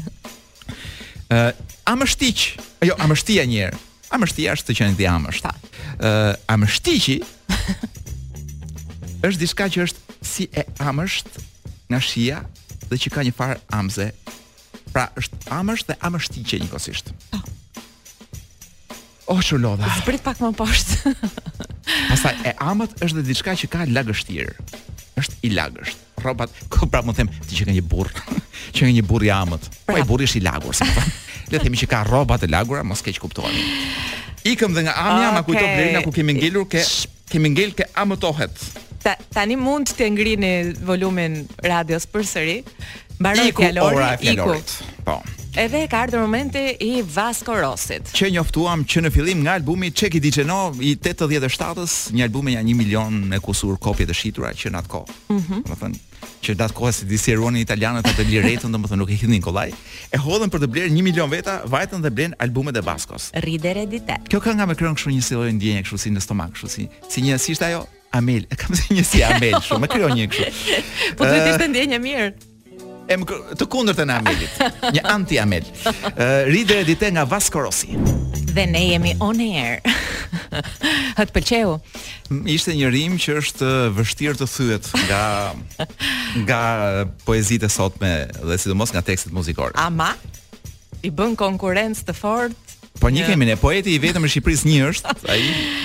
Ë, 1.34 1.38
uh, 1.38 1.58
amështiq. 1.90 2.42
Jo, 2.86 2.94
amështia 3.02 3.42
një 3.50 3.58
herë. 3.64 3.80
Amështia 4.14 4.54
është 4.54 4.68
të 4.68 4.76
qenë 4.78 5.02
i 5.02 5.08
amësht. 5.16 5.48
Ë, 5.50 5.50
uh, 5.50 6.36
amështiqi 6.54 7.16
është 9.26 9.42
diçka 9.42 9.66
që 9.74 9.82
është 9.88 10.16
si 10.30 10.46
e 10.54 10.62
amësht 10.86 11.34
nga 11.90 11.98
shia 12.06 12.38
dhe 12.86 13.02
që 13.02 13.12
ka 13.16 13.26
një 13.26 13.34
farë 13.42 13.58
amze. 13.82 14.12
Pra, 14.94 15.08
është 15.18 15.42
amësht 15.58 15.90
dhe 15.90 15.98
amështiqe 16.06 16.62
njëkohësisht. 16.62 17.10
Oh. 17.34 17.42
O 19.28 19.34
oh, 19.34 19.58
lodha. 19.60 19.84
Zbrit 20.00 20.24
pak 20.24 20.38
më 20.40 20.54
poshtë. 20.56 21.10
Pastaj 22.10 22.38
e 22.48 22.52
amët 22.64 22.94
është 23.04 23.18
edhe 23.18 23.26
diçka 23.28 23.52
që 23.60 23.68
ka 23.68 23.82
lagështir. 23.92 24.48
Është 25.20 25.36
i 25.44 25.50
lagësht. 25.52 26.00
Rrobat, 26.22 26.54
ku 26.72 26.88
pra 26.88 27.02
mund 27.04 27.18
them, 27.20 27.28
ti 27.44 27.58
që 27.58 27.66
ka 27.68 27.74
një 27.76 27.82
burr, 27.90 28.08
që 28.74 28.86
ka 28.86 28.88
një 28.88 29.04
burr 29.06 29.26
i 29.28 29.30
amët. 29.36 29.68
Po 29.84 29.98
pra... 29.98 30.06
burri 30.08 30.24
është 30.28 30.40
i 30.40 30.44
lagur, 30.46 30.72
sa 30.74 30.88
të 30.88 31.04
Le 31.52 31.60
të 31.60 31.64
themi 31.68 31.78
që 31.80 31.86
ka 31.92 32.00
rroba 32.08 32.36
të 32.40 32.48
lagura, 32.52 32.80
mos 32.84 33.00
keq 33.04 33.20
kuptoheni. 33.24 33.62
Ikëm 34.52 34.74
dhe 34.76 34.82
nga 34.88 34.94
amja, 35.00 35.28
okay. 35.28 35.36
ma 35.36 35.42
kujto 35.46 35.64
bler 35.74 36.02
ku 36.08 36.12
kemi 36.16 36.34
ngelur 36.38 36.66
ke 36.72 36.82
kemi 37.32 37.52
ngel 37.52 37.72
ke 37.76 37.86
amëtohet. 38.02 38.52
Ta, 39.04 39.14
tani 39.32 39.56
mund 39.60 39.92
të 39.96 40.08
ngrini 40.16 40.52
volumin 40.88 41.42
radios 41.64 42.08
përsëri. 42.08 42.58
Mbaroj 43.20 43.48
fjalorin, 43.60 44.30
iku. 44.32 44.56
Po. 45.04 45.20
Edhe 45.58 45.86
ka 45.90 45.98
ardhur 46.06 46.20
momenti 46.22 46.60
i 46.86 47.02
Vasco 47.02 47.50
Rosit. 47.50 48.12
Që 48.14 48.28
njoftuam 48.30 48.84
që 48.86 49.00
në 49.04 49.10
fillim 49.10 49.40
nga 49.42 49.56
albumi 49.58 49.88
Check 49.90 50.14
It 50.14 50.22
Dice 50.22 50.44
i 50.86 50.90
87-s, 50.94 52.12
një 52.14 52.22
album 52.28 52.44
me 52.46 52.52
ja 52.54 52.60
1 52.62 52.76
milion 52.78 53.14
me 53.32 53.40
kusur 53.42 53.74
kopje 53.82 54.06
të 54.06 54.14
shitura 54.14 54.52
që 54.54 54.70
në 54.70 54.78
atë 54.84 54.92
kohë. 54.92 55.16
Do 55.16 55.34
mhm. 55.34 55.58
të 55.64 55.72
Domethënë 55.72 56.28
që 56.46 56.54
datë 56.62 56.76
kohë 56.78 56.92
si 57.00 57.08
disi 57.10 57.34
eruani 57.34 57.64
italianët 57.66 58.06
atë 58.12 58.28
liretën, 58.28 58.70
dhe 58.70 58.78
më 58.84 58.90
thënë 58.92 59.02
nuk 59.02 59.10
e 59.10 59.18
një 59.34 59.40
kolaj, 59.48 59.68
e 60.14 60.20
hodhen 60.22 60.52
për 60.54 60.62
të 60.62 60.68
blerë 60.76 60.94
një 60.94 61.02
milion 61.08 61.32
veta, 61.34 61.58
vajtën 61.66 62.06
dhe 62.06 62.12
blenë 62.14 62.38
albumet 62.46 62.78
e 62.78 62.82
Baskos. 62.86 63.30
Ridere 63.42 63.86
dite. 63.90 64.20
Kjo 64.30 64.38
ka 64.44 64.54
nga 64.54 64.68
me 64.70 64.78
kërën 64.78 64.94
këshu 64.94 65.10
një 65.10 65.24
siloj 65.26 65.48
në 65.48 65.58
djenje 65.64 65.82
këshu 65.88 65.98
si 66.04 66.12
në 66.14 66.22
stomak, 66.22 66.54
këshu 66.54 66.70
si, 66.76 66.86
si 67.10 67.26
një 67.26 67.34
ajo, 67.70 67.82
Amel, 68.12 68.46
e 68.46 68.54
kam 68.60 68.78
si 68.78 68.94
një 68.94 69.02
si 69.04 69.24
Amel, 69.26 69.58
shumë, 69.58 69.82
me 69.82 69.90
kërën 69.90 70.14
një 70.22 70.28
këshu. 70.30 70.52
po 71.18 71.26
të 71.26 71.34
të 71.42 71.50
ishte 71.52 71.68
ndjenja 71.74 71.98
mirë 71.98 72.47
e 73.08 73.16
më 73.16 73.38
të 73.58 73.66
kundër 73.72 74.02
e 74.02 74.06
në 74.08 74.16
Amelit 74.20 74.84
Një 74.94 75.02
anti-Amel 75.14 75.68
uh, 75.68 76.48
Ride 76.52 76.80
edite 76.84 77.10
nga 77.14 77.24
Vasco 77.28 77.64
Rossi 77.64 77.96
Dhe 78.54 78.66
ne 78.68 78.82
jemi 78.90 79.14
on 79.24 79.40
air 79.42 79.80
Hëtë 81.18 81.34
pëlqeu? 81.34 81.74
Ishte 82.54 82.76
një 82.76 82.92
rim 82.92 83.16
që 83.20 83.38
është 83.42 83.70
vështirë 83.96 84.38
të 84.42 84.50
thyet 84.54 84.90
Nga, 85.06 85.22
nga 86.44 86.60
poezit 87.24 87.64
e 87.68 87.72
sot 87.72 87.96
me 88.04 88.12
Dhe 88.42 88.60
sidomos 88.60 88.92
nga 88.94 89.04
tekstit 89.08 89.32
muzikore 89.34 89.74
Ama 89.80 90.12
I 91.06 91.12
bën 91.14 91.36
konkurencë 91.38 92.08
të 92.08 92.16
fort 92.18 92.67
Po 92.98 93.10
një 93.14 93.28
kemi 93.30 93.46
ne, 93.46 93.54
poeti 93.60 93.92
i 93.94 93.98
vetëm 94.02 94.24
në 94.26 94.30
Shqipëri 94.32 94.56
një 94.72 94.88
është, 94.88 95.12
ai 95.32 95.38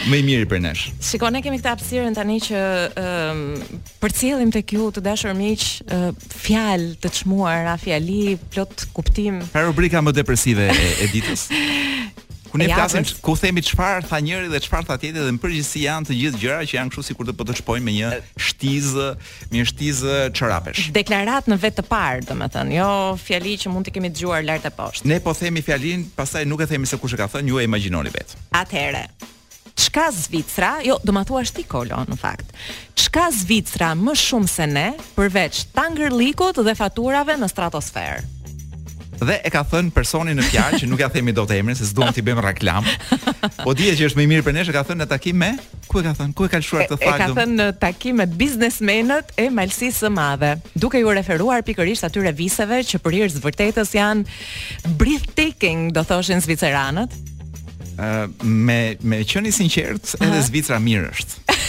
më 0.09 0.19
i 0.21 0.25
miri 0.27 0.47
për 0.49 0.61
nesh. 0.65 0.83
Shikon, 1.05 1.35
ne 1.37 1.43
kemi 1.45 1.59
këtë 1.61 1.69
hapësirën 1.73 2.15
tani 2.17 2.39
që 2.41 2.63
ëm 2.97 3.43
um, 3.53 3.81
përcjellim 4.01 4.53
tek 4.55 4.73
ju 4.73 4.87
të 4.95 5.03
dashur 5.05 5.35
miq 5.37 5.63
uh, 5.63 6.09
fjalë 6.45 6.97
të 7.03 7.13
çmuara, 7.21 7.75
fjali 7.83 8.37
plot 8.55 8.87
kuptim. 8.97 9.43
Pa 9.53 9.65
rubrika 9.67 10.01
më 10.01 10.15
depresive 10.19 10.71
e, 10.73 10.89
e 11.05 11.11
ditës. 11.13 11.47
ku 12.53 12.61
ne 12.61 12.69
flasim 12.69 13.01
ku 13.25 13.33
themi 13.33 13.65
çfarë 13.65 14.05
tha 14.05 14.19
njëri 14.21 14.51
dhe 14.53 14.59
çfarë 14.61 14.85
tha 14.85 14.97
tjetri 15.01 15.17
dhe 15.25 15.33
në 15.33 15.41
përgjithësi 15.41 15.81
janë 15.87 16.05
të 16.11 16.17
gjithë 16.21 16.41
gjëra 16.43 16.67
që 16.69 16.75
janë 16.77 16.93
kështu 16.93 17.05
sikur 17.09 17.25
të 17.27 17.33
po 17.39 17.47
të 17.49 17.55
shpojnë 17.57 17.85
me 17.87 17.95
një 17.97 18.11
shtizë, 18.45 19.07
me 19.49 19.57
një 19.57 19.65
shtizë 19.73 20.17
çorapesh. 20.37 20.91
Deklarat 20.93 21.49
në 21.49 21.57
vetë 21.65 21.79
të 21.81 21.87
parë, 21.89 22.23
domethënë, 22.29 22.75
jo 22.77 22.89
fjali 23.25 23.55
që 23.65 23.73
mund 23.73 23.89
të 23.89 23.95
kemi 23.97 24.13
dëgjuar 24.13 24.45
lart 24.45 24.69
e 24.69 24.73
poshtë. 24.77 25.09
Ne 25.09 25.17
po 25.25 25.33
themi 25.33 25.65
fjalin, 25.65 26.05
pastaj 26.13 26.45
nuk 26.45 26.61
e 26.61 26.69
themi 26.69 26.85
se 26.87 27.01
kush 27.01 27.17
e 27.17 27.21
ka 27.23 27.27
thënë, 27.33 27.49
ju 27.49 27.57
e 27.57 27.65
imagjinoni 27.65 28.13
vet. 28.13 28.37
Atëherë 28.61 29.03
Çka 29.73 30.05
Zvicra, 30.13 30.75
jo, 30.85 30.99
do 31.01 31.15
ma 31.15 31.23
thuash 31.25 31.49
ti 31.55 31.63
Kolo 31.65 31.97
në 32.05 32.17
fakt. 32.21 32.53
Çka 32.93 33.25
Zvicra 33.33 33.95
më 33.97 34.13
shumë 34.21 34.51
se 34.57 34.67
ne 34.69 34.85
përveç 35.17 35.63
tangërlikut 35.73 36.61
dhe 36.61 36.75
faturave 36.77 37.39
në 37.41 37.49
stratosferë? 37.49 38.21
dhe 39.21 39.37
e 39.45 39.49
ka 39.53 39.63
thënë 39.67 39.93
personin 39.93 40.37
në 40.39 40.45
fjalë 40.47 40.79
që 40.81 40.87
nuk 40.89 41.01
ja 41.03 41.09
themi 41.11 41.33
dot 41.35 41.51
emrin 41.53 41.77
se 41.77 41.85
s'duam 41.87 42.13
ti 42.13 42.23
bëjmë 42.25 42.43
reklam. 42.43 42.87
Po 43.61 43.73
dihet 43.75 43.97
që 43.99 44.07
është 44.09 44.19
më 44.19 44.23
i 44.25 44.29
mirë 44.33 44.45
për 44.47 44.55
ne, 44.57 44.63
e 44.65 44.73
ka 44.75 44.83
thënë 44.87 45.03
në 45.05 45.09
takim 45.11 45.39
me 45.43 45.51
ku 45.89 45.99
e 46.01 46.05
ka 46.05 46.13
thënë? 46.17 46.33
Ku 46.37 46.47
e 46.47 46.51
ka 46.53 46.61
lëshuar 46.61 46.87
këtë 46.87 46.97
fakt? 46.97 47.07
E 47.07 47.21
ka 47.21 47.29
thënë 47.37 47.57
në 47.59 47.67
takim 47.81 48.19
me 48.21 48.27
biznesmenët 48.41 49.33
e 49.43 49.47
malësisë 49.53 50.03
së 50.05 50.13
madhe, 50.13 50.53
duke 50.79 51.01
ju 51.03 51.13
referuar 51.13 51.63
pikërisht 51.67 52.07
atyre 52.07 52.33
viseve 52.37 52.81
që 52.89 53.01
për 53.03 53.19
hir 53.19 53.37
vërtetës 53.43 53.93
janë 53.99 54.89
breathtaking, 54.99 55.91
do 55.93 56.03
thoshin 56.07 56.41
zviceranët. 56.43 57.13
Ë 57.93 58.09
uh, 58.09 58.29
me 58.47 58.79
me 59.05 59.21
qenë 59.27 59.51
sinqert, 59.53 60.15
edhe 60.23 60.43
Zvicra 60.47 60.79
mirë 60.81 61.11
është. 61.13 61.41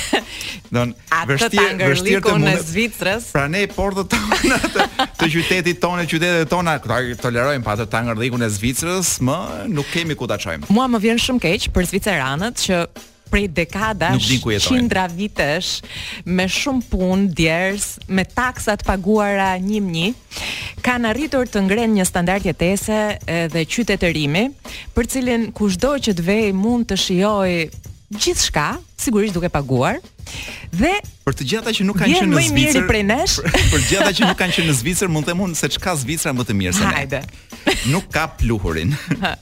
Don, 0.75 0.91
vështirë, 1.29 1.91
vështirë 1.93 2.21
të 2.25 2.33
në 2.43 2.55
Zvicrës. 2.67 3.29
Pra 3.35 3.45
ne 3.51 3.65
portët 3.71 4.15
tona 4.19 4.59
të, 4.59 4.87
të 5.21 5.31
qytetit 5.37 5.81
tonë, 5.83 6.07
qytetet 6.11 6.51
tona, 6.51 6.77
ta 6.85 7.01
tolerojmë 7.25 7.67
pa 7.67 7.77
të 7.81 7.89
tangërdhikun 7.95 8.45
e 8.47 8.53
Zvicrës, 8.57 9.15
më 9.25 9.41
nuk 9.75 9.91
kemi 9.95 10.17
ku 10.19 10.29
ta 10.31 10.39
çojmë. 10.43 10.71
Muam 10.75 10.95
më 10.97 11.03
vjen 11.07 11.23
shumë 11.27 11.45
keq 11.47 11.69
për 11.75 11.91
zviceranët 11.93 12.65
që 12.65 12.81
prej 13.35 13.49
dekadash, 13.55 14.29
qindra 14.71 15.07
vitesh, 15.11 15.81
me 16.27 16.45
shumë 16.51 16.85
punë 16.93 17.31
djerës, 17.39 17.87
me 18.15 18.23
taksat 18.31 18.85
paguara 18.87 19.53
njim 19.63 19.89
një, 19.95 20.11
kanë 20.87 21.11
arritur 21.11 21.49
të 21.51 21.65
ngren 21.69 21.97
një 21.99 22.07
standart 22.11 22.47
jetese 22.47 23.01
dhe 23.55 23.65
qytetërimi, 23.71 24.45
për 24.95 25.11
cilin 25.15 25.49
kushdoj 25.57 25.97
që 26.09 26.15
të 26.21 26.29
vej 26.31 26.47
mund 26.63 26.87
të 26.93 27.01
shioj 27.09 27.57
gjithçka, 28.19 28.81
sigurisht 28.97 29.35
duke 29.35 29.49
paguar. 29.51 29.99
Dhe 30.73 30.93
për 31.25 31.37
të 31.37 31.47
gjitha 31.51 31.73
që 31.77 31.87
nuk 31.87 31.99
kanë 32.01 32.19
qenë 32.19 32.31
në 32.31 32.45
Zvicër, 32.49 32.87
për, 32.91 33.01
për 33.45 33.73
të 33.73 33.87
gjitha 33.91 34.11
që 34.19 34.29
nuk 34.29 34.39
kanë 34.41 34.57
qenë 34.59 34.69
në 34.71 34.77
Zvicër, 34.81 35.11
mund 35.13 35.29
të 35.29 35.35
mund 35.39 35.59
se 35.59 35.69
çka 35.77 35.95
Zvicëra 36.01 36.35
më 36.39 36.47
të 36.49 36.57
mirë 36.61 36.77
se 36.79 36.85
ne. 36.85 36.93
Hajde. 36.99 37.21
Nuk 37.93 38.07
ka 38.13 38.27
pluhurin. 38.41 38.95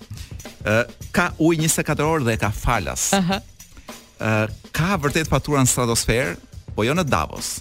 Ë 0.66 0.84
ka 1.14 1.28
ujë 1.42 1.58
24 1.66 2.06
orë 2.06 2.26
dhe 2.30 2.36
ka 2.42 2.52
falas. 2.54 3.08
ka 4.74 4.90
vërtet 5.02 5.26
fatura 5.28 5.62
në 5.62 5.66
stratosferë, 5.70 6.34
po 6.72 6.84
jo 6.86 6.94
në 6.96 7.02
Davos. 7.04 7.58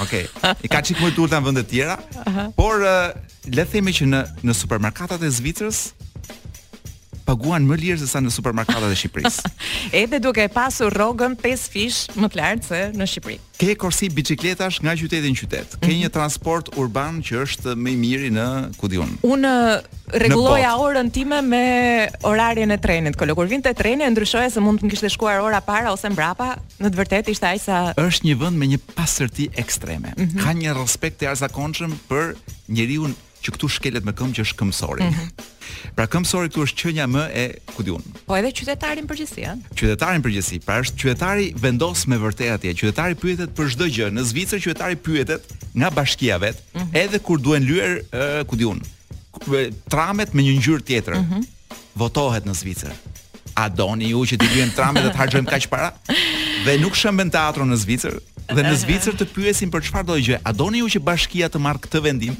Okej. 0.00 0.24
Okay. 0.32 0.52
I 0.64 0.68
ka 0.70 0.80
çik 0.82 1.02
më 1.02 1.10
të 1.12 1.26
në 1.34 1.42
vende 1.44 1.64
të 1.64 1.70
tjera. 1.70 1.98
Uh 2.24 2.48
Por 2.56 2.78
le 2.80 3.64
të 3.64 3.68
themi 3.74 3.92
që 3.92 4.08
në 4.08 4.22
në 4.42 4.54
supermarketat 4.62 5.22
e 5.22 5.30
Zvicrës 5.30 5.90
paguan 7.26 7.66
më 7.66 7.76
lirë 7.82 7.98
se 8.04 8.08
sa 8.14 8.22
në 8.22 8.30
supermarketat 8.32 8.86
e 8.86 8.96
Shqipërisë. 8.96 9.50
Edhe 10.02 10.22
duke 10.22 10.46
pasur 10.54 10.94
rrogën 10.94 11.34
5 11.42 11.66
fish 11.74 11.98
më 12.14 12.30
të 12.32 12.38
lartë 12.38 12.70
se 12.70 12.80
në 12.94 13.08
Shqipëri. 13.10 13.38
Ke 13.56 13.72
korsi 13.80 14.10
bicikletash 14.12 14.82
nga 14.84 14.92
qyteti 15.00 15.30
në 15.32 15.38
qytet. 15.40 15.74
Ke 15.80 15.90
mhm. 15.90 16.00
një 16.04 16.10
transport 16.14 16.70
urban 16.80 17.18
që 17.24 17.40
është 17.46 17.74
më 17.82 17.94
i 17.94 17.96
miri 18.02 18.30
në 18.36 18.46
ku 18.76 18.90
diun. 18.92 19.16
Unë 19.26 19.52
rregulloja 20.20 20.74
orën 20.84 21.10
time 21.14 21.40
me 21.42 21.62
orarjen 22.28 22.74
e 22.74 22.78
trenit. 22.84 23.16
Kolo 23.18 23.34
kur 23.38 23.48
vinte 23.50 23.72
treni 23.76 24.06
e 24.06 24.10
ndryshoja 24.12 24.52
se 24.52 24.62
mund 24.62 24.84
të 24.84 24.92
kishte 24.92 25.10
shkuar 25.16 25.40
ora 25.44 25.60
para 25.64 25.92
ose 25.96 26.12
mbrapa. 26.12 26.54
Në 26.82 26.92
të 26.92 27.00
vërtetë 27.02 27.34
ishte 27.34 27.50
aq 27.50 27.64
sa 27.64 27.82
Është 27.96 28.28
një 28.30 28.38
vend 28.44 28.60
me 28.60 28.68
një 28.76 28.80
pasërti 28.92 29.48
ekstreme. 29.58 30.12
Mm 30.16 30.28
-hmm. 30.28 30.44
Ka 30.44 30.52
një 30.60 30.76
respekt 30.82 31.20
të 31.22 31.30
jashtëzakonshëm 31.30 31.96
për 32.10 32.36
njeriu 32.68 33.08
që 33.42 33.52
këtu 33.54 33.68
shkelet 33.72 34.04
me 34.04 34.12
këmbë 34.12 34.36
që 34.36 34.44
është 34.46 34.58
këmbësori. 34.60 35.02
Mm 35.08 35.12
-hmm. 35.16 35.52
Pra 35.96 36.06
këmbësori 36.10 36.50
këtu 36.52 36.64
është 36.66 36.80
qenia 36.82 37.06
më 37.10 37.22
e 37.32 37.44
ku 37.72 37.84
diun. 37.86 38.02
Po 38.28 38.36
edhe 38.36 38.50
qytetarin 38.54 39.06
përgjithësi, 39.08 39.46
ëh. 39.48 39.62
Qytetarin 39.78 40.24
përgjithësi, 40.24 40.58
pra 40.66 40.78
është 40.84 40.98
qytetari 41.00 41.48
vendos 41.62 42.02
me 42.10 42.18
vërtet 42.20 42.52
atje. 42.56 42.74
Qytetari 42.82 43.16
pyetet 43.20 43.54
për 43.56 43.70
çdo 43.74 43.88
gjë. 43.88 44.10
Në 44.18 44.26
Zvicër 44.30 44.62
qytetari 44.64 44.98
pyetet 45.06 45.50
nga 45.80 45.90
bashkia 45.96 46.38
vet, 46.42 46.60
mm 46.72 46.80
-hmm. 46.80 47.02
edhe 47.02 47.18
kur 47.18 47.38
duhen 47.40 47.64
lyer 47.64 48.02
uh, 48.12 48.44
ku 48.48 48.56
diun. 48.56 48.82
Tramet 49.90 50.34
me 50.34 50.42
një 50.42 50.56
ngjyrë 50.58 50.84
tjetër. 50.84 51.14
Mm 51.20 51.24
-hmm. 51.24 51.46
Votohet 51.96 52.44
në 52.46 52.54
Zvicër. 52.54 52.92
A 53.56 53.68
doni 53.68 54.10
ju 54.12 54.20
që 54.24 54.36
të 54.36 54.46
lyen 54.54 54.70
tramet 54.76 55.02
dhe 55.02 55.10
të 55.10 55.16
harxojmë 55.22 55.48
kaq 55.48 55.68
para? 55.72 55.90
Dhe 56.64 56.76
nuk 56.78 56.92
shëmben 56.94 57.30
teatrin 57.32 57.72
në 57.72 57.76
Zvicër, 57.76 58.20
dhe 58.52 58.62
në 58.68 58.74
Zvicër 58.84 59.14
të 59.16 59.24
pyesin 59.32 59.70
për 59.72 59.80
çfarë 59.88 60.06
do 60.06 60.16
gjë. 60.20 60.36
A 60.44 60.52
doni 60.52 60.78
ju 60.84 60.88
që 60.88 61.00
bashkia 61.00 61.48
të 61.48 61.58
marr 61.58 61.78
këtë 61.80 62.02
vendim? 62.04 62.36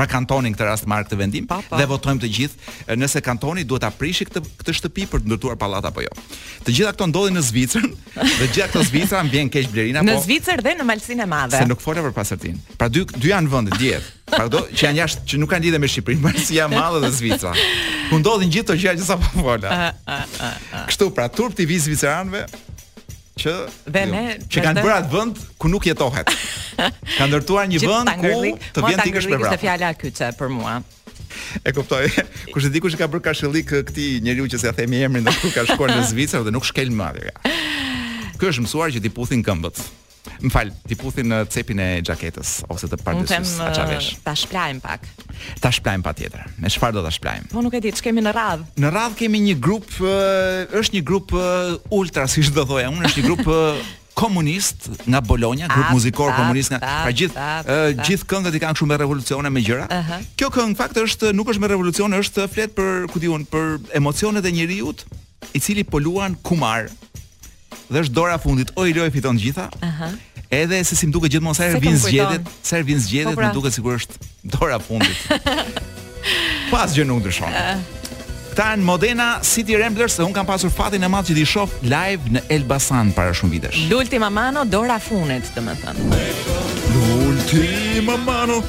pra 0.00 0.06
kantonin 0.08 0.54
këtë 0.56 0.64
rast 0.64 0.86
mark 0.88 1.08
këtë 1.10 1.16
vendim 1.20 1.44
pa, 1.48 1.58
pa. 1.60 1.76
dhe 1.76 1.84
votojmë 1.90 2.22
të 2.22 2.28
gjithë 2.32 2.96
nëse 2.96 3.20
kantoni 3.26 3.66
duhet 3.68 3.82
ta 3.84 3.90
prishë 3.92 4.26
këtë 4.30 4.42
këtë 4.62 4.74
shtëpi 4.78 5.04
për 5.12 5.20
të 5.20 5.28
ndërtuar 5.28 5.58
pallat 5.60 5.84
apo 5.90 6.00
jo. 6.06 6.12
Të 6.64 6.72
gjitha 6.72 6.92
këto 6.96 7.08
ndodhin 7.10 7.36
në 7.36 7.42
Zvicër 7.50 7.84
dhe 8.38 8.46
gjithë 8.46 8.68
këto 8.70 8.84
Zvicra 8.88 9.20
mbien 9.28 9.50
keq 9.52 9.68
Blerina 9.74 10.00
në 10.00 10.14
po. 10.14 10.22
Në 10.22 10.24
Zvicër 10.24 10.62
dhe 10.64 10.72
në 10.80 10.86
Malsinë 10.88 11.26
e 11.26 11.28
Madhe. 11.28 11.60
Se 11.60 11.68
nuk 11.68 11.84
fola 11.84 12.04
për 12.06 12.14
pasardin. 12.16 12.56
Pra 12.80 12.88
dy 12.88 13.04
dy 13.12 13.28
janë 13.34 13.52
vende 13.52 13.76
diet. 13.76 14.08
Pra 14.30 14.46
do 14.48 14.62
që 14.70 14.86
janë 14.88 15.02
jashtë 15.02 15.26
që 15.34 15.42
nuk 15.42 15.52
kanë 15.52 15.68
lidhje 15.68 15.82
me 15.84 15.90
Shqipërinë, 15.92 16.24
Malsia 16.30 16.64
e 16.64 16.72
Madhe 16.72 17.02
dhe 17.04 17.12
Zvicra. 17.18 17.52
Ku 18.08 18.22
ndodhin 18.22 18.56
gjithë 18.56 18.70
këto 18.70 18.80
gjëra 18.80 18.96
që 19.02 19.10
sapo 19.10 19.34
fola. 19.36 19.92
Kështu 20.88 21.10
pra 21.18 21.28
Turp 21.34 21.60
vizë 21.60 21.90
Zviceranëve 21.90 22.46
që 23.40 23.56
dhe 23.94 24.02
jo, 24.04 24.12
ne 24.12 24.24
që 24.52 24.62
kanë 24.66 24.82
bërë 24.84 24.96
atë 25.00 25.12
vend 25.14 25.40
ku 25.60 25.70
nuk 25.72 25.86
jetohet. 25.88 26.30
Ka 27.16 27.28
ndërtuar 27.30 27.68
një 27.70 27.80
vend 27.84 28.14
ku 28.20 28.34
të 28.76 28.84
vjen 28.88 29.02
tikësh 29.06 29.28
për 29.30 29.38
brapa. 29.38 29.54
Kjo 29.54 29.62
fjala 29.64 29.92
kyçe 30.00 30.28
për 30.38 30.52
mua. 30.52 30.74
E 31.64 31.72
kuptoj. 31.76 32.04
Kush 32.52 32.68
e 32.68 32.72
di 32.74 32.82
kush 32.82 32.96
i 32.96 33.00
ka 33.00 33.08
bërë 33.10 33.24
kashëllik 33.28 33.72
këtij 33.90 34.20
njeriu 34.26 34.48
që 34.50 34.60
s'ia 34.64 34.74
themi 34.76 35.00
emrin, 35.06 35.24
do 35.26 35.34
ku 35.40 35.50
ka 35.54 35.64
shkuar 35.68 35.92
në 35.94 36.04
Zvicër 36.12 36.44
dhe 36.46 36.54
nuk 36.54 36.66
shkel 36.68 36.92
më 36.98 37.08
atje. 37.12 37.34
Ky 38.40 38.50
është 38.52 38.66
mësuar 38.66 38.92
që 38.96 39.04
ti 39.04 39.12
puthin 39.14 39.42
këmbët. 39.46 39.80
Më 40.44 40.50
fal, 40.52 40.70
ti 40.88 40.96
puthin 41.00 41.28
në 41.30 41.38
cepin 41.52 41.80
e 41.80 41.86
xhaketës 42.04 42.50
ose 42.72 42.88
të 42.92 42.98
pardesës, 43.04 43.54
a 43.64 43.70
çavesh? 43.76 44.10
ta 44.24 44.32
shplajm 44.36 44.80
pak. 44.84 45.06
Ta 45.60 45.70
shplajm 45.72 46.02
patjetër. 46.04 46.46
Me 46.60 46.68
çfarë 46.72 46.96
do 46.98 47.04
ta 47.06 47.12
shplajm? 47.12 47.46
Po 47.52 47.62
nuk 47.64 47.76
e 47.76 47.80
di, 47.84 47.92
ç'kemi 47.96 48.24
në 48.24 48.34
radh. 48.36 48.66
Në 48.82 48.90
radh 48.92 49.16
kemi 49.16 49.40
një 49.48 49.56
grup, 49.64 49.88
është 50.00 50.98
një 50.98 51.02
grup 51.08 51.32
ultra, 52.00 52.26
siç 52.28 52.52
do 52.56 52.64
thoja, 52.68 52.90
unë 52.92 53.08
është 53.08 53.22
një 53.22 53.32
grup 53.32 53.88
komunist 54.20 54.90
nga 55.08 55.20
Bologna, 55.24 55.68
grup 55.72 55.92
muzikor 55.94 56.34
komunist 56.36 56.72
nga, 56.74 56.80
pra 57.04 57.12
gjithë 57.16 57.50
gjithë 58.04 58.26
këngët 58.28 58.58
i 58.58 58.64
kanë 58.64 58.76
shumë 58.80 58.92
me 58.92 58.98
revolucione 59.04 59.52
me 59.54 59.62
gjëra. 59.64 59.86
Kjo 60.40 60.50
këngë 60.56 60.76
fakt 60.80 60.98
është 61.04 61.32
nuk 61.36 61.52
është 61.54 61.62
me 61.64 61.70
revolucione, 61.76 62.20
është 62.24 62.44
flet 62.52 62.74
për, 62.76 63.06
ku 63.12 63.22
diun, 63.22 63.48
për 63.48 63.78
emocionet 64.00 64.44
e 64.44 64.52
njerëzit, 64.58 65.04
i 65.56 65.62
cili 65.64 65.84
po 65.88 66.00
luan 66.04 66.36
kumar 66.44 66.92
dhe 67.90 68.00
është 68.04 68.12
dora 68.14 68.38
fundit, 68.38 68.72
o 68.76 68.86
i 68.86 68.94
loj 68.96 69.08
fiton 69.14 69.38
gjitha. 69.38 69.68
Aha. 69.86 70.10
Edhe 70.50 70.80
se 70.84 70.96
si 70.98 71.06
më 71.06 71.14
duket 71.14 71.36
gjithmonë 71.36 71.56
sa 71.58 71.66
herë 71.68 71.80
vin 71.82 71.96
zgjedhjet, 72.02 72.48
sa 72.66 72.76
herë 72.78 72.88
vin 72.88 72.98
zgjedhjet, 72.98 73.30
po, 73.30 73.36
më 73.36 73.44
pra. 73.44 73.54
duket 73.54 73.76
sikur 73.76 73.96
është 74.00 74.30
dora 74.56 74.80
fundit. 74.82 75.24
Pas 76.72 76.90
po, 76.90 76.96
gjë 76.96 77.06
nuk 77.06 77.20
ndryshon. 77.22 77.58
Këta 78.50 78.66
janë 78.72 78.82
Modena 78.82 79.28
City 79.46 79.76
Ramblers 79.78 80.16
dhe 80.18 80.26
un 80.26 80.34
kam 80.34 80.48
pasur 80.48 80.72
fatin 80.74 81.06
e 81.06 81.10
madh 81.10 81.30
që 81.30 81.36
di 81.38 81.44
shoh 81.46 81.70
live 81.86 82.34
në 82.34 82.42
Elbasan 82.58 83.12
para 83.14 83.30
shumë 83.36 83.52
vitesh. 83.60 83.84
Lulti 83.92 84.18
mano 84.22 84.66
dora 84.66 84.98
e 84.98 85.04
fundit, 85.06 85.52
domethënë. 85.54 86.08
Lulti 86.98 87.66
mano 88.26 88.62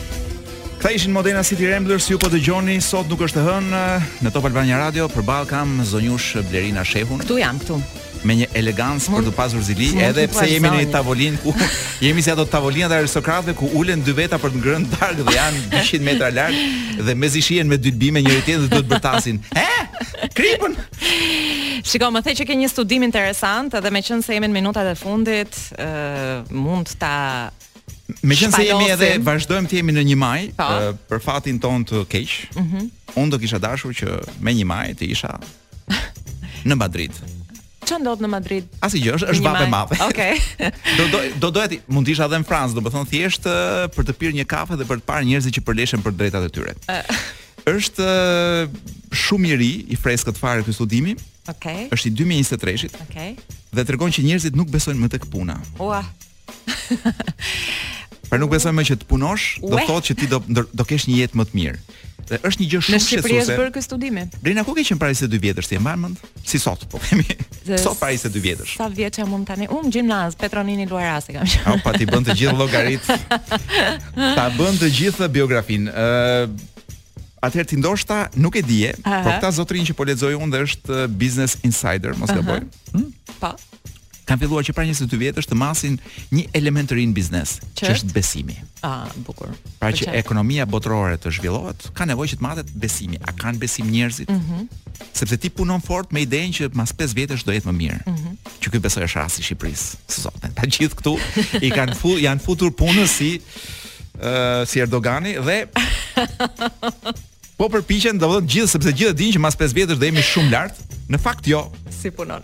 Këta 0.81 0.95
ishin 0.97 1.11
Modena 1.13 1.43
City 1.45 1.67
Ramblers, 1.69 2.07
ju 2.09 2.15
po 2.17 2.25
dëgjoni 2.33 2.73
gjoni, 2.73 2.77
sot 2.81 3.05
nuk 3.05 3.19
është 3.21 3.37
të 3.37 3.41
hënë, 3.45 3.81
në 4.25 4.31
Top 4.33 4.47
Albania 4.49 4.79
Radio, 4.81 5.05
për 5.13 5.27
balë 5.27 5.49
kam 5.51 5.75
zonjush 5.85 6.41
Blerina 6.49 6.81
Shehun. 6.81 7.21
Këtu 7.21 7.37
jam, 7.37 7.59
këtu 7.61 7.77
me 8.27 8.35
një 8.41 8.47
elegancë 8.57 9.13
për 9.15 9.25
të 9.27 9.31
pasur 9.37 9.63
zili, 9.65 9.87
Shumë 9.91 10.03
edhe 10.11 10.25
pse 10.29 10.45
jemi 10.49 10.69
në 10.71 10.81
një 10.83 10.89
tavolinë 10.93 11.39
ku 11.43 11.53
jemi 12.05 12.23
si 12.23 12.31
ato 12.33 12.45
tavolina 12.49 12.89
të 12.91 12.99
aristokratëve 13.01 13.55
ku 13.57 13.69
ulen 13.79 14.03
dy 14.05 14.13
veta 14.17 14.37
për 14.41 14.53
të 14.55 14.61
ngrënë 14.61 14.89
darg 14.93 15.21
dhe 15.27 15.35
janë 15.35 15.61
200 15.73 16.05
metra 16.05 16.29
larg 16.33 16.99
dhe 17.07 17.15
mezi 17.17 17.41
shihen 17.45 17.69
me 17.71 17.79
dy 17.81 17.91
bime 18.03 18.21
njëri 18.23 18.43
tjetrit 18.45 18.67
dhe 18.67 18.75
do 18.75 18.83
të 18.83 18.91
bërtasin. 18.91 19.41
Hë? 19.55 19.69
Kripën. 20.37 20.77
Shiko, 21.85 22.11
më 22.13 22.21
the 22.27 22.35
që 22.41 22.45
ke 22.47 22.59
një 22.61 22.69
studim 22.69 23.03
interesant 23.07 23.73
dhe 23.73 23.89
meqense 23.91 24.33
jemi 24.35 24.49
në 24.51 24.57
minutat 24.59 24.85
e 24.85 24.95
fundit, 24.99 25.57
ë 25.77 25.89
uh, 26.43 26.53
mund 26.53 26.93
ta 27.01 27.15
Me 28.27 28.35
qënë 28.35 28.51
se 28.51 28.63
jemi 28.67 28.89
edhe 28.91 29.07
vazhdojmë 29.23 29.69
të 29.71 29.77
jemi 29.77 29.93
në 29.95 30.01
një 30.09 30.15
maj 30.19 30.39
pa. 30.57 30.65
Po. 30.67 30.89
Për 31.13 31.21
fatin 31.23 31.55
tonë 31.63 31.85
të 31.87 32.01
keq 32.11 32.33
mm 32.57 32.65
-hmm. 32.67 32.89
Unë 33.15 33.31
do 33.31 33.37
kisha 33.39 33.57
dashur 33.59 33.93
që 33.95 34.19
me 34.39 34.51
një 34.53 34.65
maj 34.67 34.87
të 34.99 35.07
isha 35.15 35.31
Në 36.67 36.75
Madrid 36.75 37.15
ç'a 37.91 37.99
ndodh 37.99 38.21
në 38.23 38.29
Madrid? 38.31 38.67
Asi 38.85 39.01
gjë, 39.03 39.17
është 39.17 39.29
është 39.33 39.45
vape 39.45 39.67
madhe. 39.71 39.97
Okej. 40.09 40.33
Do 40.97 41.05
do 41.13 41.19
do 41.43 41.49
doja 41.57 41.67
ti 41.73 41.79
mund 41.91 42.07
të 42.07 42.15
isha 42.15 42.27
edhe 42.29 42.39
në 42.43 42.47
Francë, 42.47 42.77
domethënë 42.79 43.09
thjesht 43.11 43.47
për 43.97 44.07
të 44.07 44.15
pirë 44.21 44.37
një 44.39 44.47
kafe 44.51 44.77
dhe 44.79 44.87
për 44.89 45.01
të 45.03 45.07
parë 45.11 45.27
njerëzit 45.31 45.57
që 45.57 45.63
përleshen 45.67 46.03
për 46.05 46.15
drejtat 46.21 46.47
e 46.47 46.51
tyre. 46.55 46.75
është 47.75 48.07
shumë 49.25 49.51
i 49.51 49.59
ri, 49.61 49.71
i 49.95 49.99
freskët 49.99 50.39
fare 50.39 50.63
ky 50.65 50.73
studimi. 50.75 51.15
Okej. 51.51 51.87
Është 51.93 52.09
i 52.11 52.15
2023-shit. 52.21 52.95
Okej. 53.05 53.31
Okay. 53.35 53.55
Dhe 53.75 53.85
tregon 53.87 54.13
që 54.13 54.25
njerëzit 54.27 54.57
nuk 54.57 54.71
besojnë 54.73 55.01
më 55.03 55.11
tek 55.17 55.25
puna. 55.31 55.57
Ua. 55.81 56.01
Po 58.31 58.39
nuk 58.39 58.53
besojnë 58.53 58.77
më 58.77 58.85
që 58.91 58.97
të 59.01 59.07
punosh, 59.09 59.47
Ue. 59.59 59.71
do 59.73 59.81
thotë 59.89 60.11
që 60.11 60.17
ti 60.21 60.29
do 60.31 60.39
do 60.47 60.85
kesh 60.87 61.09
një 61.09 61.19
jetë 61.25 61.41
më 61.41 61.47
të 61.49 61.57
mirë 61.57 62.00
është 62.39 62.63
një 62.63 62.67
gjë 62.71 62.81
shumë 62.85 62.95
e 62.97 62.99
shqetësuese. 63.05 63.17
Në 63.17 63.21
Shqipëri 63.21 63.39
është 63.41 63.57
bërë 63.59 63.73
ky 63.75 63.83
studim. 63.83 64.19
Brenda 64.43 64.63
ku 64.67 64.75
ke 64.75 64.85
qenë 64.87 64.99
para 65.01 65.15
22 65.15 65.39
vjetësh 65.45 65.69
ti, 65.71 65.79
mbaj 65.81 65.95
mend? 65.99 66.27
Si 66.47 66.59
sot 66.63 66.85
po 66.91 67.01
kemi. 67.03 67.25
Sot 67.81 67.97
para 67.99 68.13
22 68.13 68.43
vjetësh. 68.45 68.75
Sa 68.79 68.87
vjeç 68.91 69.19
jam 69.21 69.33
un 69.37 69.43
tani? 69.47 69.67
Un 69.71 69.91
gjimnaz, 69.91 70.37
Petronini 70.39 70.87
Luarasi 70.87 71.35
kam 71.35 71.47
qenë. 71.49 71.81
Po 71.85 71.93
ti 71.97 72.07
bën 72.09 72.27
të 72.29 72.37
gjithë 72.41 72.55
llogarit. 72.57 73.11
Ta 74.37 74.47
bën 74.57 74.79
të 74.81 74.91
gjithë 74.99 75.31
biografinë. 75.39 75.91
Ë 75.91 76.45
uh, 76.47 76.69
Atëherë 77.41 77.69
ti 77.71 77.77
ndoshta 77.81 78.27
nuk 78.37 78.53
e 78.59 78.61
dije, 78.61 78.91
por 79.01 79.25
këta 79.25 79.49
zotrin 79.57 79.81
që 79.87 79.95
po 79.97 80.05
lexoj 80.05 80.35
unë 80.37 80.53
dhe 80.53 80.59
është 80.67 80.97
Business 81.09 81.55
Insider, 81.65 82.13
mos 82.21 82.29
gaboj. 82.29 82.59
Uh 82.93 82.97
hm? 82.99 83.07
Pa. 83.41 83.55
Po 83.57 83.79
kanë 84.31 84.45
filluar 84.47 84.63
që 84.63 84.73
pranë 84.77 84.93
22 84.95 85.19
vjetësh 85.25 85.47
të 85.51 85.57
masin 85.59 85.95
një 86.31 86.45
element 86.55 86.87
të 86.89 86.95
ri 86.97 87.03
në 87.09 87.15
biznes, 87.17 87.57
që 87.75 87.89
është 87.97 88.13
besimi. 88.15 88.55
Ah, 88.87 89.09
bukur. 89.27 89.51
Pra 89.81 89.89
që 89.91 90.07
Përqet. 90.07 90.21
ekonomia 90.21 90.63
botërore 90.71 91.17
të 91.19 91.33
zhvillohet, 91.35 91.89
ka 91.97 92.07
nevojë 92.07 92.31
që 92.35 92.37
të 92.39 92.45
matet 92.45 92.69
besimi. 92.79 93.19
A 93.27 93.33
kanë 93.35 93.59
besim 93.65 93.91
njerëzit? 93.91 94.31
Mhm. 94.31 94.61
Mm 94.61 94.87
Sepse 95.17 95.37
ti 95.41 95.49
punon 95.49 95.81
fort 95.81 96.11
me 96.13 96.21
idenë 96.21 96.53
që 96.53 96.67
pas 96.75 96.91
5 96.93 97.15
vjetësh 97.17 97.41
do 97.47 97.51
jetë 97.55 97.67
më 97.67 97.73
mirë. 97.77 97.99
Mhm. 98.07 98.29
Mm 98.31 98.37
që 98.61 98.69
ky 98.71 98.79
besoj 98.79 99.03
është 99.07 99.17
rasti 99.19 99.41
i 99.41 99.43
Shqipërisë 99.43 99.87
sot. 100.21 100.37
Ta 100.55 100.67
gjithë 100.69 100.95
këtu 100.99 101.13
i 101.65 101.69
kanë 101.73 101.95
fu, 101.97 102.11
janë 102.21 102.41
futur 102.45 102.69
punën 102.77 103.07
si 103.09 103.31
ë 104.15 104.61
uh, 104.61 104.63
si 104.69 104.79
Erdogani 104.81 105.33
dhe 105.41 105.65
Po 107.61 107.67
përpiqen, 107.69 108.17
domethënë 108.17 108.47
gjithë 108.49 108.69
sepse 108.75 108.91
gjithë 108.97 109.17
dinë 109.21 109.35
që 109.37 109.41
pas 109.45 109.57
5 109.57 109.75
vjetësh 109.77 109.99
do 110.01 110.05
jemi 110.07 110.21
shumë 110.23 110.49
lart. 110.53 110.77
Në 111.09 111.19
fakt 111.21 111.49
jo, 111.49 111.65
si 112.01 112.09
punon. 112.09 112.41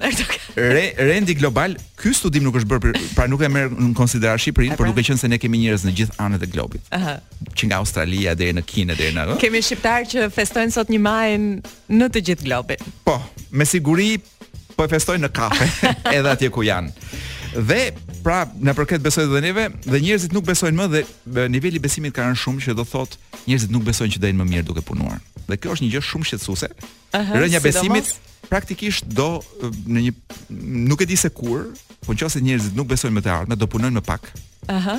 Re, 0.56 0.86
rendi 0.98 1.34
global, 1.38 1.76
ky 2.00 2.14
studim 2.16 2.46
nuk 2.46 2.58
është 2.62 2.70
bërë 2.72 2.84
për, 2.86 2.96
pra 3.18 3.26
nuk 3.30 3.42
e 3.44 3.50
merr 3.52 3.72
në 3.74 3.90
konsiderar 3.98 4.40
Shqipërinë, 4.42 4.78
por 4.80 4.90
duke 4.92 5.04
qenë 5.08 5.20
se 5.22 5.30
ne 5.32 5.40
kemi 5.42 5.60
njerëz 5.66 5.86
në 5.90 5.94
gjithë 6.00 6.18
anët 6.26 6.46
e 6.48 6.52
globit. 6.54 6.86
Ëh. 6.96 7.18
Që 7.58 7.72
nga 7.72 7.82
Australia 7.82 8.36
deri 8.40 8.56
në 8.60 8.64
Kinë 8.70 8.98
deri 9.00 9.16
në. 9.18 9.26
Kemi 9.42 9.62
shqiptar 9.66 10.06
që 10.12 10.30
festojnë 10.38 10.76
sot 10.78 10.92
1 10.94 11.02
maj 11.04 11.38
në 11.40 12.10
të 12.14 12.26
gjithë 12.32 12.48
globin. 12.50 12.86
Po, 13.08 13.18
me 13.58 13.68
siguri 13.70 14.14
po 14.78 14.86
e 14.86 14.92
festojnë 14.92 15.26
në 15.28 15.34
kafe, 15.36 15.68
edhe 16.16 16.36
atje 16.36 16.54
ku 16.54 16.64
janë. 16.68 16.94
Dhe 17.58 17.88
pra, 18.22 18.44
në 18.60 18.74
përket 18.78 19.02
besoj 19.02 19.24
dhe 19.32 19.40
neve, 19.42 19.64
dhe 19.86 20.02
njerëzit 20.04 20.36
nuk 20.36 20.46
besojnë 20.46 20.78
më 20.78 21.04
dhe 21.38 21.48
niveli 21.50 21.80
besimit 21.82 22.14
ka 22.14 22.28
rënë 22.28 22.38
shumë 22.42 22.66
që 22.68 22.76
do 22.78 22.86
thot 22.86 23.16
njerëzit 23.48 23.72
nuk 23.74 23.88
besojnë 23.88 24.18
që 24.18 24.24
do 24.28 24.34
më 24.44 24.50
mirë 24.52 24.68
duke 24.68 24.84
punuar. 24.86 25.22
Dhe 25.48 25.56
kjo 25.64 25.74
është 25.78 25.86
një 25.88 25.94
gjë 25.96 26.04
shumë 26.12 26.30
shqetësuese. 26.30 26.70
Uh 27.08 27.18
-huh, 27.24 27.38
Rënja 27.42 27.60
si 27.62 27.66
besimit 27.72 28.10
domos? 28.12 28.18
praktikisht 28.50 29.08
do 29.16 29.28
në 29.88 30.08
një 30.08 30.14
nuk 30.92 31.02
e 31.04 31.08
di 31.12 31.18
se 31.20 31.30
kur, 31.34 31.68
po 32.06 32.16
nëse 32.16 32.42
njerëzit 32.44 32.78
nuk 32.78 32.90
besojnë 32.92 33.18
me 33.20 33.24
të 33.26 33.34
ardhmen, 33.36 33.60
do 33.60 33.68
punojnë 33.74 34.00
më 34.00 34.06
pak. 34.08 34.32
Aha. 34.68 34.98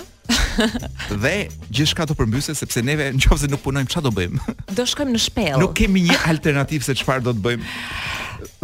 dhe 1.23 1.33
gjë 1.73 1.87
shka 1.91 2.05
të 2.09 2.29
sepse 2.57 2.83
neve 2.85 3.07
në 3.17 3.23
qovë 3.25 3.41
se 3.45 3.49
nuk 3.49 3.63
punojmë 3.65 3.89
qa 3.93 4.01
do 4.05 4.11
bëjmë 4.13 4.55
Do 4.77 4.85
shkojmë 4.87 5.15
në 5.15 5.21
shpellë. 5.25 5.59
Nuk 5.63 5.73
kemi 5.79 6.03
një 6.09 6.17
alternativ 6.29 6.85
se 6.85 6.95
çfarë 6.99 7.25
do 7.25 7.33
të 7.37 7.45
bëjmë 7.45 7.69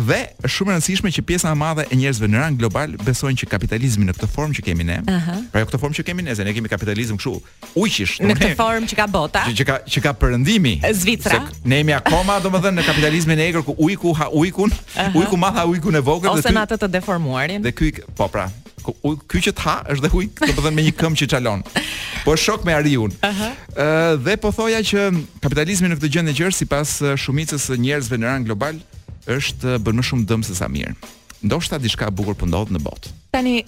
Dhe 0.05 0.18
shumë 0.51 0.74
rëndësishme 0.74 1.11
që 1.16 1.22
pjesa 1.26 1.53
e 1.53 1.57
madhe 1.59 1.84
e 1.86 1.97
njerëzve 1.99 2.28
në 2.30 2.40
rang 2.42 2.59
global 2.59 2.92
besojnë 3.05 3.38
që 3.42 3.49
kapitalizmi 3.53 4.07
në 4.09 4.14
këtë 4.16 4.28
formë 4.32 4.57
që 4.59 4.64
kemi 4.66 4.86
ne. 4.86 4.97
Uh 5.07 5.14
-huh. 5.22 5.42
Pra 5.53 5.61
jo 5.62 5.66
këtë 5.70 5.80
formë 5.84 5.97
që 6.01 6.05
kemi 6.09 6.22
ne, 6.26 6.34
se 6.34 6.45
ne 6.45 6.53
kemi 6.55 6.68
kapitalizëm 6.68 7.18
kështu 7.18 7.32
ujqish. 7.78 8.18
Në 8.26 8.36
këtë 8.38 8.57
formë 8.59 8.88
që 8.90 8.99
ka 8.99 9.07
bota. 9.11 9.42
Që, 9.47 9.55
që 9.55 9.64
ka 9.70 9.76
që 9.90 10.03
ka 10.03 10.12
perëndimi. 10.18 10.74
Zvicra. 10.92 11.42
ne 11.64 11.76
jemi 11.78 11.92
akoma 11.92 12.40
domethënë 12.40 12.80
në 12.80 12.86
kapitalizmin 12.86 13.38
e 13.38 13.49
egër 13.49 13.62
ku 13.62 13.74
ujku 13.78 14.12
ha 14.18 14.26
ujkun, 14.32 14.70
uh 14.72 15.03
-huh. 15.03 15.14
ujku 15.14 15.36
madh 15.36 15.55
ha 15.59 15.64
ujkun 15.66 15.95
e 15.95 16.01
vogël 16.01 16.30
ose 16.30 16.49
në 16.51 16.62
atë 16.66 16.74
të 16.76 16.88
deformuarin. 16.90 17.62
Dhe 17.62 17.70
ky 17.72 17.92
po 18.16 18.26
pra, 18.28 18.51
ky 19.30 19.38
që 19.47 19.53
ha 19.62 19.82
është 19.95 20.03
dhe 20.03 20.11
ujk, 20.16 20.32
domethënë 20.57 20.74
me 20.74 20.84
një 20.87 20.93
këmbë 20.99 21.20
që 21.22 21.28
çalon. 21.35 21.62
Po 22.24 22.35
shok 22.41 22.64
me 22.66 22.74
Ariun. 22.76 23.12
Ëh. 23.12 23.28
Uh 23.28 23.41
-huh. 23.41 24.18
Dhe 24.26 24.37
po 24.37 24.53
thoja 24.53 24.80
që 24.80 25.11
kapitalizmi 25.41 25.89
në 25.89 25.99
këtë 26.01 26.12
gjendje 26.16 26.35
që 26.41 26.47
është 26.49 26.61
sipas 26.64 26.97
shumicës 27.24 27.66
së 27.70 27.78
njerëzve 27.85 28.16
në 28.20 28.26
rang 28.30 28.45
global 28.47 28.76
është 29.37 29.78
bën 29.85 29.97
më 29.99 30.03
shumë 30.09 30.26
dëm 30.30 30.43
se 30.45 30.55
sa 30.55 30.68
mirë. 30.68 30.95
Ndoshta 31.45 31.78
diçka 31.78 32.09
e 32.09 32.11
bukur 32.11 32.35
po 32.35 32.47
ndodh 32.47 32.72
në 32.72 32.80
botë. 32.87 33.09
Tani 33.32 33.64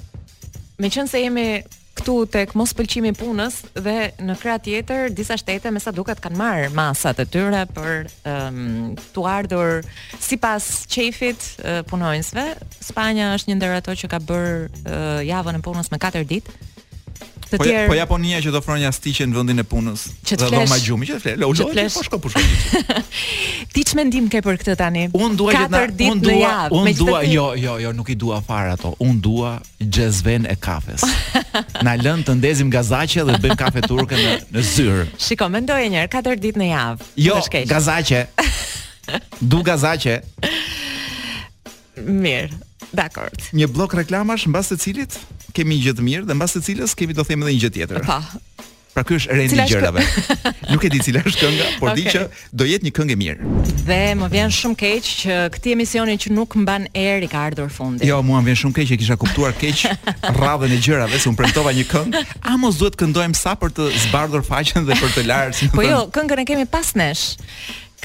Me 0.78 0.88
qënë 0.92 1.08
se 1.08 1.18
jemi 1.22 1.62
këtu 1.96 2.14
tek 2.28 2.50
mos 2.54 2.74
pëlqimi 2.76 3.12
punës 3.16 3.54
dhe 3.74 4.12
në 4.20 4.34
krah 4.36 4.58
tjetër 4.62 5.08
disa 5.10 5.36
shtete 5.36 5.70
me 5.72 5.80
sa 5.80 5.90
duket 5.90 6.20
kanë 6.20 6.36
marr 6.36 6.68
masat 6.68 7.18
e 7.18 7.24
tyre 7.24 7.62
për 7.76 7.92
um, 8.32 8.94
tu 9.12 9.24
ardhur 9.26 9.80
sipas 10.20 10.84
çefit 10.86 11.40
uh, 11.58 11.80
punonjësve. 11.88 12.44
Spanja 12.80 13.32
është 13.34 13.48
një 13.48 13.56
ndër 13.56 13.72
ato 13.78 13.92
që 13.96 14.06
ka 14.08 14.18
bër 14.18 14.48
uh, 14.66 15.20
javën 15.32 15.54
e 15.56 15.62
punës 15.64 15.88
me 15.90 15.96
4 15.98 16.26
ditë. 16.28 16.50
Të 17.46 17.58
po 17.60 17.64
tjerë. 17.66 17.82
Po, 17.86 17.94
po 17.94 17.96
Japonia 17.96 18.40
që 18.42 18.50
të 18.50 18.58
ofron 18.58 18.80
një 18.80 18.90
në 18.90 19.34
vendin 19.36 19.62
e 19.62 19.64
punës. 19.70 20.06
Që 20.26 20.38
të 20.40 20.46
flesh. 20.50 20.82
gjumi 20.82 21.06
që 21.06 21.14
të 21.14 21.22
flesh. 21.22 21.40
Lojë 21.42 21.84
po 21.94 22.02
shko 22.06 22.18
po 22.22 22.30
Ti 23.76 23.84
çmë 23.90 24.04
ndim 24.08 24.26
ke 24.32 24.40
për 24.42 24.58
këtë 24.62 24.74
tani? 24.80 25.04
Un 25.14 25.36
dua 25.38 25.54
që 25.54 25.68
na 25.70 25.82
un 26.10 26.22
dua 26.22 26.54
un 26.74 26.90
dua 26.98 27.20
jo 27.30 27.46
jo 27.62 27.76
jo 27.84 27.92
nuk 27.94 28.10
i 28.10 28.18
dua 28.18 28.40
fare 28.42 28.72
ato. 28.74 28.94
Un 28.98 29.20
dua 29.20 29.52
jazzven 29.78 30.46
e 30.50 30.56
kafes. 30.58 31.06
na 31.86 31.94
lën 31.94 32.26
të 32.26 32.34
ndezim 32.40 32.70
gazaqe 32.74 33.22
dhe 33.28 33.38
bëjmë 33.44 33.60
kafe 33.62 33.84
turke 33.86 34.18
në 34.18 34.34
në 34.50 34.66
zyrë. 34.74 35.06
Shiko, 35.22 35.46
mendoj 35.54 35.84
një 35.86 36.02
herë 36.02 36.14
4 36.18 36.42
ditë 36.48 36.64
në 36.64 36.72
javë. 36.72 37.10
Jo, 37.28 37.38
gazaqe. 37.70 38.24
du 39.54 39.62
gazaqe. 39.62 40.18
Mirë. 42.06 42.65
Dakor. 42.94 43.30
Një 43.56 43.68
blok 43.72 43.94
reklamash 43.98 44.46
mbas 44.50 44.70
të 44.70 44.78
cilit 44.78 45.18
kemi 45.56 45.76
një 45.78 45.84
gjë 45.90 45.96
të 45.98 46.06
mirë 46.06 46.28
dhe 46.30 46.36
mbas 46.38 46.56
të 46.56 46.64
cilës 46.70 46.94
kemi 46.98 47.16
do 47.16 47.24
them 47.26 47.42
edhe 47.44 47.56
një 47.56 47.60
gjë 47.64 47.74
tjetër. 47.78 48.02
Pa. 48.06 48.20
Po. 48.30 48.72
Pra 48.96 49.02
ky 49.04 49.12
është 49.18 49.34
rendi 49.36 49.56
i 49.60 49.64
gjërave. 49.68 50.02
Nuk 50.72 50.84
e 50.88 50.88
di 50.88 51.02
cila 51.04 51.20
është 51.28 51.36
kënga, 51.42 51.64
por 51.82 51.90
okay. 51.90 51.98
di 51.98 52.14
që 52.14 52.22
do 52.56 52.64
jetë 52.64 52.86
një 52.86 52.92
këngë 52.96 53.12
e 53.12 53.16
mirë. 53.20 53.48
Dhe 53.90 53.98
më 54.16 54.28
vjen 54.32 54.54
shumë 54.56 54.78
keq 54.80 55.10
që 55.26 55.34
këtë 55.52 55.74
emisioni 55.74 56.14
që 56.22 56.32
nuk 56.32 56.56
mban 56.62 56.86
erë 56.96 57.26
i 57.28 57.28
ka 57.28 57.42
ardhur 57.50 57.68
fundi. 57.76 58.08
Jo, 58.08 58.22
mua 58.24 58.40
më 58.40 58.54
vjen 58.54 58.60
shumë 58.64 58.78
keq 58.78 58.88
që 58.94 58.98
kisha 59.04 59.18
kuptuar 59.20 59.52
keq 59.60 59.82
rradhen 60.32 60.72
e 60.72 60.80
gjërave 60.80 61.20
se 61.20 61.28
un 61.28 61.36
premtova 61.36 61.76
një 61.76 61.84
këngë, 61.92 62.24
a 62.48 62.56
mos 62.62 62.80
duhet 62.80 62.96
këndojmë 63.02 63.36
sa 63.36 63.52
për 63.60 63.76
të 63.76 63.90
zbardhur 64.08 64.48
faqen 64.48 64.88
dhe 64.88 64.96
për 65.02 65.12
të 65.18 65.26
larë. 65.28 65.58
Si 65.60 65.68
po 65.76 65.84
jo, 65.84 66.00
këngën 66.16 66.46
e 66.46 66.54
kemi 66.54 66.68
pas 66.78 66.94
nesh 66.96 67.26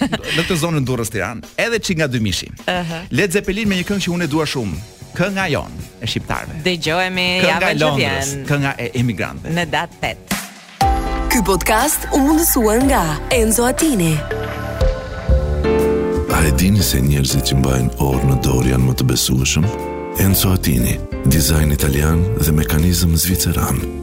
Në 0.00 0.42
këtë 0.42 0.58
zonë 0.62 0.82
Durrës 0.86 1.10
Tiranë, 1.12 1.48
edhe 1.60 1.78
çi 1.80 1.96
nga 1.98 2.06
Dymishi. 2.08 2.50
Ëh. 2.68 2.92
Led 3.10 3.32
Zeppelin 3.32 3.68
me 3.70 3.78
një 3.80 3.86
këngë 3.88 4.06
që 4.06 4.12
unë 4.16 4.28
e 4.28 4.30
dua 4.34 4.46
shumë. 4.48 4.78
Kënga 5.14 5.44
jon 5.48 5.74
e 6.02 6.08
shqiptarëve. 6.10 6.60
Dëgjohemi 6.66 7.26
javën 7.44 7.78
që 7.82 7.90
vjetër. 8.00 8.32
Kënga 8.48 8.72
e 8.82 8.90
emigrantëve. 8.98 9.54
Në 9.56 9.66
datë 9.72 10.10
8. 10.10 10.40
Ky 11.30 11.42
podcast 11.46 12.08
u 12.14 12.22
mundësuar 12.24 12.82
nga 12.86 13.02
Enzo 13.38 13.66
Attini. 13.68 14.12
A 16.34 16.42
e 16.44 16.50
dini 16.60 16.82
se 16.84 17.00
njerëzit 17.00 17.46
që 17.50 17.60
mbajnë 17.62 17.98
orë 18.10 18.30
në 18.32 18.40
dorë 18.44 18.74
janë 18.74 18.88
më 18.90 18.94
të 18.98 19.08
besueshëm? 19.12 19.68
Enzo 20.26 20.52
Attini, 20.58 20.96
dizajn 21.30 21.72
italian 21.78 22.24
dhe 22.42 22.52
mekanizëm 22.58 23.14
zviceran. 23.16 24.02